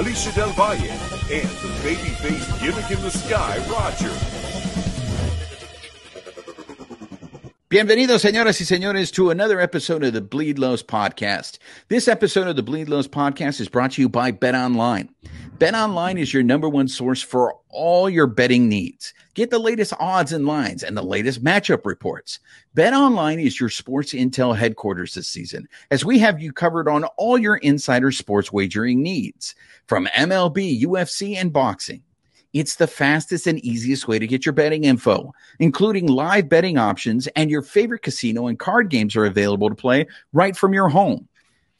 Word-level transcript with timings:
Alicia 0.00 0.32
Del 0.32 0.48
Valle, 0.52 0.78
and 0.78 1.50
the 1.60 1.80
baby-faced 1.82 2.58
gimmick 2.58 2.90
in 2.90 2.98
the 3.02 3.10
sky, 3.10 3.58
Roger. 3.68 4.08
Bienvenidos, 7.68 8.22
señoras 8.22 8.58
y 8.62 8.64
señores, 8.64 9.12
to 9.12 9.28
another 9.28 9.60
episode 9.60 10.02
of 10.02 10.14
the 10.14 10.22
Bleed 10.22 10.58
Los 10.58 10.82
Podcast. 10.82 11.58
This 11.88 12.08
episode 12.08 12.48
of 12.48 12.56
the 12.56 12.62
Bleed 12.62 12.88
Los 12.88 13.08
Podcast 13.08 13.60
is 13.60 13.68
brought 13.68 13.92
to 13.92 14.00
you 14.00 14.08
by 14.08 14.30
Bet 14.30 14.54
Online. 14.54 15.10
Bet 15.58 15.74
Online 15.74 16.16
is 16.16 16.32
your 16.32 16.42
number 16.42 16.66
one 16.66 16.88
source 16.88 17.20
for 17.20 17.56
all 17.68 18.08
your 18.08 18.26
betting 18.26 18.70
needs. 18.70 19.12
Get 19.34 19.50
the 19.50 19.60
latest 19.60 19.92
odds 20.00 20.32
and 20.32 20.44
lines 20.44 20.82
and 20.82 20.96
the 20.96 21.02
latest 21.02 21.44
matchup 21.44 21.86
reports. 21.86 22.40
Bet 22.74 22.92
Online 22.92 23.38
is 23.38 23.60
your 23.60 23.68
sports 23.68 24.12
intel 24.12 24.56
headquarters 24.56 25.14
this 25.14 25.28
season, 25.28 25.68
as 25.92 26.04
we 26.04 26.18
have 26.18 26.40
you 26.40 26.52
covered 26.52 26.88
on 26.88 27.04
all 27.16 27.38
your 27.38 27.58
insider 27.58 28.10
sports 28.10 28.52
wagering 28.52 29.02
needs, 29.02 29.54
from 29.86 30.06
MLB, 30.16 30.82
UFC, 30.82 31.36
and 31.36 31.52
boxing. 31.52 32.02
It's 32.52 32.74
the 32.74 32.88
fastest 32.88 33.46
and 33.46 33.60
easiest 33.60 34.08
way 34.08 34.18
to 34.18 34.26
get 34.26 34.44
your 34.44 34.52
betting 34.52 34.82
info, 34.82 35.32
including 35.60 36.08
live 36.08 36.48
betting 36.48 36.76
options, 36.76 37.28
and 37.28 37.48
your 37.48 37.62
favorite 37.62 38.02
casino 38.02 38.48
and 38.48 38.58
card 38.58 38.90
games 38.90 39.14
are 39.14 39.26
available 39.26 39.68
to 39.68 39.76
play 39.76 40.08
right 40.32 40.56
from 40.56 40.74
your 40.74 40.88
home. 40.88 41.28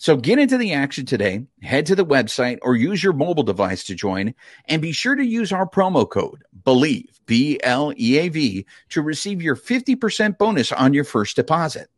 So 0.00 0.16
get 0.16 0.38
into 0.38 0.56
the 0.56 0.72
action 0.72 1.04
today, 1.04 1.44
head 1.62 1.84
to 1.86 1.94
the 1.94 2.06
website 2.06 2.56
or 2.62 2.74
use 2.74 3.04
your 3.04 3.12
mobile 3.12 3.42
device 3.42 3.84
to 3.84 3.94
join, 3.94 4.34
and 4.64 4.80
be 4.80 4.92
sure 4.92 5.14
to 5.14 5.22
use 5.22 5.52
our 5.52 5.68
promo 5.68 6.08
code 6.08 6.42
BELIEVE, 6.64 7.20
B 7.26 7.60
L 7.62 7.92
E 7.94 8.16
A 8.16 8.30
V, 8.30 8.64
to 8.88 9.02
receive 9.02 9.42
your 9.42 9.54
50% 9.54 10.38
bonus 10.38 10.72
on 10.72 10.94
your 10.94 11.04
first 11.04 11.36
deposit. 11.36 11.90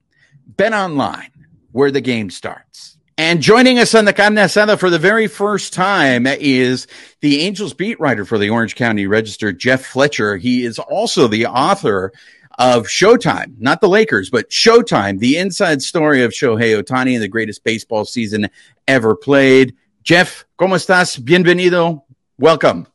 Bet 0.44 0.72
online, 0.72 1.30
where 1.70 1.92
the 1.92 2.00
game 2.00 2.28
starts. 2.30 2.98
And 3.18 3.40
joining 3.40 3.78
us 3.78 3.94
on 3.94 4.04
the 4.04 4.12
Carne 4.12 4.34
Asada 4.34 4.80
for 4.80 4.90
the 4.90 4.98
very 4.98 5.28
first 5.28 5.72
time 5.72 6.26
is 6.26 6.88
the 7.20 7.42
Angels 7.42 7.72
beat 7.72 8.00
writer 8.00 8.24
for 8.24 8.36
the 8.36 8.50
Orange 8.50 8.74
County 8.74 9.06
Register, 9.06 9.52
Jeff 9.52 9.86
Fletcher. 9.86 10.38
He 10.38 10.64
is 10.64 10.80
also 10.80 11.28
the 11.28 11.46
author 11.46 12.12
of 12.58 12.86
Showtime, 12.86 13.58
not 13.58 13.80
the 13.80 13.88
Lakers, 13.88 14.30
but 14.30 14.50
Showtime, 14.50 15.18
the 15.18 15.38
inside 15.38 15.82
story 15.82 16.22
of 16.22 16.32
Shohei 16.32 16.80
Ohtani 16.80 17.14
and 17.14 17.22
the 17.22 17.28
greatest 17.28 17.64
baseball 17.64 18.04
season 18.04 18.48
ever 18.86 19.14
played. 19.14 19.74
Jeff, 20.02 20.44
¿cómo 20.58 20.76
estás? 20.76 21.18
Bienvenido. 21.22 22.02
Welcome. 22.38 22.86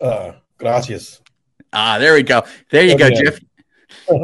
Uh, 0.00 0.32
gracias. 0.58 1.20
Ah, 1.72 1.98
there 1.98 2.14
we 2.14 2.22
go. 2.22 2.42
There 2.70 2.84
you 2.84 2.96
go, 2.96 3.10
Jeff. 3.10 3.40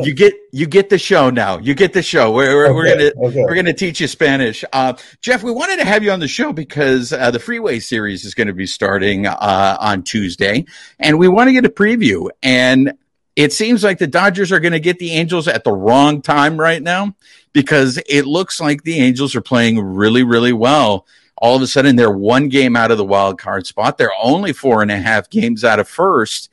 You 0.03 0.13
get 0.13 0.35
you 0.53 0.67
get 0.67 0.91
the 0.91 0.99
show 0.99 1.31
now. 1.31 1.59
You 1.59 1.75
get 1.75 1.93
the 1.93 2.03
show. 2.03 2.33
We're 2.33 2.57
we're, 2.57 2.75
we're 2.75 2.89
gonna 2.89 3.29
okay. 3.29 3.43
we're 3.43 3.55
gonna 3.55 3.73
teach 3.73 4.01
you 4.01 4.07
Spanish. 4.07 4.65
Uh, 4.73 4.95
Jeff, 5.23 5.43
we 5.43 5.53
wanted 5.53 5.79
to 5.79 5.85
have 5.85 6.03
you 6.03 6.11
on 6.11 6.21
the 6.21 6.29
show 6.29 6.53
because 6.53 7.13
uh, 7.13 7.31
the 7.31 7.39
Freeway 7.39 7.79
series 7.79 8.25
is 8.25 8.35
going 8.35 8.49
to 8.49 8.53
be 8.53 8.67
starting 8.67 9.27
uh, 9.27 9.77
on 9.81 10.03
Tuesday, 10.03 10.67
and 10.99 11.19
we 11.19 11.29
want 11.29 11.49
to 11.49 11.53
get 11.53 11.65
a 11.65 11.71
preview. 11.71 12.29
And 12.43 12.93
it 13.41 13.55
seems 13.55 13.83
like 13.83 13.97
the 13.97 14.07
Dodgers 14.07 14.53
are 14.53 14.61
going 14.61 14.73
to 14.73 14.81
get 14.81 14.99
the 14.99 15.13
Angels 15.13 15.49
at 15.49 15.65
the 15.65 15.73
wrong 15.73 16.21
time 16.21 16.61
right 16.61 16.83
now 16.83 17.15
because 17.55 17.99
it 18.07 18.27
looks 18.27 18.61
like 18.61 18.83
the 18.83 18.99
Angels 18.99 19.35
are 19.35 19.41
playing 19.41 19.81
really 19.81 20.23
really 20.23 20.53
well. 20.53 21.07
All 21.39 21.57
of 21.57 21.63
a 21.63 21.67
sudden, 21.67 21.97
they're 21.97 22.11
one 22.11 22.51
game 22.51 22.77
out 22.77 22.91
of 22.91 22.99
the 22.99 23.05
wild 23.05 23.39
card 23.39 23.67
spot. 23.67 23.97
They're 23.97 24.13
only 24.23 24.53
four 24.53 24.83
and 24.83 24.91
a 24.91 24.99
half 24.99 25.31
games 25.31 25.65
out 25.65 25.81
of 25.81 25.89
first. 25.89 26.51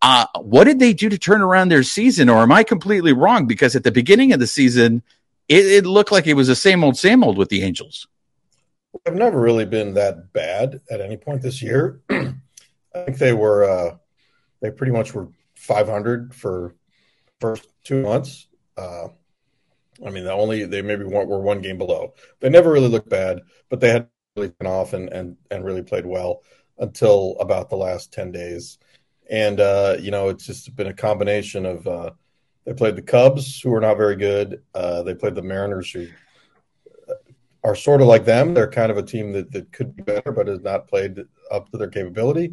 Uh, 0.00 0.24
what 0.40 0.64
did 0.64 0.78
they 0.78 0.94
do 0.94 1.10
to 1.10 1.18
turn 1.18 1.42
around 1.42 1.68
their 1.68 1.82
season, 1.82 2.30
or 2.30 2.38
am 2.38 2.52
I 2.52 2.62
completely 2.62 3.12
wrong? 3.12 3.46
Because 3.46 3.76
at 3.76 3.84
the 3.84 3.92
beginning 3.92 4.32
of 4.32 4.40
the 4.40 4.46
season, 4.46 5.02
it, 5.46 5.66
it 5.66 5.86
looked 5.86 6.10
like 6.10 6.26
it 6.26 6.34
was 6.34 6.48
the 6.48 6.56
same 6.56 6.82
old, 6.82 6.96
same 6.96 7.22
old 7.22 7.36
with 7.36 7.50
the 7.50 7.62
Angels. 7.62 8.06
They've 9.04 9.14
never 9.14 9.38
really 9.38 9.66
been 9.66 9.92
that 9.94 10.32
bad 10.32 10.80
at 10.90 11.02
any 11.02 11.18
point 11.18 11.42
this 11.42 11.60
year. 11.60 12.00
I 12.10 12.34
think 12.94 13.18
they 13.18 13.34
were 13.34 13.64
uh, 13.64 13.96
they 14.62 14.70
pretty 14.70 14.92
much 14.92 15.12
were 15.12 15.28
500 15.64 16.34
for 16.34 16.74
first 17.40 17.68
two 17.82 18.02
months. 18.02 18.46
Uh, 18.76 19.08
I 20.04 20.10
mean, 20.10 20.24
the 20.24 20.32
only 20.32 20.64
they 20.64 20.82
maybe 20.82 21.04
were 21.04 21.40
one 21.40 21.60
game 21.60 21.78
below. 21.78 22.14
They 22.40 22.50
never 22.50 22.70
really 22.70 22.88
looked 22.88 23.08
bad, 23.08 23.42
but 23.68 23.80
they 23.80 23.90
had 23.90 24.08
really 24.36 24.52
been 24.58 24.66
off 24.66 24.92
and 24.92 25.08
and 25.10 25.36
and 25.50 25.64
really 25.64 25.82
played 25.82 26.06
well 26.06 26.42
until 26.78 27.36
about 27.38 27.70
the 27.70 27.76
last 27.76 28.12
10 28.12 28.32
days. 28.32 28.78
And 29.30 29.60
uh, 29.60 29.96
you 30.00 30.10
know, 30.10 30.28
it's 30.28 30.46
just 30.46 30.74
been 30.74 30.88
a 30.88 30.94
combination 30.94 31.64
of 31.64 31.86
uh, 31.86 32.10
they 32.64 32.74
played 32.74 32.96
the 32.96 33.02
Cubs, 33.02 33.60
who 33.60 33.72
are 33.74 33.80
not 33.80 33.96
very 33.96 34.16
good. 34.16 34.62
Uh, 34.74 35.02
they 35.02 35.14
played 35.14 35.34
the 35.34 35.42
Mariners, 35.42 35.90
who 35.90 36.08
are 37.62 37.74
sort 37.74 38.02
of 38.02 38.06
like 38.06 38.24
them. 38.24 38.52
They're 38.52 38.70
kind 38.70 38.90
of 38.90 38.98
a 38.98 39.02
team 39.02 39.32
that, 39.32 39.50
that 39.52 39.72
could 39.72 39.96
be 39.96 40.02
better, 40.02 40.32
but 40.32 40.48
has 40.48 40.60
not 40.60 40.88
played 40.88 41.24
up 41.50 41.70
to 41.70 41.78
their 41.78 41.88
capability. 41.88 42.52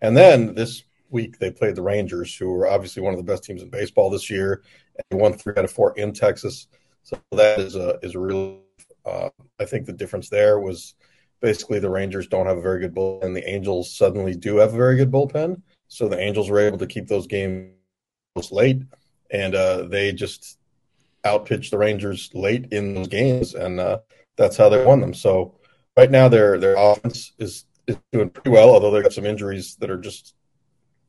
And 0.00 0.16
then 0.16 0.54
this 0.54 0.84
week 1.12 1.38
they 1.38 1.50
played 1.50 1.76
the 1.76 1.82
Rangers, 1.82 2.34
who 2.36 2.52
are 2.54 2.66
obviously 2.66 3.02
one 3.02 3.12
of 3.12 3.18
the 3.18 3.30
best 3.30 3.44
teams 3.44 3.62
in 3.62 3.70
baseball 3.70 4.10
this 4.10 4.30
year, 4.30 4.62
and 5.10 5.20
won 5.20 5.32
three 5.32 5.54
out 5.56 5.64
of 5.64 5.70
four 5.70 5.96
in 5.96 6.12
Texas. 6.12 6.68
So 7.02 7.18
that 7.32 7.60
is 7.60 7.76
a 7.76 7.98
is 8.02 8.14
a 8.14 8.20
real. 8.20 8.60
Uh, 9.04 9.30
I 9.58 9.64
think 9.64 9.86
the 9.86 9.92
difference 9.92 10.28
there 10.28 10.60
was 10.60 10.94
basically 11.40 11.80
the 11.80 11.90
Rangers 11.90 12.28
don't 12.28 12.46
have 12.46 12.56
a 12.56 12.62
very 12.62 12.80
good 12.80 12.94
bullpen, 12.94 13.34
the 13.34 13.48
Angels 13.48 13.94
suddenly 13.94 14.34
do 14.34 14.56
have 14.56 14.72
a 14.72 14.76
very 14.76 14.96
good 14.96 15.10
bullpen. 15.10 15.60
So 15.88 16.08
the 16.08 16.18
Angels 16.18 16.48
were 16.48 16.60
able 16.60 16.78
to 16.78 16.86
keep 16.86 17.08
those 17.08 17.26
games 17.26 17.72
late, 18.50 18.82
and 19.30 19.54
uh, 19.54 19.82
they 19.88 20.12
just 20.12 20.58
outpitched 21.26 21.70
the 21.70 21.78
Rangers 21.78 22.30
late 22.32 22.72
in 22.72 22.94
those 22.94 23.08
games, 23.08 23.54
and 23.54 23.78
uh, 23.78 23.98
that's 24.36 24.56
how 24.56 24.68
they 24.68 24.84
won 24.84 25.00
them. 25.00 25.12
So 25.12 25.58
right 25.96 26.10
now 26.10 26.28
their 26.28 26.58
their 26.58 26.76
offense 26.76 27.32
is 27.38 27.66
is 27.86 27.98
doing 28.12 28.30
pretty 28.30 28.50
well, 28.50 28.70
although 28.70 28.90
they 28.90 29.02
got 29.02 29.12
some 29.12 29.26
injuries 29.26 29.76
that 29.76 29.90
are 29.90 29.98
just 29.98 30.34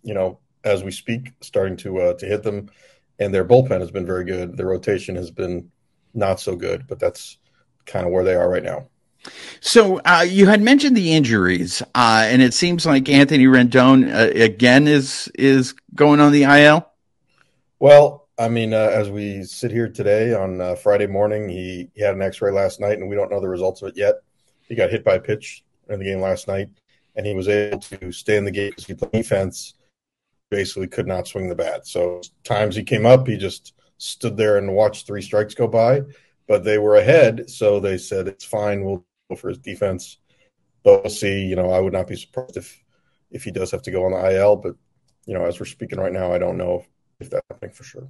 you 0.03 0.13
know 0.13 0.39
as 0.63 0.83
we 0.83 0.91
speak 0.91 1.33
starting 1.41 1.77
to 1.77 1.99
uh, 1.99 2.13
to 2.15 2.25
hit 2.25 2.43
them, 2.43 2.69
and 3.19 3.33
their 3.33 3.45
bullpen 3.45 3.79
has 3.79 3.91
been 3.91 4.05
very 4.05 4.25
good. 4.25 4.57
Their 4.57 4.67
rotation 4.67 5.15
has 5.15 5.31
been 5.31 5.69
not 6.13 6.39
so 6.39 6.55
good, 6.55 6.85
but 6.87 6.99
that's 6.99 7.37
kind 7.85 8.05
of 8.05 8.11
where 8.11 8.23
they 8.23 8.35
are 8.35 8.49
right 8.49 8.63
now. 8.63 8.87
So 9.61 9.99
uh, 9.99 10.25
you 10.27 10.47
had 10.47 10.61
mentioned 10.61 10.97
the 10.97 11.13
injuries, 11.13 11.81
uh, 11.95 12.25
and 12.27 12.41
it 12.41 12.53
seems 12.53 12.85
like 12.85 13.07
Anthony 13.07 13.45
Rendon 13.45 14.13
uh, 14.13 14.31
again 14.43 14.87
is 14.87 15.31
is 15.35 15.73
going 15.95 16.19
on 16.19 16.31
the 16.31 16.43
IL. 16.43 16.89
Well, 17.79 18.27
I 18.37 18.49
mean, 18.49 18.73
uh, 18.73 18.89
as 18.91 19.09
we 19.09 19.43
sit 19.43 19.71
here 19.71 19.87
today 19.87 20.33
on 20.33 20.59
uh, 20.59 20.75
Friday 20.75 21.07
morning, 21.07 21.49
he, 21.49 21.89
he 21.93 22.01
had 22.01 22.15
an 22.15 22.21
X-ray 22.21 22.51
last 22.51 22.79
night, 22.79 22.97
and 22.97 23.07
we 23.07 23.15
don't 23.15 23.29
know 23.29 23.39
the 23.39 23.47
results 23.47 23.81
of 23.81 23.89
it 23.89 23.97
yet. 23.97 24.15
He 24.67 24.75
got 24.75 24.89
hit 24.89 25.03
by 25.03 25.15
a 25.15 25.19
pitch 25.19 25.63
in 25.89 25.99
the 25.99 26.05
game 26.05 26.19
last 26.19 26.47
night, 26.47 26.69
and 27.15 27.25
he 27.25 27.35
was 27.35 27.47
able 27.47 27.79
to 27.79 28.11
stay 28.11 28.37
in 28.37 28.45
the 28.45 28.51
game 28.51 28.69
because 28.69 28.85
he 28.85 28.93
played 28.93 29.11
defense. 29.11 29.75
Basically, 30.53 30.87
could 30.87 31.07
not 31.07 31.27
swing 31.27 31.49
the 31.49 31.55
bat. 31.55 31.87
So 31.87 32.21
times 32.43 32.75
he 32.75 32.83
came 32.83 33.07
up, 33.07 33.27
he 33.27 33.37
just 33.37 33.73
stood 33.97 34.37
there 34.37 34.59
and 34.59 34.75
watched 34.75 35.07
three 35.07 35.23
strikes 35.23 35.55
go 35.55 35.67
by. 35.67 36.03
But 36.47 36.63
they 36.63 36.77
were 36.77 36.97
ahead, 36.97 37.49
so 37.49 37.79
they 37.79 37.97
said 37.97 38.27
it's 38.27 38.45
fine. 38.45 38.85
We'll 38.85 39.03
go 39.31 39.35
for 39.35 39.49
his 39.49 39.57
defense. 39.57 40.19
But 40.83 41.01
we'll 41.01 41.09
see. 41.09 41.43
You 41.43 41.55
know, 41.55 41.71
I 41.71 41.79
would 41.79 41.91
not 41.91 42.05
be 42.05 42.15
surprised 42.15 42.55
if 42.55 42.79
if 43.31 43.43
he 43.43 43.49
does 43.49 43.71
have 43.71 43.81
to 43.81 43.91
go 43.91 44.05
on 44.05 44.11
the 44.11 44.35
IL. 44.35 44.57
But 44.57 44.75
you 45.25 45.33
know, 45.33 45.43
as 45.43 45.59
we're 45.59 45.65
speaking 45.65 45.99
right 45.99 46.13
now, 46.13 46.31
I 46.31 46.37
don't 46.37 46.59
know 46.59 46.85
if 47.19 47.31
that's 47.31 47.47
happening 47.49 47.71
for 47.71 47.83
sure. 47.83 48.07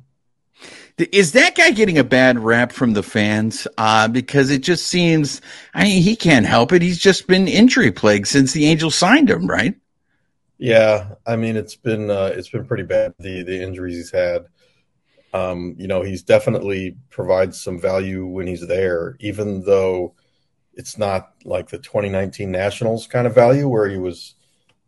Is 0.98 1.32
that 1.32 1.56
guy 1.56 1.72
getting 1.72 1.98
a 1.98 2.04
bad 2.04 2.40
rap 2.40 2.74
from 2.74 2.92
the 2.92 3.04
fans? 3.04 3.70
Uh, 3.78 4.10
because 4.10 4.52
it 4.52 4.62
just 4.62 4.86
seems, 4.88 5.40
I 5.74 5.86
mean, 5.86 6.04
he 6.04 6.18
can't 6.18 6.46
help 6.46 6.74
it. 6.74 6.82
He's 6.82 7.00
just 7.00 7.26
been 7.26 7.48
injury 7.48 7.92
plagued 7.92 8.28
since 8.28 8.52
the 8.52 8.66
Angels 8.66 8.96
signed 8.96 9.30
him, 9.30 9.48
right? 9.48 9.76
Yeah, 10.64 11.16
I 11.28 11.36
mean 11.36 11.58
it's 11.58 11.76
been 11.76 12.10
uh, 12.10 12.32
it's 12.34 12.48
been 12.48 12.66
pretty 12.66 12.84
bad 12.84 13.14
the 13.20 13.44
the 13.44 13.62
injuries 13.62 13.98
he's 13.98 14.12
had. 14.12 14.46
Um, 15.34 15.76
you 15.78 15.88
know, 15.88 16.04
he's 16.04 16.24
definitely 16.24 16.96
provides 17.10 17.62
some 17.62 17.78
value 17.78 18.26
when 18.26 18.48
he's 18.48 18.66
there, 18.66 19.18
even 19.20 19.66
though 19.66 20.16
it's 20.74 20.98
not 20.98 21.34
like 21.44 21.68
the 21.68 21.80
2019 21.80 22.50
Nationals 22.50 23.08
kind 23.08 23.28
of 23.28 23.36
value 23.36 23.68
where 23.68 23.90
he 23.90 23.98
was, 23.98 24.36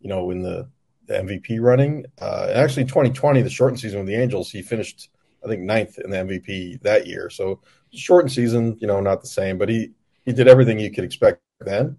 you 0.00 0.08
know, 0.08 0.30
in 0.30 0.40
the, 0.40 0.66
the 1.08 1.14
MVP 1.18 1.60
running. 1.60 2.06
Uh, 2.22 2.50
actually, 2.54 2.84
2020, 2.84 3.42
the 3.42 3.50
shortened 3.50 3.78
season 3.78 3.98
with 3.98 4.08
the 4.08 4.14
Angels, 4.16 4.50
he 4.50 4.62
finished 4.62 5.10
I 5.44 5.48
think 5.48 5.60
ninth 5.62 5.98
in 5.98 6.10
the 6.10 6.16
MVP 6.16 6.80
that 6.84 7.06
year. 7.06 7.28
So 7.28 7.60
shortened 7.92 8.32
season, 8.32 8.78
you 8.80 8.86
know, 8.86 9.00
not 9.00 9.20
the 9.20 9.26
same, 9.26 9.58
but 9.58 9.68
he 9.68 9.90
he 10.24 10.32
did 10.32 10.48
everything 10.48 10.78
you 10.78 10.90
could 10.90 11.04
expect 11.04 11.42
then. 11.60 11.98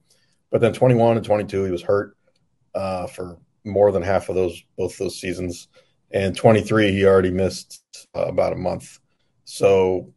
But 0.49 0.61
then 0.61 0.73
21 0.73 1.17
and 1.17 1.25
22, 1.25 1.65
he 1.65 1.71
was 1.71 1.83
hurt 1.83 2.17
uh, 2.73 3.05
for 3.05 3.37
more 3.67 3.91
than 3.91 4.03
half 4.03 4.29
of 4.29 4.35
those 4.35 4.63
both 4.77 4.97
those 4.97 5.19
seasons, 5.19 5.67
and 6.11 6.35
23 6.35 6.91
he 6.91 7.05
already 7.05 7.31
missed 7.31 7.83
uh, 8.15 8.25
about 8.25 8.53
a 8.53 8.57
month. 8.57 8.99
So 9.45 10.13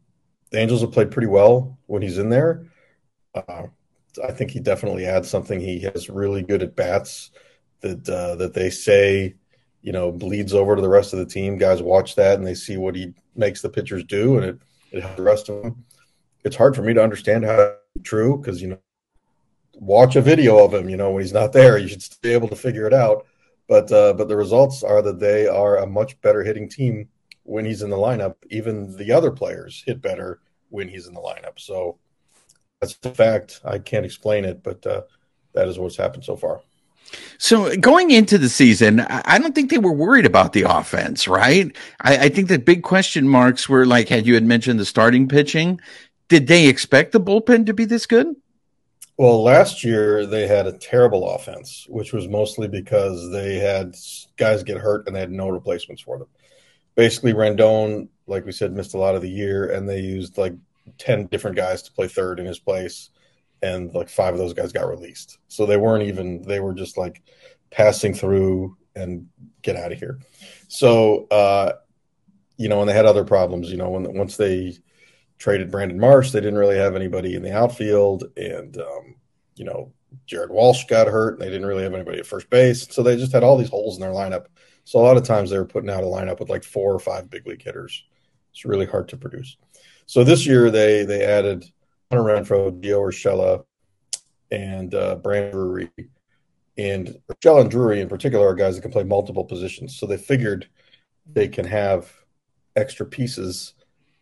the 0.51 0.59
Angels 0.59 0.81
have 0.81 0.91
played 0.91 1.11
pretty 1.11 1.27
well 1.27 1.77
when 1.87 2.01
he's 2.01 2.17
in 2.17 2.29
there. 2.29 2.65
Uh, 3.33 3.67
I 4.23 4.31
think 4.31 4.51
he 4.51 4.59
definitely 4.59 5.05
adds 5.05 5.29
something. 5.29 5.59
He 5.59 5.79
has 5.81 6.09
really 6.09 6.43
good 6.43 6.63
at 6.63 6.75
bats 6.75 7.31
that 7.81 8.07
uh, 8.07 8.35
that 8.35 8.53
they 8.53 8.69
say 8.69 9.35
you 9.81 9.91
know 9.91 10.11
bleeds 10.11 10.53
over 10.53 10.75
to 10.75 10.81
the 10.81 10.89
rest 10.89 11.13
of 11.13 11.19
the 11.19 11.25
team. 11.25 11.57
Guys 11.57 11.81
watch 11.81 12.15
that 12.15 12.37
and 12.37 12.45
they 12.45 12.53
see 12.53 12.77
what 12.77 12.95
he 12.95 13.13
makes 13.35 13.61
the 13.61 13.69
pitchers 13.69 14.03
do, 14.03 14.37
and 14.37 14.45
it 14.45 14.59
it 14.91 15.01
helps 15.01 15.17
the 15.17 15.23
rest 15.23 15.49
of 15.49 15.61
them. 15.63 15.85
It's 16.43 16.55
hard 16.55 16.75
for 16.75 16.81
me 16.81 16.93
to 16.93 17.03
understand 17.03 17.45
how 17.45 17.75
true 18.03 18.37
because 18.37 18.61
you 18.61 18.69
know 18.69 18.79
watch 19.75 20.15
a 20.15 20.21
video 20.21 20.63
of 20.63 20.73
him. 20.73 20.89
You 20.89 20.97
know 20.97 21.11
when 21.11 21.21
he's 21.21 21.33
not 21.33 21.53
there, 21.53 21.77
you 21.77 21.87
should 21.87 22.03
be 22.21 22.33
able 22.33 22.47
to 22.49 22.55
figure 22.55 22.87
it 22.87 22.93
out. 22.93 23.25
But 23.71 23.89
uh, 23.89 24.11
but 24.15 24.27
the 24.27 24.35
results 24.35 24.83
are 24.83 25.01
that 25.01 25.21
they 25.21 25.47
are 25.47 25.77
a 25.77 25.87
much 25.87 26.19
better 26.19 26.43
hitting 26.43 26.67
team 26.67 27.07
when 27.43 27.63
he's 27.63 27.81
in 27.81 27.89
the 27.89 27.95
lineup. 27.95 28.35
Even 28.49 28.97
the 28.97 29.13
other 29.13 29.31
players 29.31 29.81
hit 29.87 30.01
better 30.01 30.41
when 30.71 30.89
he's 30.89 31.07
in 31.07 31.13
the 31.13 31.21
lineup. 31.21 31.57
So 31.57 31.97
that's 32.81 32.99
a 33.03 33.11
fact. 33.11 33.61
I 33.63 33.79
can't 33.79 34.05
explain 34.05 34.43
it, 34.43 34.61
but 34.61 34.85
uh, 34.85 35.03
that 35.53 35.69
is 35.69 35.79
what's 35.79 35.95
happened 35.95 36.25
so 36.25 36.35
far. 36.35 36.59
So 37.37 37.73
going 37.77 38.11
into 38.11 38.37
the 38.37 38.49
season, 38.49 38.99
I 38.99 39.39
don't 39.39 39.55
think 39.55 39.69
they 39.69 39.77
were 39.77 39.93
worried 39.93 40.25
about 40.25 40.51
the 40.51 40.63
offense, 40.63 41.25
right? 41.25 41.73
I, 42.01 42.25
I, 42.25 42.29
think 42.29 42.49
the 42.49 42.59
big 42.59 42.83
question 42.83 43.25
marks 43.25 43.69
were 43.69 43.85
like, 43.85 44.09
had 44.09 44.27
you 44.27 44.33
had 44.33 44.43
mentioned 44.43 44.81
the 44.81 44.85
starting 44.85 45.29
pitching, 45.29 45.79
did 46.27 46.47
they 46.47 46.67
expect 46.67 47.13
the 47.13 47.21
bullpen 47.21 47.67
to 47.67 47.73
be 47.73 47.85
this 47.85 48.05
good? 48.05 48.35
Well, 49.21 49.43
last 49.43 49.83
year 49.83 50.25
they 50.25 50.47
had 50.47 50.65
a 50.65 50.75
terrible 50.75 51.29
offense, 51.29 51.85
which 51.87 52.11
was 52.11 52.27
mostly 52.27 52.67
because 52.67 53.31
they 53.31 53.59
had 53.59 53.95
guys 54.35 54.63
get 54.63 54.79
hurt 54.79 55.05
and 55.05 55.15
they 55.15 55.19
had 55.19 55.29
no 55.29 55.47
replacements 55.47 56.01
for 56.01 56.17
them. 56.17 56.27
Basically, 56.95 57.31
Rendon, 57.31 58.07
like 58.25 58.47
we 58.47 58.51
said, 58.51 58.73
missed 58.73 58.95
a 58.95 58.97
lot 58.97 59.13
of 59.13 59.21
the 59.21 59.29
year, 59.29 59.73
and 59.73 59.87
they 59.87 59.99
used 59.99 60.39
like 60.39 60.55
10 60.97 61.27
different 61.27 61.55
guys 61.55 61.83
to 61.83 61.91
play 61.91 62.07
third 62.07 62.39
in 62.39 62.47
his 62.47 62.57
place, 62.57 63.11
and 63.61 63.93
like 63.93 64.09
five 64.09 64.33
of 64.33 64.39
those 64.39 64.55
guys 64.55 64.71
got 64.71 64.89
released. 64.89 65.37
So 65.49 65.67
they 65.67 65.77
weren't 65.77 66.07
even, 66.07 66.41
they 66.41 66.59
were 66.59 66.73
just 66.73 66.97
like 66.97 67.21
passing 67.69 68.15
through 68.15 68.75
and 68.95 69.27
get 69.61 69.75
out 69.75 69.91
of 69.91 69.99
here. 69.99 70.17
So, 70.67 71.27
uh, 71.29 71.73
you 72.57 72.69
know, 72.69 72.79
and 72.79 72.89
they 72.89 72.95
had 72.95 73.05
other 73.05 73.23
problems, 73.23 73.69
you 73.69 73.77
know, 73.77 73.91
when 73.91 74.17
once 74.17 74.35
they, 74.35 74.79
traded 75.41 75.71
Brandon 75.71 75.99
Marsh. 75.99 76.29
They 76.29 76.39
didn't 76.39 76.59
really 76.59 76.77
have 76.77 76.95
anybody 76.95 77.35
in 77.35 77.41
the 77.41 77.51
outfield, 77.51 78.25
and 78.37 78.77
um, 78.77 79.15
you 79.55 79.65
know 79.65 79.91
Jared 80.27 80.51
Walsh 80.51 80.85
got 80.85 81.07
hurt. 81.07 81.33
And 81.33 81.41
they 81.41 81.49
didn't 81.49 81.65
really 81.65 81.81
have 81.83 81.95
anybody 81.95 82.19
at 82.19 82.27
first 82.27 82.49
base, 82.49 82.87
so 82.91 83.01
they 83.01 83.17
just 83.17 83.33
had 83.33 83.43
all 83.43 83.57
these 83.57 83.69
holes 83.69 83.97
in 83.97 84.01
their 84.01 84.11
lineup. 84.11 84.45
So 84.83 84.99
a 84.99 85.01
lot 85.01 85.17
of 85.17 85.23
times 85.23 85.49
they 85.49 85.57
were 85.57 85.65
putting 85.65 85.89
out 85.89 86.03
a 86.03 86.07
lineup 86.07 86.39
with 86.39 86.49
like 86.49 86.63
four 86.63 86.93
or 86.93 86.99
five 86.99 87.29
big 87.31 87.47
league 87.47 87.63
hitters. 87.63 88.03
It's 88.51 88.65
really 88.65 88.85
hard 88.85 89.09
to 89.09 89.17
produce. 89.17 89.57
So 90.05 90.23
this 90.23 90.45
year 90.45 90.69
they 90.69 91.05
they 91.05 91.25
added 91.25 91.65
Hunter 92.11 92.23
Renfroe, 92.23 92.79
Gio 92.79 92.99
Urshela, 92.99 93.65
and 94.51 94.93
uh, 94.93 95.15
Brandon 95.15 95.51
Drury. 95.51 95.89
And 96.77 97.17
Urshela 97.31 97.61
and 97.61 97.71
Drury 97.71 97.99
in 97.99 98.09
particular 98.09 98.47
are 98.47 98.55
guys 98.55 98.75
that 98.75 98.83
can 98.83 98.91
play 98.91 99.03
multiple 99.03 99.43
positions. 99.43 99.97
So 99.97 100.05
they 100.05 100.17
figured 100.17 100.69
they 101.25 101.47
can 101.47 101.65
have 101.65 102.13
extra 102.75 103.07
pieces 103.07 103.73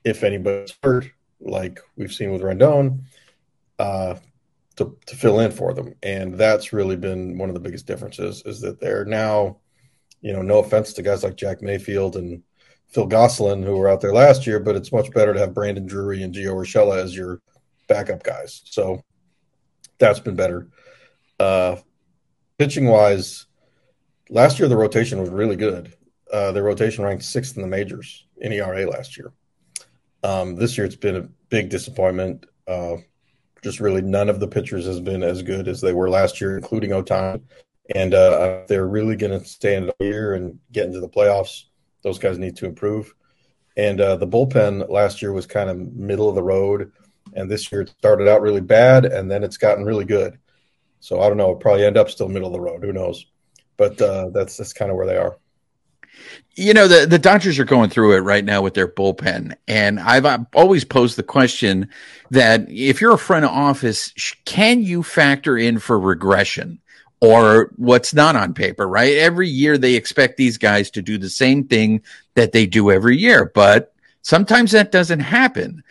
if 0.03 0.23
anybody's 0.23 0.75
hurt, 0.83 1.09
like 1.39 1.79
we've 1.95 2.13
seen 2.13 2.31
with 2.31 2.41
Rendon, 2.41 3.01
uh, 3.77 4.15
to, 4.77 4.97
to 5.05 5.15
fill 5.15 5.39
in 5.39 5.51
for 5.51 5.73
them. 5.73 5.93
And 6.03 6.35
that's 6.35 6.73
really 6.73 6.95
been 6.95 7.37
one 7.37 7.49
of 7.49 7.53
the 7.53 7.61
biggest 7.61 7.85
differences 7.85 8.43
is 8.45 8.61
that 8.61 8.79
they're 8.79 9.05
now, 9.05 9.57
you 10.21 10.33
know, 10.33 10.41
no 10.41 10.59
offense 10.59 10.93
to 10.93 11.01
guys 11.01 11.23
like 11.23 11.35
Jack 11.35 11.61
Mayfield 11.61 12.15
and 12.15 12.43
Phil 12.87 13.05
Gosselin 13.05 13.61
who 13.61 13.77
were 13.77 13.89
out 13.89 14.01
there 14.01 14.13
last 14.13 14.47
year, 14.47 14.59
but 14.59 14.75
it's 14.75 14.91
much 14.91 15.11
better 15.11 15.33
to 15.33 15.39
have 15.39 15.53
Brandon 15.53 15.85
Drury 15.85 16.23
and 16.23 16.33
Gio 16.33 16.53
Urshela 16.55 16.97
as 16.97 17.15
your 17.15 17.41
backup 17.87 18.23
guys. 18.23 18.61
So 18.65 19.03
that's 19.97 20.19
been 20.19 20.35
better. 20.35 20.69
Uh, 21.39 21.77
pitching 22.57 22.87
wise, 22.87 23.45
last 24.29 24.59
year 24.59 24.67
the 24.67 24.77
rotation 24.77 25.19
was 25.19 25.29
really 25.29 25.55
good. 25.55 25.93
Uh, 26.31 26.51
the 26.51 26.63
rotation 26.63 27.03
ranked 27.03 27.23
sixth 27.23 27.55
in 27.57 27.61
the 27.61 27.67
majors 27.67 28.25
in 28.37 28.53
ERA 28.53 28.89
last 28.89 29.17
year. 29.17 29.33
Um, 30.23 30.55
this 30.55 30.77
year, 30.77 30.85
it's 30.85 30.95
been 30.95 31.15
a 31.15 31.29
big 31.49 31.69
disappointment. 31.69 32.45
Uh, 32.67 32.97
just 33.61 33.79
really 33.79 34.01
none 34.01 34.29
of 34.29 34.39
the 34.39 34.47
pitchers 34.47 34.85
has 34.85 34.99
been 34.99 35.23
as 35.23 35.41
good 35.43 35.67
as 35.67 35.81
they 35.81 35.93
were 35.93 36.09
last 36.09 36.39
year, 36.39 36.57
including 36.57 36.91
Ohtani. 36.91 37.41
And 37.95 38.13
uh, 38.13 38.61
they're 38.67 38.87
really 38.87 39.15
going 39.15 39.37
to 39.37 39.45
stay 39.45 39.75
stand 39.75 39.91
here 39.99 40.33
and 40.33 40.59
get 40.71 40.85
into 40.85 40.99
the 40.99 41.09
playoffs. 41.09 41.63
Those 42.03 42.19
guys 42.19 42.37
need 42.37 42.55
to 42.57 42.65
improve. 42.65 43.13
And 43.75 43.99
uh, 44.01 44.15
the 44.17 44.27
bullpen 44.27 44.89
last 44.89 45.21
year 45.21 45.31
was 45.31 45.45
kind 45.45 45.69
of 45.69 45.77
middle 45.77 46.29
of 46.29 46.35
the 46.35 46.43
road, 46.43 46.91
and 47.33 47.49
this 47.49 47.71
year 47.71 47.81
it 47.81 47.93
started 47.97 48.27
out 48.27 48.41
really 48.41 48.61
bad, 48.61 49.05
and 49.05 49.31
then 49.31 49.43
it's 49.43 49.57
gotten 49.57 49.85
really 49.85 50.05
good. 50.05 50.37
So 50.99 51.21
I 51.21 51.29
don't 51.29 51.37
know. 51.37 51.55
Probably 51.55 51.85
end 51.85 51.97
up 51.97 52.09
still 52.09 52.27
middle 52.27 52.47
of 52.47 52.53
the 52.53 52.59
road. 52.59 52.83
Who 52.83 52.91
knows? 52.91 53.25
But 53.77 54.01
uh, 54.01 54.29
that's 54.33 54.57
that's 54.57 54.73
kind 54.73 54.91
of 54.91 54.97
where 54.97 55.07
they 55.07 55.15
are. 55.15 55.37
You 56.55 56.73
know, 56.73 56.87
the, 56.87 57.05
the 57.05 57.19
Dodgers 57.19 57.59
are 57.59 57.65
going 57.65 57.89
through 57.89 58.17
it 58.17 58.19
right 58.19 58.43
now 58.43 58.61
with 58.61 58.73
their 58.73 58.87
bullpen. 58.87 59.55
And 59.67 59.99
I've, 59.99 60.25
I've 60.25 60.45
always 60.53 60.83
posed 60.83 61.15
the 61.15 61.23
question 61.23 61.89
that 62.31 62.69
if 62.69 62.99
you're 62.99 63.13
a 63.13 63.17
front 63.17 63.45
office, 63.45 64.13
can 64.45 64.81
you 64.81 65.03
factor 65.03 65.57
in 65.57 65.79
for 65.79 65.99
regression? 65.99 66.79
or 67.21 67.71
what's 67.75 68.13
not 68.13 68.35
on 68.35 68.53
paper, 68.53 68.87
right? 68.87 69.17
Every 69.17 69.49
year 69.49 69.77
they 69.77 69.95
expect 69.95 70.37
these 70.37 70.57
guys 70.57 70.89
to 70.91 71.01
do 71.01 71.17
the 71.17 71.29
same 71.29 71.65
thing 71.65 72.01
that 72.35 72.51
they 72.51 72.65
do 72.65 72.91
every 72.91 73.17
year, 73.17 73.51
but 73.53 73.93
sometimes 74.21 74.71
that 74.71 74.91
doesn't 74.91 75.19
happen. 75.19 75.83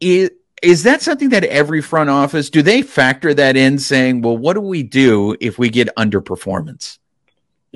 Is, 0.00 0.30
is 0.62 0.84
that 0.84 1.02
something 1.02 1.30
that 1.30 1.44
every 1.44 1.82
front 1.82 2.10
office, 2.10 2.50
do 2.50 2.62
they 2.62 2.82
factor 2.82 3.34
that 3.34 3.56
in 3.56 3.78
saying, 3.78 4.22
well, 4.22 4.36
what 4.36 4.54
do 4.54 4.60
we 4.60 4.82
do 4.82 5.36
if 5.40 5.58
we 5.58 5.68
get 5.68 5.94
underperformance? 5.96 6.98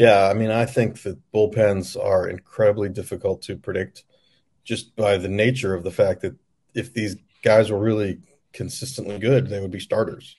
Yeah, 0.02 0.26
I 0.28 0.34
mean, 0.34 0.50
I 0.50 0.66
think 0.66 1.00
that 1.02 1.16
bullpens 1.32 1.96
are 1.96 2.28
incredibly 2.28 2.88
difficult 2.88 3.40
to 3.42 3.54
predict 3.54 4.02
just 4.64 4.96
by 4.96 5.16
the 5.16 5.28
nature 5.28 5.74
of 5.74 5.84
the 5.84 5.92
fact 5.92 6.22
that 6.22 6.34
if 6.74 6.92
these 6.92 7.14
guys 7.44 7.70
were 7.70 7.78
really 7.78 8.18
consistently 8.52 9.20
good, 9.20 9.46
they 9.46 9.60
would 9.60 9.70
be 9.70 9.78
starters. 9.78 10.34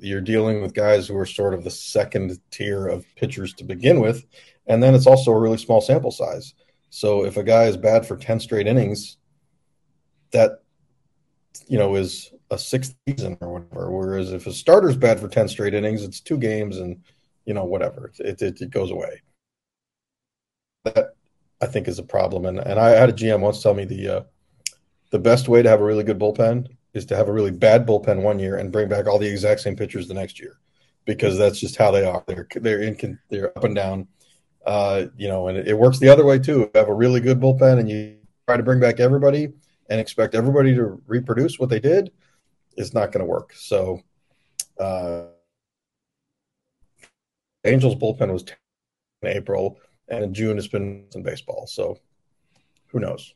You're 0.00 0.20
dealing 0.20 0.60
with 0.60 0.74
guys 0.74 1.06
who 1.06 1.16
are 1.16 1.24
sort 1.24 1.54
of 1.54 1.62
the 1.62 1.70
second 1.70 2.40
tier 2.50 2.88
of 2.88 3.06
pitchers 3.14 3.52
to 3.54 3.64
begin 3.64 4.00
with, 4.00 4.26
and 4.66 4.82
then 4.82 4.96
it's 4.96 5.06
also 5.06 5.30
a 5.30 5.38
really 5.38 5.58
small 5.58 5.80
sample 5.80 6.10
size. 6.10 6.52
So 6.90 7.24
if 7.24 7.36
a 7.36 7.44
guy 7.44 7.66
is 7.66 7.76
bad 7.76 8.04
for 8.04 8.16
10 8.16 8.40
straight 8.40 8.66
innings, 8.66 9.18
that 10.32 10.64
you 11.68 11.78
know 11.78 11.94
is 11.94 12.32
a 12.50 12.58
sixth 12.58 12.96
season 13.08 13.38
or 13.40 13.60
whatever. 13.60 13.92
Whereas 13.92 14.32
if 14.32 14.48
a 14.48 14.52
starter's 14.52 14.96
bad 14.96 15.20
for 15.20 15.28
10 15.28 15.46
straight 15.46 15.74
innings, 15.74 16.02
it's 16.02 16.18
two 16.18 16.38
games 16.38 16.78
and 16.78 17.04
you 17.46 17.54
know, 17.54 17.64
whatever. 17.64 18.12
It, 18.18 18.42
it, 18.42 18.60
it 18.60 18.70
goes 18.70 18.90
away. 18.90 19.22
That 20.84 21.14
I 21.60 21.66
think 21.66 21.88
is 21.88 21.98
a 21.98 22.02
problem. 22.02 22.44
And 22.44 22.58
and 22.58 22.78
I 22.78 22.90
had 22.90 23.08
a 23.08 23.12
GM 23.12 23.40
once 23.40 23.62
tell 23.62 23.74
me 23.74 23.84
the 23.84 24.08
uh, 24.08 24.22
the 25.10 25.18
best 25.18 25.48
way 25.48 25.62
to 25.62 25.68
have 25.68 25.80
a 25.80 25.84
really 25.84 26.04
good 26.04 26.18
bullpen 26.18 26.66
is 26.92 27.06
to 27.06 27.16
have 27.16 27.28
a 27.28 27.32
really 27.32 27.50
bad 27.50 27.86
bullpen 27.86 28.22
one 28.22 28.38
year 28.38 28.56
and 28.56 28.72
bring 28.72 28.88
back 28.88 29.06
all 29.06 29.18
the 29.18 29.28
exact 29.28 29.60
same 29.60 29.76
pitchers 29.76 30.08
the 30.08 30.14
next 30.14 30.38
year, 30.40 30.58
because 31.04 31.38
that's 31.38 31.58
just 31.58 31.76
how 31.76 31.90
they 31.90 32.04
are. 32.04 32.22
They're 32.26 32.48
they're 32.56 32.82
in 32.82 33.18
they're 33.30 33.56
up 33.56 33.64
and 33.64 33.74
down. 33.74 34.08
Uh, 34.66 35.06
you 35.16 35.28
know, 35.28 35.46
and 35.46 35.56
it, 35.56 35.68
it 35.68 35.78
works 35.78 36.00
the 36.00 36.08
other 36.08 36.24
way 36.24 36.40
too. 36.40 36.68
Have 36.74 36.88
a 36.88 36.94
really 36.94 37.20
good 37.20 37.40
bullpen 37.40 37.78
and 37.78 37.88
you 37.88 38.16
try 38.48 38.56
to 38.56 38.64
bring 38.64 38.80
back 38.80 38.98
everybody 38.98 39.52
and 39.88 40.00
expect 40.00 40.34
everybody 40.34 40.74
to 40.74 41.00
reproduce 41.06 41.56
what 41.60 41.70
they 41.70 41.78
did, 41.78 42.10
it's 42.76 42.92
not 42.92 43.12
going 43.12 43.24
to 43.24 43.30
work. 43.30 43.52
So. 43.54 44.02
Uh, 44.78 45.26
Angels 47.66 47.94
bullpen 47.94 48.32
was 48.32 48.44
in 49.22 49.28
April, 49.28 49.78
and 50.08 50.24
in 50.24 50.34
June 50.34 50.58
it's 50.58 50.68
been 50.68 51.04
in 51.14 51.22
baseball. 51.22 51.66
So 51.66 51.98
who 52.88 53.00
knows? 53.00 53.34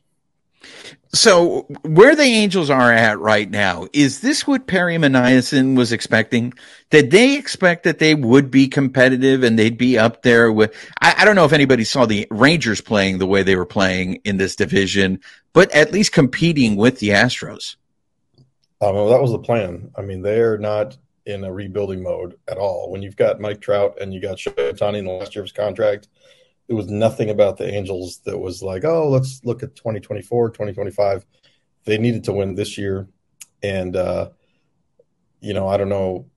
So 1.13 1.61
where 1.83 2.15
the 2.15 2.23
Angels 2.23 2.69
are 2.69 2.91
at 2.91 3.19
right 3.19 3.49
now, 3.49 3.87
is 3.93 4.21
this 4.21 4.45
what 4.45 4.67
Perry 4.67 4.95
Minasian 4.97 5.75
was 5.75 5.91
expecting? 5.91 6.53
Did 6.89 7.09
they 7.11 7.35
expect 7.35 7.83
that 7.83 7.99
they 7.99 8.13
would 8.15 8.51
be 8.51 8.67
competitive 8.67 9.43
and 9.43 9.57
they'd 9.57 9.77
be 9.77 9.97
up 9.97 10.21
there 10.21 10.51
with, 10.51 10.73
I, 11.01 11.15
I 11.17 11.25
don't 11.25 11.35
know 11.35 11.45
if 11.45 11.53
anybody 11.53 11.83
saw 11.83 12.05
the 12.05 12.27
Rangers 12.29 12.79
playing 12.79 13.17
the 13.17 13.25
way 13.25 13.43
they 13.43 13.55
were 13.55 13.65
playing 13.65 14.21
in 14.23 14.37
this 14.37 14.55
division, 14.55 15.19
but 15.51 15.71
at 15.71 15.91
least 15.91 16.11
competing 16.11 16.75
with 16.75 16.99
the 16.99 17.09
Astros. 17.09 17.75
Um, 18.79 18.95
well, 18.95 19.09
that 19.09 19.21
was 19.21 19.31
the 19.31 19.39
plan. 19.39 19.91
I 19.97 20.01
mean, 20.01 20.21
they're 20.21 20.57
not 20.57 20.95
in 21.31 21.43
a 21.43 21.51
rebuilding 21.51 22.03
mode 22.03 22.37
at 22.47 22.57
all. 22.57 22.91
When 22.91 23.01
you've 23.01 23.15
got 23.15 23.39
Mike 23.39 23.61
Trout 23.61 23.97
and 23.99 24.13
you 24.13 24.21
got 24.21 24.37
Shohei 24.37 24.95
in 24.97 25.05
the 25.05 25.11
last 25.11 25.35
year 25.35 25.41
of 25.41 25.47
his 25.47 25.51
contract, 25.51 26.07
there 26.67 26.77
was 26.77 26.87
nothing 26.87 27.29
about 27.29 27.57
the 27.57 27.67
Angels 27.67 28.19
that 28.25 28.37
was 28.37 28.61
like, 28.61 28.85
oh, 28.85 29.09
let's 29.09 29.41
look 29.43 29.63
at 29.63 29.75
2024, 29.75 30.49
2025. 30.49 31.25
They 31.85 31.97
needed 31.97 32.23
to 32.25 32.33
win 32.33 32.55
this 32.55 32.77
year. 32.77 33.07
And 33.63 33.95
uh, 33.95 34.29
you 35.41 35.53
know, 35.53 35.67
I 35.67 35.77
don't 35.77 35.89
know 35.89 36.27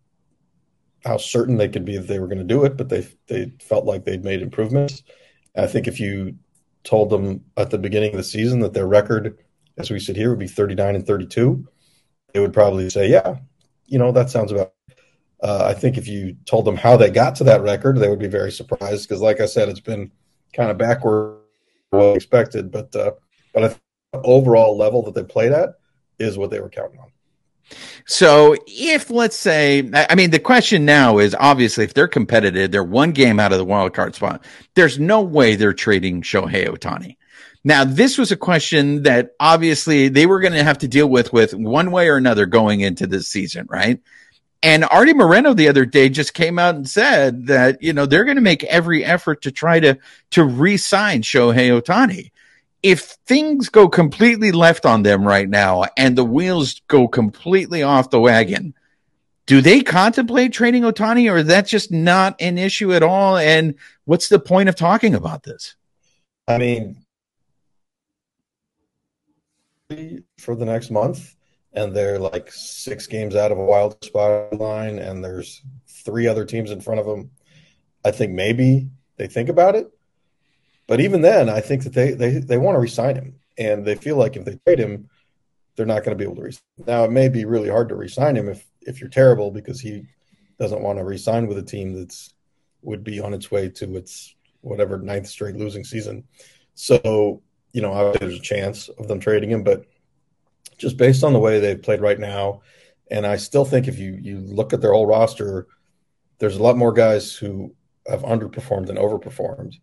how 1.05 1.19
certain 1.19 1.57
they 1.57 1.69
could 1.69 1.85
be 1.85 1.99
that 1.99 2.09
they 2.09 2.19
were 2.19 2.27
going 2.27 2.39
to 2.39 2.45
do 2.45 2.65
it, 2.65 2.77
but 2.77 2.89
they 2.89 3.07
they 3.29 3.53
felt 3.61 3.85
like 3.85 4.05
they'd 4.05 4.25
made 4.25 4.43
improvements. 4.43 5.03
I 5.55 5.67
think 5.67 5.87
if 5.87 6.01
you 6.01 6.37
told 6.83 7.11
them 7.11 7.45
at 7.57 7.71
the 7.71 7.79
beginning 7.79 8.11
of 8.11 8.17
the 8.17 8.25
season 8.25 8.61
that 8.61 8.73
their 8.73 8.87
record, 8.87 9.39
as 9.79 9.91
we 9.91 10.01
sit 10.01 10.17
here, 10.17 10.31
would 10.31 10.39
be 10.39 10.49
39 10.49 10.97
and 10.97 11.07
32, 11.07 11.67
they 12.33 12.41
would 12.41 12.53
probably 12.53 12.91
say, 12.91 13.09
"Yeah, 13.09 13.37
you 13.87 13.99
know, 13.99 14.13
that 14.13 14.31
sounds 14.31 14.51
about." 14.51 14.74
Uh, 15.45 15.67
I 15.69 15.75
think 15.75 15.99
if 15.99 16.09
you 16.09 16.37
told 16.47 16.65
them 16.65 16.77
how 16.77 16.97
they 16.97 17.11
got 17.11 17.35
to 17.37 17.45
that 17.45 17.61
record, 17.61 17.99
they 17.99 18.09
would 18.09 18.19
be 18.19 18.29
very 18.29 18.51
surprised 18.51 19.07
because, 19.07 19.21
like 19.21 19.41
I 19.41 19.47
said, 19.47 19.69
it's 19.69 19.79
been 19.79 20.11
kind 20.55 20.71
of 20.71 20.79
backward 20.79 21.39
what 21.91 22.17
expected. 22.17 22.73
But 22.73 22.97
uh, 22.97 23.13
but 23.53 23.65
I 23.65 23.69
think 23.69 23.81
the 24.15 24.23
overall 24.23 24.79
level 24.79 25.03
that 25.03 25.15
they 25.15 25.23
played 25.23 25.53
at 25.53 25.75
is 26.19 26.39
what 26.39 26.51
they 26.51 26.61
were 26.61 26.71
counting 26.71 26.99
on. 26.99 27.09
So 28.07 28.57
if 28.67 29.11
let's 29.11 29.37
say, 29.37 29.91
I 29.93 30.15
mean, 30.15 30.31
the 30.31 30.39
question 30.39 30.87
now 30.87 31.19
is 31.19 31.37
obviously 31.39 31.85
if 31.85 31.93
they're 31.93 32.09
competitive, 32.09 32.71
they're 32.71 32.83
one 32.83 33.13
game 33.13 33.39
out 33.39 33.53
of 33.53 33.59
the 33.59 33.65
wild 33.65 33.93
card 33.93 34.15
spot. 34.15 34.45
There's 34.75 34.99
no 34.99 35.21
way 35.21 35.57
they're 35.57 35.75
trading 35.75 36.23
Shohei 36.23 36.69
Ohtani. 36.69 37.17
Now, 37.65 37.85
this 37.85 38.19
was 38.19 38.31
a 38.31 38.37
question 38.37 39.05
that 39.05 39.33
obviously 39.41 40.09
they 40.09 40.27
were 40.27 40.41
going 40.41 40.53
to 40.53 40.65
have 40.65 40.79
to 40.79 40.89
deal 40.89 41.09
with 41.09 41.33
with 41.33 41.55
one 41.55 41.91
way 41.91 42.09
or 42.09 42.17
another 42.17 42.45
going 42.45 42.81
into 42.81 43.07
this 43.07 43.27
season, 43.27 43.67
right? 43.71 44.01
And 44.65 44.85
Artie 44.91 45.15
Moreno 45.15 45.55
the 45.55 45.69
other 45.69 45.85
day 45.85 46.09
just 46.09 46.35
came 46.35 46.59
out 46.59 46.75
and 46.75 46.89
said 46.89 47.47
that, 47.47 47.81
you 47.83 47.93
know, 47.93 48.07
they're 48.07 48.25
going 48.25 48.37
to 48.37 48.43
make 48.43 48.65
every 48.65 49.05
effort 49.05 49.43
to 49.43 49.53
try 49.53 49.79
to, 49.79 49.99
to 50.31 50.43
re-sign 50.43 51.23
Shohei 51.23 51.81
Ohtani 51.81 52.33
if 52.85 53.17
things 53.27 53.71
go 53.71 53.89
completely 53.89 54.53
left 54.53 54.85
on 54.85 55.03
them 55.03 55.27
right 55.27 55.49
now 55.49 55.85
and 55.97 56.17
the 56.17 56.25
wheels 56.25 56.83
go 56.87 57.09
completely 57.09 57.83
off 57.83 58.11
the 58.11 58.21
wagon, 58.21 58.75
do 59.47 59.63
they 59.63 59.81
contemplate 59.81 60.53
trading 60.53 60.83
Ohtani 60.83 61.33
or 61.33 61.39
is 61.39 61.47
that 61.47 61.67
just 61.67 61.91
not 61.91 62.37
an 62.43 62.59
issue 62.59 62.93
at 62.93 63.03
all? 63.03 63.39
And 63.39 63.77
what's 64.05 64.29
the 64.29 64.39
point 64.39 64.69
of 64.69 64.77
talking 64.77 65.15
about 65.15 65.45
this? 65.45 65.77
I 66.47 66.59
mean, 66.59 66.97
for 70.37 70.55
the 70.55 70.67
next 70.67 70.91
month, 70.91 71.34
and 71.75 71.95
they're 71.95 72.19
like 72.19 72.51
six 72.53 73.07
games 73.07 73.35
out 73.35 73.53
of 73.53 73.59
a 73.59 73.65
wild 73.65 74.03
spot 74.03 74.53
line, 74.55 74.99
and 74.99 75.23
there's 75.23 75.63
three 75.89 76.27
other 76.27 76.45
teams 76.45 76.71
in 76.71 76.81
front 76.81 77.01
of 77.01 77.07
them. 77.07 77.31
I 78.05 78.11
think 78.11 78.33
maybe 78.33 78.89
they 79.17 79.27
think 79.27 79.49
about 79.49 79.75
it. 79.75 79.91
But 80.87 81.01
even 81.01 81.23
then, 81.23 81.49
I 81.49 81.61
think 81.61 81.85
that 81.85 81.93
they 81.93 82.13
they 82.13 82.39
they 82.39 82.59
want 82.59 82.77
to 82.77 82.81
resign 82.81 83.17
him, 83.17 83.41
and 83.59 83.85
they 83.85 83.95
feel 83.95 84.17
like 84.17 84.37
if 84.37 84.45
they 84.45 84.59
trade 84.67 84.79
him, 84.79 85.09
they're 85.77 85.87
not 85.87 86.05
going 86.05 86.17
to 86.17 86.23
be 86.23 86.25
able 86.25 86.37
to 86.37 86.43
resign. 86.43 86.63
Now, 86.87 87.05
it 87.05 87.11
may 87.11 87.29
be 87.29 87.45
really 87.45 87.71
hard 87.71 87.89
to 87.89 87.97
resign 87.97 88.37
him 88.37 88.49
if 88.49 88.65
if 88.83 89.01
you're 89.01 89.11
terrible 89.11 89.51
because 89.51 89.81
he 89.81 90.07
doesn't 90.59 90.83
want 90.83 90.99
to 90.99 91.05
resign 91.05 91.47
with 91.47 91.59
a 91.59 91.63
team 91.63 91.95
that's 91.95 92.33
would 92.83 93.03
be 93.03 93.19
on 93.19 93.35
its 93.35 93.51
way 93.51 93.69
to 93.71 93.97
its 93.97 94.35
whatever 94.61 94.99
ninth 94.99 95.27
straight 95.27 95.57
losing 95.57 95.85
season. 95.85 96.25
So 96.75 97.43
you 97.73 97.83
know, 97.83 98.13
there's 98.13 98.37
a 98.37 98.43
chance 98.43 98.89
of 98.89 99.09
them 99.09 99.19
trading 99.19 99.51
him, 99.51 99.65
but 99.65 99.85
just 100.77 100.97
based 100.97 101.25
on 101.25 101.33
the 101.33 101.39
way 101.39 101.61
they've 101.61 101.83
played 101.83 102.01
right 102.01 102.19
now, 102.19 102.63
and 103.11 103.27
I 103.27 103.37
still 103.37 103.65
think 103.65 103.89
if 103.89 103.99
you 103.99 104.19
you 104.21 104.41
look 104.41 104.73
at 104.73 104.81
their 104.81 104.93
whole 104.93 105.07
roster, 105.07 105.67
there's 106.39 106.57
a 106.57 106.63
lot 106.63 106.77
more 106.77 106.93
guys 106.93 107.35
who 107.35 107.75
have 108.07 108.23
underperformed 108.23 108.87
than 108.87 108.97
overperformed 108.97 109.75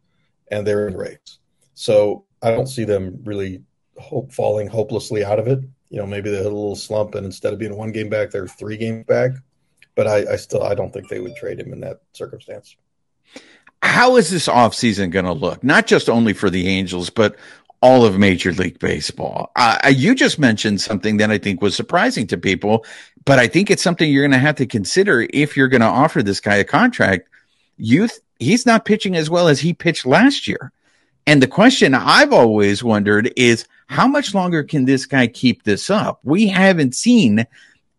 and 0.51 0.67
they're 0.67 0.87
in 0.87 0.93
the 0.93 0.99
race. 0.99 1.39
So 1.73 2.25
I 2.43 2.51
don't 2.51 2.67
see 2.67 2.83
them 2.83 3.19
really 3.23 3.63
hope 3.97 4.31
falling 4.31 4.67
hopelessly 4.67 5.23
out 5.23 5.39
of 5.39 5.47
it. 5.47 5.59
You 5.89 5.97
know, 5.97 6.05
maybe 6.05 6.29
they 6.29 6.37
hit 6.37 6.45
a 6.45 6.49
little 6.49 6.75
slump, 6.75 7.15
and 7.15 7.25
instead 7.25 7.53
of 7.53 7.59
being 7.59 7.75
one 7.75 7.91
game 7.91 8.09
back, 8.09 8.29
they're 8.29 8.47
three 8.47 8.77
games 8.77 9.05
back. 9.05 9.31
But 9.95 10.07
I, 10.07 10.33
I 10.33 10.35
still 10.35 10.63
I 10.63 10.75
don't 10.75 10.91
think 10.93 11.09
they 11.09 11.19
would 11.19 11.35
trade 11.35 11.59
him 11.59 11.73
in 11.73 11.81
that 11.81 12.01
circumstance. 12.13 12.75
How 13.83 14.15
is 14.15 14.29
this 14.29 14.47
offseason 14.47 15.09
going 15.09 15.25
to 15.25 15.33
look? 15.33 15.63
Not 15.63 15.87
just 15.87 16.07
only 16.07 16.33
for 16.33 16.49
the 16.49 16.67
Angels, 16.67 17.09
but 17.09 17.35
all 17.81 18.05
of 18.05 18.17
Major 18.17 18.53
League 18.53 18.79
Baseball. 18.79 19.51
Uh, 19.55 19.91
you 19.93 20.13
just 20.13 20.37
mentioned 20.37 20.81
something 20.81 21.17
that 21.17 21.31
I 21.31 21.37
think 21.37 21.61
was 21.61 21.75
surprising 21.75 22.27
to 22.27 22.37
people, 22.37 22.85
but 23.25 23.39
I 23.39 23.47
think 23.47 23.71
it's 23.71 23.81
something 23.81 24.11
you're 24.11 24.23
going 24.23 24.31
to 24.31 24.37
have 24.37 24.55
to 24.57 24.65
consider 24.65 25.27
if 25.31 25.57
you're 25.57 25.67
going 25.67 25.81
to 25.81 25.87
offer 25.87 26.21
this 26.21 26.39
guy 26.39 26.55
a 26.55 26.63
contract. 26.63 27.27
Youth 27.77 28.19
he's 28.41 28.65
not 28.65 28.85
pitching 28.85 29.15
as 29.15 29.29
well 29.29 29.47
as 29.47 29.59
he 29.59 29.73
pitched 29.73 30.05
last 30.05 30.47
year. 30.47 30.71
And 31.27 31.41
the 31.41 31.47
question 31.47 31.93
I've 31.93 32.33
always 32.33 32.83
wondered 32.83 33.31
is 33.37 33.67
how 33.87 34.07
much 34.07 34.33
longer 34.33 34.63
can 34.63 34.85
this 34.85 35.05
guy 35.05 35.27
keep 35.27 35.63
this 35.63 35.89
up? 35.89 36.19
We 36.23 36.47
haven't 36.47 36.95
seen 36.95 37.45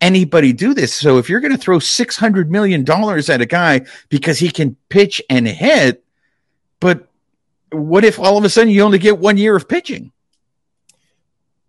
anybody 0.00 0.52
do 0.52 0.74
this. 0.74 0.92
So 0.92 1.18
if 1.18 1.28
you're 1.28 1.40
going 1.40 1.52
to 1.52 1.58
throw 1.58 1.78
$600 1.78 2.48
million 2.48 2.82
at 2.90 3.40
a 3.40 3.46
guy 3.46 3.82
because 4.08 4.38
he 4.40 4.50
can 4.50 4.76
pitch 4.88 5.22
and 5.30 5.46
hit, 5.46 6.04
but 6.80 7.08
what 7.72 8.04
if 8.04 8.18
all 8.18 8.36
of 8.36 8.44
a 8.44 8.48
sudden 8.48 8.70
you 8.70 8.82
only 8.82 8.98
get 8.98 9.18
one 9.18 9.36
year 9.36 9.56
of 9.56 9.68
pitching? 9.68 10.12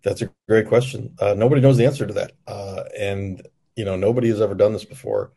That's 0.02 0.22
a 0.22 0.30
great 0.48 0.68
question. 0.68 1.14
Uh, 1.18 1.34
nobody 1.34 1.60
knows 1.60 1.76
the 1.76 1.86
answer 1.86 2.06
to 2.06 2.14
that. 2.14 2.32
Uh, 2.46 2.84
and, 2.98 3.46
you 3.74 3.84
know, 3.84 3.96
nobody 3.96 4.28
has 4.28 4.40
ever 4.40 4.54
done 4.54 4.72
this 4.72 4.84
before. 4.84 5.32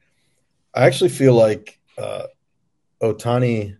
I 0.73 0.85
actually 0.85 1.09
feel 1.09 1.33
like 1.33 1.79
uh, 1.97 2.23
Ohtani 3.01 3.77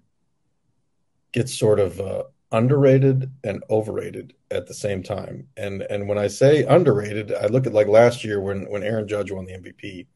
gets 1.34 1.54
sort 1.54 1.80
of 1.80 2.00
uh, 2.00 2.24
underrated 2.52 3.32
and 3.44 3.64
overrated 3.70 4.34
at 4.50 4.68
the 4.68 4.74
same 4.74 5.04
time. 5.04 5.48
And 5.58 5.82
and 5.84 6.08
when 6.08 6.18
I 6.18 6.28
say 6.28 6.64
underrated, 6.64 7.34
I 7.34 7.48
look 7.48 7.68
at 7.68 7.74
like 7.74 7.88
last 7.88 8.24
year 8.24 8.40
when 8.40 8.70
when 8.70 8.84
Aaron 8.84 9.08
Judge 9.08 9.32
won 9.32 9.46
the 9.46 9.54
MVP, 9.54 10.08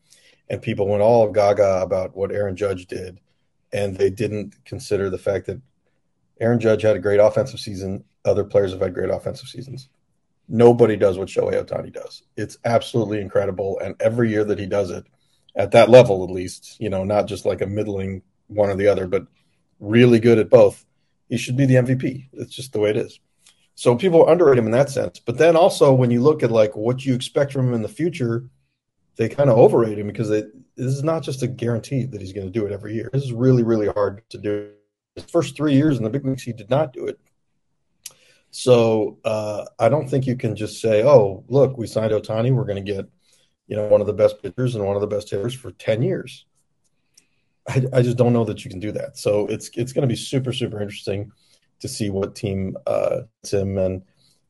and 0.50 0.62
people 0.62 0.88
went 0.88 1.01
all 1.01 1.32
gaga 1.32 1.82
about 1.82 2.16
what 2.16 2.32
Aaron 2.32 2.56
Judge 2.56 2.88
did, 2.88 3.20
and 3.74 3.96
they 3.96 4.10
didn't 4.10 4.56
consider 4.66 5.10
the 5.10 5.18
fact 5.18 5.48
that 5.48 5.62
Aaron 6.41 6.60
Judge 6.60 6.81
had 6.81 6.95
a 6.95 7.00
great 7.00 7.19
offensive 7.19 7.60
season. 7.60 8.03
Other 8.25 8.43
players 8.43 8.71
have 8.71 8.81
had 8.81 8.93
great 8.93 9.12
offensive 9.12 9.48
seasons. 9.48 9.89
Nobody 10.50 10.98
does 10.98 11.17
what 11.17 11.29
Shohei 11.29 11.63
Ohtani 11.63 11.93
does. 11.93 12.24
It's 12.36 12.57
absolutely 12.65 13.21
incredible, 13.21 13.79
and 13.79 13.95
every 14.01 14.29
year 14.31 14.43
that 14.43 14.60
he 14.60 14.65
does 14.65 14.89
it, 14.89 15.05
at 15.55 15.71
that 15.71 15.89
level 15.89 16.24
at 16.24 16.29
least, 16.31 16.77
you 16.79 16.89
know, 16.89 17.03
not 17.03 17.27
just 17.27 17.45
like 17.45 17.62
a 17.62 17.67
middling 17.67 18.24
one 18.48 18.69
or 18.69 18.75
the 18.75 18.88
other, 18.88 19.07
but 19.07 19.27
really 19.79 20.19
good 20.19 20.39
at 20.39 20.50
both, 20.50 20.86
he 21.29 21.38
should 21.38 21.55
be 21.55 21.65
the 21.65 21.75
MVP. 21.75 22.27
It's 22.33 22.53
just 22.53 22.74
the 22.74 22.79
way 22.79 22.89
it 22.89 22.98
is. 22.98 23.19
So 23.75 23.95
people 23.95 24.27
underrate 24.27 24.57
him 24.57 24.65
in 24.65 24.71
that 24.71 24.89
sense. 24.89 25.19
But 25.19 25.38
then 25.38 25.55
also 25.55 25.93
when 25.93 26.12
you 26.12 26.21
look 26.21 26.43
at 26.43 26.51
like 26.51 26.75
what 26.75 27.05
you 27.05 27.13
expect 27.13 27.53
from 27.53 27.67
him 27.67 27.74
in 27.74 27.81
the 27.81 27.88
future, 27.88 28.45
they 29.15 29.29
kind 29.29 29.50
of 29.50 29.57
overrate 29.57 29.98
him 29.98 30.07
because 30.07 30.29
this 30.29 30.50
is 30.77 31.03
not 31.03 31.24
just 31.24 31.43
a 31.43 31.48
guarantee 31.48 32.03
that 32.05 32.21
he's 32.21 32.33
going 32.33 32.48
to 32.48 32.60
do 32.60 32.65
it 32.65 32.71
every 32.71 32.93
year. 32.93 33.10
This 33.13 33.24
is 33.24 33.33
really, 33.33 33.63
really 33.63 33.88
hard 33.88 34.21
to 34.29 34.38
do. 34.38 34.71
His 35.15 35.25
first 35.25 35.56
three 35.56 35.74
years 35.74 35.98
in 35.98 36.03
the 36.03 36.10
big 36.10 36.25
leagues, 36.25 36.44
he 36.44 36.53
did 36.53 36.70
not 36.70 36.94
do 36.94 37.06
it. 37.08 37.20
So 38.51 39.18
uh, 39.24 39.65
I 39.80 39.89
don't 39.89 40.10
think 40.10 40.27
you 40.27 40.36
can 40.36 40.56
just 40.56 40.82
say, 40.82 41.03
"Oh, 41.03 41.44
look, 41.48 41.77
we 41.77 41.88
signed 41.88 42.12
Ohtani. 42.12 42.53
We're 42.53 42.65
going 42.65 42.84
to 42.84 42.94
get, 42.94 43.10
you 43.68 43.75
know, 43.77 43.88
one 43.88 44.01
of 44.01 44.08
the 44.08 44.13
best 44.13 44.41
pitchers 44.41 44.75
and 44.75 44.86
one 44.86 44.96
of 44.96 45.01
the 45.01 45.08
best 45.08 45.30
hitters 45.30 45.53
for 45.53 45.72
ten 45.72 46.01
years." 46.01 46.46
I, 47.68 47.84
I 47.94 48.01
just 48.01 48.18
don't 48.18 48.34
know 48.34 48.46
that 48.46 48.63
you 48.65 48.70
can 48.70 48.80
do 48.80 48.91
that. 48.91 49.18
So 49.18 49.48
it's 49.48 49.70
it's 49.75 49.94
going 49.94 50.01
to 50.01 50.08
be 50.08 50.15
super 50.15 50.51
super 50.51 50.82
interesting 50.82 51.32
to 51.80 51.88
see 51.88 52.10
what 52.10 52.36
team 52.36 52.77
uh, 52.86 53.22
gets 53.41 53.53
him, 53.53 53.77
and 53.77 54.03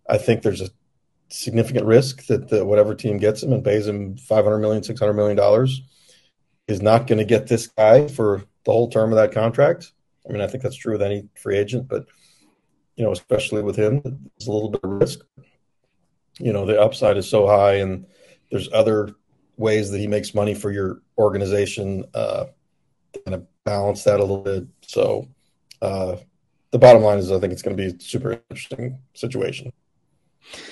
I 0.09 0.17
think 0.17 0.41
there's 0.41 0.61
a 0.61 0.69
significant 1.29 1.85
risk 1.85 2.25
that 2.25 2.49
the, 2.49 2.65
whatever 2.65 2.93
team 2.93 3.17
gets 3.17 3.41
him 3.41 3.53
and 3.53 3.63
pays 3.63 3.87
him 3.87 4.17
500 4.17 4.59
million 4.59 4.83
600 4.83 5.13
million 5.13 5.37
dollars 5.37 5.81
is 6.67 6.81
not 6.81 7.07
going 7.07 7.19
to 7.19 7.25
get 7.25 7.47
this 7.47 7.67
guy 7.67 8.07
for 8.07 8.43
the 8.65 8.71
whole 8.71 8.89
term 8.89 9.11
of 9.11 9.15
that 9.15 9.31
contract 9.31 9.93
i 10.27 10.31
mean 10.31 10.41
i 10.41 10.47
think 10.47 10.63
that's 10.63 10.75
true 10.75 10.93
with 10.93 11.01
any 11.01 11.27
free 11.35 11.57
agent 11.57 11.87
but 11.87 12.05
you 12.95 13.03
know 13.03 13.11
especially 13.11 13.61
with 13.61 13.75
him 13.75 14.01
there's 14.03 14.47
a 14.47 14.51
little 14.51 14.69
bit 14.69 14.83
of 14.83 14.89
risk 14.89 15.19
you 16.39 16.53
know 16.53 16.65
the 16.65 16.79
upside 16.79 17.17
is 17.17 17.27
so 17.27 17.47
high 17.47 17.75
and 17.75 18.05
there's 18.51 18.69
other 18.73 19.15
ways 19.57 19.91
that 19.91 19.99
he 19.99 20.07
makes 20.07 20.33
money 20.33 20.53
for 20.53 20.71
your 20.71 21.01
organization 21.17 22.03
uh, 22.13 22.45
kind 23.25 23.35
of 23.35 23.45
balance 23.63 24.03
that 24.03 24.19
a 24.19 24.23
little 24.23 24.43
bit. 24.43 24.65
So 24.81 25.27
uh, 25.81 26.17
the 26.71 26.79
bottom 26.79 27.01
line 27.01 27.19
is, 27.19 27.31
I 27.31 27.39
think 27.39 27.53
it's 27.53 27.61
going 27.61 27.75
to 27.75 27.81
be 27.81 27.95
a 27.95 27.99
super 27.99 28.33
interesting 28.49 28.99
situation. 29.13 29.71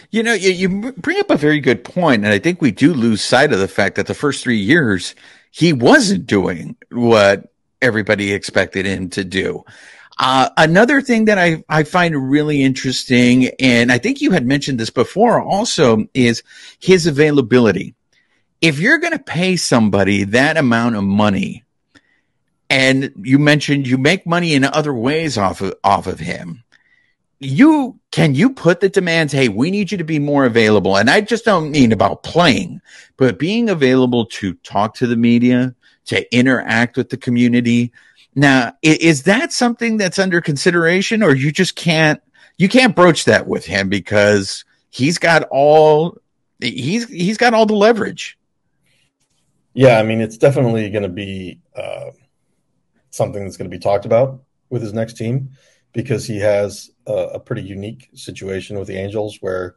You 0.10 0.24
know, 0.24 0.34
you, 0.34 0.52
you 0.52 0.92
bring 0.94 1.20
up 1.20 1.30
a 1.30 1.38
very 1.38 1.60
good 1.60 1.84
point, 1.84 2.26
and 2.26 2.34
I 2.34 2.40
think 2.40 2.62
we 2.62 2.72
do 2.72 2.94
lose 2.94 3.24
sight 3.24 3.54
of 3.54 3.60
the 3.60 3.68
fact 3.68 3.96
that 3.96 4.08
the 4.08 4.16
first 4.16 4.44
three 4.44 4.58
years 4.58 5.16
he 5.52 5.74
wasn't 5.74 6.26
doing 6.26 6.76
what 6.92 7.54
everybody 7.82 8.34
expected 8.34 8.86
him 8.86 9.10
to 9.12 9.24
do. 9.24 9.64
Uh, 10.18 10.50
another 10.58 11.02
thing 11.02 11.26
that 11.26 11.38
I, 11.38 11.64
I 11.70 11.84
find 11.84 12.30
really 12.30 12.62
interesting, 12.62 13.50
and 13.60 13.92
I 13.92 13.98
think 13.98 14.20
you 14.20 14.32
had 14.32 14.46
mentioned 14.46 14.80
this 14.80 14.90
before 14.90 15.42
also, 15.42 16.08
is 16.14 16.44
his 16.80 17.08
availability. 17.08 17.96
If 18.60 18.80
you're 18.80 18.98
going 18.98 19.14
to 19.14 19.24
pay 19.24 19.56
somebody 19.56 20.26
that 20.26 20.58
amount 20.58 20.98
of 20.98 21.04
money 21.04 21.64
and 22.70 23.12
you 23.24 23.40
mentioned 23.40 23.88
you 23.88 23.98
make 23.98 24.26
money 24.26 24.54
in 24.54 24.64
other 24.64 24.94
ways 24.94 25.38
off 25.38 25.62
of 25.62 25.74
off 25.84 26.08
of 26.08 26.20
him. 26.20 26.64
you 27.40 27.98
can 28.12 28.36
you 28.36 28.50
put 28.50 28.80
the 28.80 28.90
demands 28.90 29.34
hey 29.34 29.48
we 29.48 29.72
need 29.72 29.92
you 29.92 29.98
to 29.98 30.04
be 30.04 30.20
more 30.20 30.46
available 30.46 30.98
and 30.98 31.10
i 31.10 31.22
just 31.22 31.46
don't 31.46 31.72
mean 31.72 31.92
about 31.92 32.22
playing 32.24 32.82
but 33.18 33.40
being 33.40 33.70
available 33.70 34.26
to 34.26 34.54
talk 34.56 34.94
to 34.94 35.08
the 35.08 35.16
media 35.16 35.74
to 36.10 36.36
interact 36.36 36.98
with 36.98 37.10
the 37.10 37.18
community 37.18 37.92
now 38.36 38.74
is 38.82 39.24
that 39.24 39.52
something 39.52 39.98
that's 39.98 40.20
under 40.20 40.42
consideration 40.42 41.24
or 41.24 41.36
you 41.36 41.52
just 41.52 41.76
can't 41.76 42.22
you 42.58 42.70
can't 42.70 42.96
broach 42.96 43.26
that 43.26 43.48
with 43.48 43.66
him 43.66 43.90
because 43.90 44.66
he's 44.90 45.18
got 45.18 45.44
all 45.52 46.18
he's 46.60 47.08
he's 47.10 47.38
got 47.38 47.54
all 47.54 47.66
the 47.66 47.74
leverage 47.74 48.38
yeah 49.74 50.00
i 50.00 50.04
mean 50.04 50.22
it's 50.22 50.38
definitely 50.38 50.90
going 50.90 51.04
to 51.04 51.10
be 51.10 51.60
uh, 51.76 52.12
something 53.10 53.44
that's 53.44 53.58
going 53.58 53.70
to 53.70 53.76
be 53.76 53.82
talked 53.82 54.06
about 54.06 54.42
with 54.70 54.82
his 54.82 54.94
next 54.94 55.14
team 55.18 55.50
because 55.94 56.26
he 56.26 56.40
has 56.40 56.92
a, 57.08 57.14
a 57.14 57.40
pretty 57.40 57.64
unique 57.64 58.10
situation 58.14 58.78
with 58.78 58.88
the 58.88 58.98
Angels 58.98 59.38
where 59.42 59.76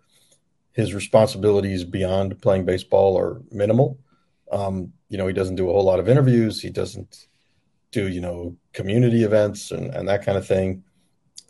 his 0.72 0.94
responsibilities 0.94 1.84
beyond 1.84 2.40
playing 2.40 2.64
baseball 2.64 3.18
are 3.18 3.42
minimal. 3.50 3.98
Um, 4.52 4.92
you 5.08 5.18
know, 5.18 5.26
he 5.26 5.32
doesn't 5.32 5.56
do 5.56 5.68
a 5.68 5.72
whole 5.72 5.84
lot 5.84 5.98
of 5.98 6.08
interviews. 6.08 6.60
He 6.60 6.70
doesn't 6.70 7.26
do, 7.90 8.08
you 8.08 8.20
know, 8.20 8.56
community 8.72 9.24
events 9.24 9.70
and, 9.70 9.94
and 9.94 10.08
that 10.08 10.24
kind 10.24 10.38
of 10.38 10.46
thing. 10.46 10.84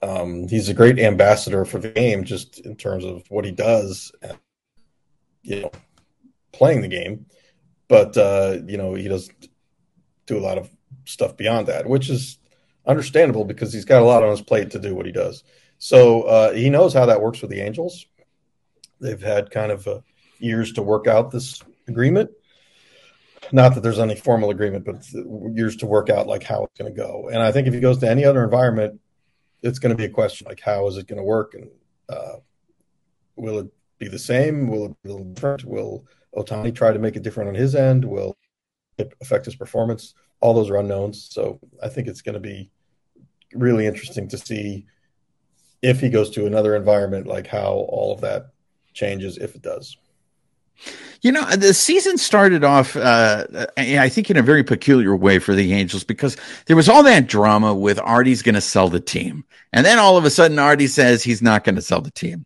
Um, 0.03 0.49
he's 0.49 0.69
a 0.69 0.75
great 0.75 0.99
ambassador 0.99 1.65
for 1.65 1.79
the 1.79 1.91
game, 1.91 2.25
just 2.25 2.61
in 2.61 2.77
terms 2.77 3.05
of 3.05 3.25
what 3.29 3.45
he 3.45 3.53
does, 3.53 4.13
and, 4.23 4.39
you 5.43 5.61
know, 5.61 5.71
playing 6.53 6.81
the 6.81 6.89
game. 6.89 7.27
But 7.89 8.17
uh, 8.17 8.59
you 8.67 8.77
know, 8.77 8.95
he 8.95 9.07
doesn't 9.07 9.49
do 10.27 10.39
a 10.39 10.41
lot 10.41 10.59
of 10.59 10.71
stuff 11.05 11.37
beyond 11.37 11.67
that, 11.67 11.87
which 11.87 12.09
is 12.09 12.39
understandable 12.87 13.45
because 13.45 13.73
he's 13.73 13.85
got 13.85 14.03
a 14.03 14.07
lot 14.07 14.23
on 14.23 14.31
his 14.31 14.41
plate 14.41 14.71
to 14.71 14.79
do 14.79 14.95
what 14.95 15.07
he 15.07 15.13
does. 15.13 15.45
So 15.79 16.23
uh, 16.23 16.53
he 16.53 16.71
knows 16.71 16.95
how 16.95 17.07
that 17.07 17.21
works 17.21 17.43
with 17.43 17.51
the 17.51 17.61
Angels. 17.61 18.07
They've 19.01 19.21
had 19.21 19.51
kind 19.51 19.73
of 19.73 19.87
uh, 19.87 20.01
years 20.39 20.73
to 20.75 20.83
work 20.83 21.07
out 21.07 21.31
this 21.31 21.63
agreement. 21.89 22.31
Not 23.53 23.75
that 23.75 23.83
there's 23.83 23.99
any 23.99 24.17
formal 24.17 24.51
agreement, 24.51 24.85
but 24.85 25.07
years 25.55 25.77
to 25.77 25.87
work 25.87 26.09
out 26.09 26.27
like 26.27 26.43
how 26.43 26.65
it's 26.65 26.79
going 26.79 26.93
to 26.93 26.97
go. 26.97 27.29
And 27.29 27.43
I 27.43 27.53
think 27.53 27.69
if 27.69 27.75
he 27.75 27.81
goes 27.81 27.99
to 27.99 28.09
any 28.09 28.25
other 28.25 28.43
environment, 28.43 29.01
it's 29.63 29.79
going 29.79 29.91
to 29.91 29.97
be 29.97 30.07
a 30.07 30.11
question 30.11 30.47
like 30.49 30.61
how 30.61 30.89
is 30.89 30.97
it 30.97 31.07
going 31.07 31.19
to 31.19 31.23
work 31.23 31.55
and 31.55 31.69
uh, 32.09 32.37
will 33.37 33.61
it 33.61 33.73
be 33.99 34.09
the 34.09 34.19
same? 34.19 34.69
Will 34.69 34.87
it 34.87 35.03
be 35.03 35.11
a 35.11 35.13
little 35.13 35.33
different? 35.33 35.65
Will 35.65 36.07
Ohtani 36.35 36.75
try 36.75 36.93
to 36.93 36.99
make 36.99 37.15
it 37.15 37.23
different 37.23 37.49
on 37.49 37.55
his 37.55 37.75
end? 37.75 38.05
Will 38.05 38.37
it 38.99 39.13
affect 39.21 39.45
his 39.45 39.55
performance? 39.55 40.15
all 40.43 40.53
those 40.53 40.69
are 40.69 40.77
unknowns. 40.77 41.29
So 41.31 41.61
I 41.83 41.89
think 41.89 42.09
it's 42.09 42.21
going 42.21 42.35
to 42.35 42.41
be 42.41 42.71
really 43.55 43.87
interesting 43.87 44.29
to 44.29 44.37
see 44.37 44.87
if 45.81 46.01
he 46.01 46.11
goes 46.11 46.31
to 46.31 46.47
another 46.47 46.77
environment, 46.77 47.27
like 47.27 47.47
how 47.47 47.87
all 47.89 48.13
of 48.13 48.21
that 48.21 48.51
changes, 48.93 49.39
if 49.39 49.55
it 49.55 49.63
does. 49.63 49.97
You 51.23 51.31
know, 51.31 51.45
the 51.51 51.73
season 51.73 52.19
started 52.19 52.65
off, 52.65 52.97
uh, 52.97 53.45
I 53.77 54.09
think, 54.09 54.29
in 54.29 54.37
a 54.37 54.43
very 54.43 54.65
peculiar 54.65 55.15
way 55.15 55.39
for 55.39 55.55
the 55.55 55.73
Angels 55.73 56.03
because 56.03 56.37
there 56.67 56.75
was 56.75 56.89
all 56.89 57.05
that 57.05 57.29
drama 57.29 57.73
with 57.75 58.01
Artie's 58.01 58.43
going 58.43 58.57
to 58.57 58.61
sell 58.61 58.89
the 58.89 58.99
team. 58.99 59.45
And 59.73 59.87
then 59.87 60.01
all 60.01 60.17
of 60.17 60.25
a 60.25 60.31
sudden, 60.31 60.59
Artie 60.59 60.89
says 60.89 61.23
he's 61.23 61.41
not 61.41 61.63
going 61.63 61.77
to 61.77 61.83
sell 61.83 62.01
the 62.01 62.11
team. 62.11 62.45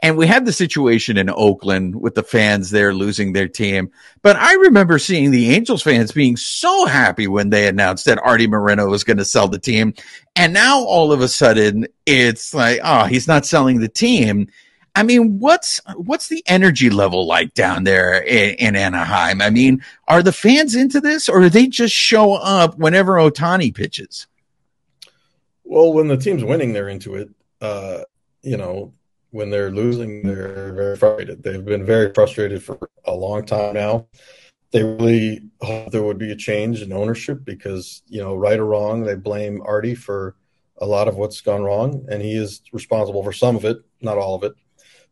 And 0.00 0.16
we 0.16 0.26
had 0.28 0.46
the 0.46 0.52
situation 0.52 1.16
in 1.16 1.28
Oakland 1.28 2.00
with 2.00 2.14
the 2.14 2.22
fans 2.22 2.70
there 2.70 2.94
losing 2.94 3.32
their 3.32 3.48
team. 3.48 3.90
But 4.22 4.36
I 4.36 4.54
remember 4.54 4.98
seeing 4.98 5.30
the 5.30 5.50
Angels 5.50 5.82
fans 5.82 6.12
being 6.12 6.36
so 6.36 6.86
happy 6.86 7.26
when 7.26 7.50
they 7.50 7.66
announced 7.66 8.04
that 8.04 8.22
Artie 8.22 8.46
Moreno 8.46 8.86
was 8.88 9.02
going 9.02 9.16
to 9.16 9.24
sell 9.24 9.48
the 9.48 9.58
team. 9.58 9.94
And 10.36 10.52
now 10.52 10.84
all 10.84 11.10
of 11.10 11.20
a 11.20 11.26
sudden 11.26 11.88
it's 12.06 12.54
like, 12.54 12.78
oh, 12.84 13.04
he's 13.04 13.26
not 13.26 13.44
selling 13.44 13.80
the 13.80 13.88
team. 13.88 14.48
I 14.98 15.04
mean, 15.04 15.38
what's 15.38 15.80
what's 15.94 16.26
the 16.26 16.42
energy 16.48 16.90
level 16.90 17.24
like 17.24 17.54
down 17.54 17.84
there 17.84 18.20
in, 18.20 18.56
in, 18.56 18.74
Anaheim? 18.74 19.40
I 19.40 19.48
mean, 19.48 19.80
are 20.08 20.24
the 20.24 20.32
fans 20.32 20.74
into 20.74 21.00
this, 21.00 21.28
or 21.28 21.40
do 21.40 21.48
they 21.48 21.68
just 21.68 21.94
show 21.94 22.34
up 22.34 22.76
whenever 22.78 23.12
Ohtani 23.12 23.72
pitches? 23.72 24.26
Well, 25.62 25.92
when 25.92 26.08
the 26.08 26.16
team's 26.16 26.42
winning, 26.42 26.72
they're 26.72 26.88
into 26.88 27.14
it. 27.14 27.28
Uh, 27.60 28.00
you 28.42 28.56
know, 28.56 28.92
when 29.30 29.50
they're 29.50 29.70
losing, 29.70 30.22
they're 30.22 30.72
very 30.72 30.96
frustrated. 30.96 31.44
They've 31.44 31.64
been 31.64 31.86
very 31.86 32.12
frustrated 32.12 32.60
for 32.64 32.90
a 33.04 33.14
long 33.14 33.46
time 33.46 33.74
now. 33.74 34.08
They 34.72 34.82
really 34.82 35.42
hope 35.60 35.92
there 35.92 36.02
would 36.02 36.18
be 36.18 36.32
a 36.32 36.36
change 36.36 36.82
in 36.82 36.92
ownership 36.92 37.44
because, 37.44 38.02
you 38.08 38.20
know, 38.20 38.34
right 38.34 38.58
or 38.58 38.66
wrong, 38.66 39.04
they 39.04 39.14
blame 39.14 39.62
Artie 39.64 39.94
for 39.94 40.34
a 40.78 40.86
lot 40.86 41.06
of 41.06 41.14
what's 41.14 41.40
gone 41.40 41.62
wrong, 41.62 42.04
and 42.10 42.20
he 42.20 42.34
is 42.34 42.62
responsible 42.72 43.22
for 43.22 43.32
some 43.32 43.54
of 43.54 43.64
it, 43.64 43.78
not 44.00 44.18
all 44.18 44.34
of 44.34 44.42
it. 44.42 44.54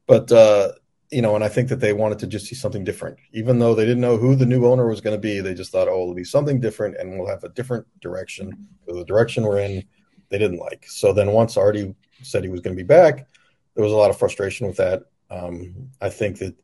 But 0.06 0.30
uh, 0.30 0.72
you 1.10 1.22
know, 1.22 1.34
and 1.34 1.44
I 1.44 1.48
think 1.48 1.68
that 1.68 1.80
they 1.80 1.92
wanted 1.92 2.18
to 2.20 2.26
just 2.26 2.46
see 2.46 2.54
something 2.54 2.84
different, 2.84 3.18
even 3.32 3.58
though 3.58 3.74
they 3.74 3.84
didn't 3.84 4.00
know 4.00 4.16
who 4.16 4.34
the 4.34 4.46
new 4.46 4.66
owner 4.66 4.88
was 4.88 5.00
going 5.00 5.16
to 5.16 5.20
be. 5.20 5.40
They 5.40 5.54
just 5.54 5.70
thought, 5.70 5.88
oh, 5.88 6.02
it'll 6.02 6.14
be 6.14 6.24
something 6.24 6.60
different, 6.60 6.96
and 6.96 7.18
we'll 7.18 7.28
have 7.28 7.44
a 7.44 7.48
different 7.50 7.86
direction. 8.00 8.68
The 8.86 9.04
direction 9.04 9.44
we're 9.44 9.60
in, 9.60 9.84
they 10.28 10.38
didn't 10.38 10.58
like. 10.58 10.86
So 10.88 11.12
then, 11.12 11.32
once 11.32 11.56
Artie 11.56 11.94
said 12.22 12.44
he 12.44 12.50
was 12.50 12.60
going 12.60 12.76
to 12.76 12.82
be 12.82 12.86
back, 12.86 13.26
there 13.74 13.84
was 13.84 13.92
a 13.92 13.96
lot 13.96 14.10
of 14.10 14.18
frustration 14.18 14.66
with 14.66 14.76
that. 14.76 15.04
Um, 15.30 15.90
I 16.00 16.08
think 16.08 16.38
that 16.38 16.54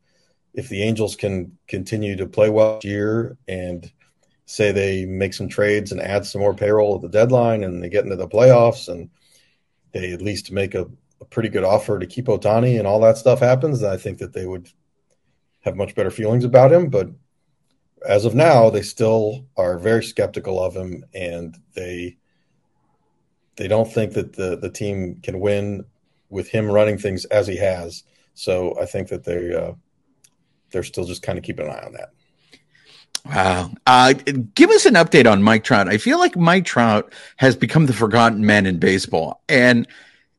if 0.54 0.68
the 0.68 0.82
Angels 0.82 1.16
can 1.16 1.56
continue 1.68 2.16
to 2.16 2.26
play 2.26 2.50
well 2.50 2.76
this 2.76 2.84
year 2.84 3.36
and 3.48 3.90
say 4.46 4.70
they 4.70 5.04
make 5.06 5.34
some 5.34 5.48
trades 5.48 5.92
and 5.92 6.00
add 6.00 6.26
some 6.26 6.40
more 6.40 6.54
payroll 6.54 6.96
at 6.96 7.00
the 7.00 7.08
deadline 7.08 7.64
and 7.64 7.82
they 7.82 7.88
get 7.88 8.04
into 8.04 8.16
the 8.16 8.28
playoffs 8.28 8.88
and 8.88 9.08
they 9.92 10.12
at 10.12 10.20
least 10.20 10.52
make 10.52 10.74
a, 10.74 10.82
a 10.82 10.88
pretty 11.32 11.48
good 11.48 11.64
offer 11.64 11.98
to 11.98 12.06
keep 12.06 12.26
Ohtani 12.26 12.78
and 12.78 12.86
all 12.86 13.00
that 13.00 13.18
stuff 13.18 13.40
happens, 13.40 13.82
I 13.82 13.96
think 13.96 14.18
that 14.18 14.32
they 14.32 14.46
would 14.46 14.68
have 15.60 15.76
much 15.76 15.94
better 15.94 16.10
feelings 16.10 16.44
about 16.44 16.72
him. 16.72 16.88
But 16.88 17.10
as 18.06 18.24
of 18.24 18.34
now, 18.34 18.70
they 18.70 18.82
still 18.82 19.46
are 19.56 19.78
very 19.78 20.04
skeptical 20.04 20.62
of 20.62 20.76
him 20.76 21.04
and 21.14 21.56
they 21.74 22.18
they 23.56 23.68
don't 23.68 23.92
think 23.92 24.14
that 24.14 24.32
the, 24.32 24.56
the 24.56 24.70
team 24.70 25.20
can 25.22 25.38
win 25.38 25.84
with 26.30 26.48
him 26.48 26.70
running 26.70 26.96
things 26.96 27.26
as 27.26 27.46
he 27.46 27.56
has. 27.56 28.04
So 28.34 28.78
I 28.80 28.86
think 28.86 29.08
that 29.08 29.24
they 29.24 29.54
uh, 29.54 29.72
they're 30.70 30.82
still 30.82 31.04
just 31.04 31.22
kind 31.22 31.38
of 31.38 31.44
keeping 31.44 31.66
an 31.66 31.72
eye 31.72 31.84
on 31.84 31.92
that. 31.92 32.10
Wow. 33.24 33.70
Uh, 33.86 34.14
give 34.54 34.70
us 34.70 34.84
an 34.86 34.94
update 34.94 35.30
on 35.30 35.42
Mike 35.42 35.64
Trout. 35.64 35.88
I 35.88 35.98
feel 35.98 36.18
like 36.18 36.36
Mike 36.36 36.64
Trout 36.64 37.12
has 37.36 37.54
become 37.54 37.86
the 37.86 37.92
forgotten 37.92 38.44
man 38.44 38.66
in 38.66 38.78
baseball. 38.78 39.42
And 39.48 39.86